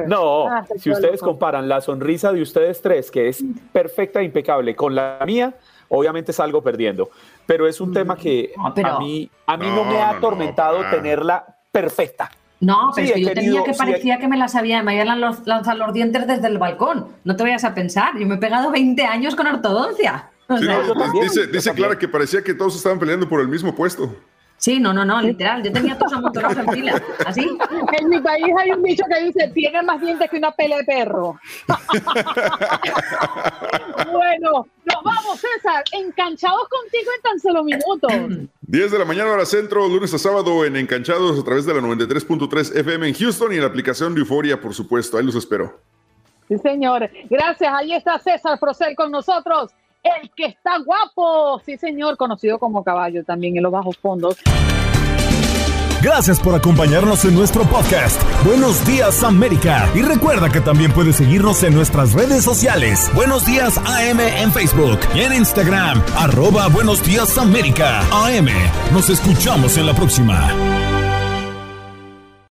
No, 0.08 0.48
ah, 0.48 0.66
si 0.78 0.92
ustedes 0.92 1.22
comparan 1.22 1.70
la 1.70 1.82
sonrisa 1.82 2.34
de 2.34 2.42
ustedes 2.42 2.82
tres, 2.82 3.12
que 3.12 3.30
es 3.30 3.44
perfecta 3.72 4.20
e 4.20 4.24
impecable, 4.24 4.76
con 4.76 4.96
la 4.96 5.20
mía, 5.26 5.54
obviamente 5.92 6.34
salgo 6.34 6.62
perdiendo. 6.64 7.10
Pero 7.46 7.68
es 7.68 7.80
un 7.80 7.94
tema 7.94 8.16
que 8.16 8.54
a 8.58 9.00
mí, 9.00 9.30
a 9.46 9.58
mí 9.58 9.68
no, 9.68 9.84
me 9.84 10.02
ha 10.02 10.12
atormentado 10.12 10.90
tenerla 10.90 11.46
perfecta. 11.72 12.32
No, 12.60 12.92
pero 12.96 13.18
yo 13.18 13.34
tenía 13.34 13.64
que 13.64 13.74
parecía 13.74 14.20
que 14.20 14.28
me 14.28 14.38
las 14.38 14.56
había, 14.56 14.84
me 14.84 15.00
habían 15.00 15.20
lanzado 15.20 15.78
los 15.78 15.94
dientes 15.94 16.28
desde 16.28 16.48
el 16.48 16.60
balcón. 16.60 17.08
No 17.24 17.36
te 17.36 17.44
vayas 17.44 17.64
a 17.64 17.74
pensar, 17.74 18.18
yo 18.18 18.26
me 18.28 18.36
he 18.36 18.38
pegado 18.38 18.72
20 18.72 19.04
años 19.04 19.36
con 19.36 19.48
ortodoncia. 19.48 20.30
dice, 21.52 21.74
Clara 21.74 21.98
que 21.98 22.08
parecía 22.08 22.44
que 22.44 22.54
todos 22.54 22.76
estaban 22.76 23.00
peleando 23.00 23.28
por 23.28 23.42
el 23.42 23.48
mismo 23.48 23.74
puesto. 23.74 24.16
Sí, 24.62 24.80
no, 24.80 24.94
no, 24.94 25.04
no, 25.04 25.20
literal. 25.24 25.64
Yo 25.64 25.72
tenía 25.72 25.98
todos 25.98 26.14
amontonados 26.14 26.56
en 26.56 26.72
fila. 26.72 27.02
Así. 27.26 27.50
En 28.00 28.10
mi 28.10 28.20
país 28.20 28.46
hay 28.60 28.70
un 28.70 28.84
bicho 28.84 29.04
que 29.10 29.24
dice: 29.24 29.48
tiene 29.56 29.82
más 29.82 30.00
dientes 30.00 30.30
que 30.30 30.38
una 30.38 30.52
pele 30.52 30.78
de 30.78 30.84
perro. 30.84 31.40
bueno, 34.12 34.68
nos 34.86 35.04
vamos, 35.04 35.40
César. 35.40 35.84
Enganchados 35.94 36.70
contigo 36.70 37.12
en 37.16 37.22
tan 37.24 37.40
solo 37.40 37.64
minutos. 37.64 38.12
10 38.62 38.92
de 38.92 39.00
la 39.00 39.06
mañana, 39.06 39.32
hora 39.32 39.48
centro, 39.48 39.88
lunes 39.88 40.14
a 40.14 40.20
sábado 40.20 40.64
en 40.64 40.76
Encanchados 40.76 41.40
a 41.40 41.44
través 41.44 41.66
de 41.66 41.74
la 41.74 41.82
93.3 41.82 42.78
FM 42.82 43.08
en 43.08 43.16
Houston 43.16 43.54
y 43.54 43.56
en 43.56 43.62
la 43.62 43.68
aplicación 43.68 44.14
de 44.14 44.22
Euforia, 44.22 44.62
por 44.62 44.76
supuesto. 44.76 45.18
Ahí 45.18 45.26
los 45.26 45.34
espero. 45.34 45.80
Sí, 46.48 46.60
señor. 46.60 47.10
Gracias. 47.32 47.74
Ahí 47.74 47.94
está 47.94 48.20
César 48.20 48.60
Procel 48.60 48.96
con 48.96 49.10
nosotros 49.10 49.72
el 50.04 50.32
que 50.36 50.46
está 50.46 50.78
guapo. 50.80 51.62
Sí, 51.66 51.78
señor, 51.78 52.18
conocido 52.18 52.60
como 52.60 52.84
caballo 52.84 53.24
también 53.24 53.58
en 53.58 53.64
los 53.64 53.72
bajos 53.72 53.98
fondos. 53.98 54.38
Gracias 56.02 56.40
por 56.40 56.56
acompañarnos 56.56 57.26
en 57.26 57.36
nuestro 57.36 57.64
podcast. 57.64 58.20
Buenos 58.44 58.84
días 58.88 59.24
América. 59.24 59.88
Y 59.94 60.02
recuerda 60.02 60.50
que 60.50 60.60
también 60.60 60.92
puedes 60.94 61.18
seguirnos 61.18 61.62
en 61.62 61.76
nuestras 61.76 62.14
redes 62.14 62.44
sociales. 62.44 63.12
Buenos 63.14 63.46
días 63.46 63.78
AM 63.78 64.20
en 64.20 64.52
Facebook 64.52 65.00
y 65.14 65.20
en 65.20 65.34
Instagram. 65.34 66.02
Arroba 66.18 66.70
Buenos 66.70 67.04
días 67.04 67.38
América. 67.38 68.00
AM. 68.12 68.48
Nos 68.92 69.12
escuchamos 69.12 69.78
en 69.78 69.86
la 69.86 69.94
próxima. 69.94 70.91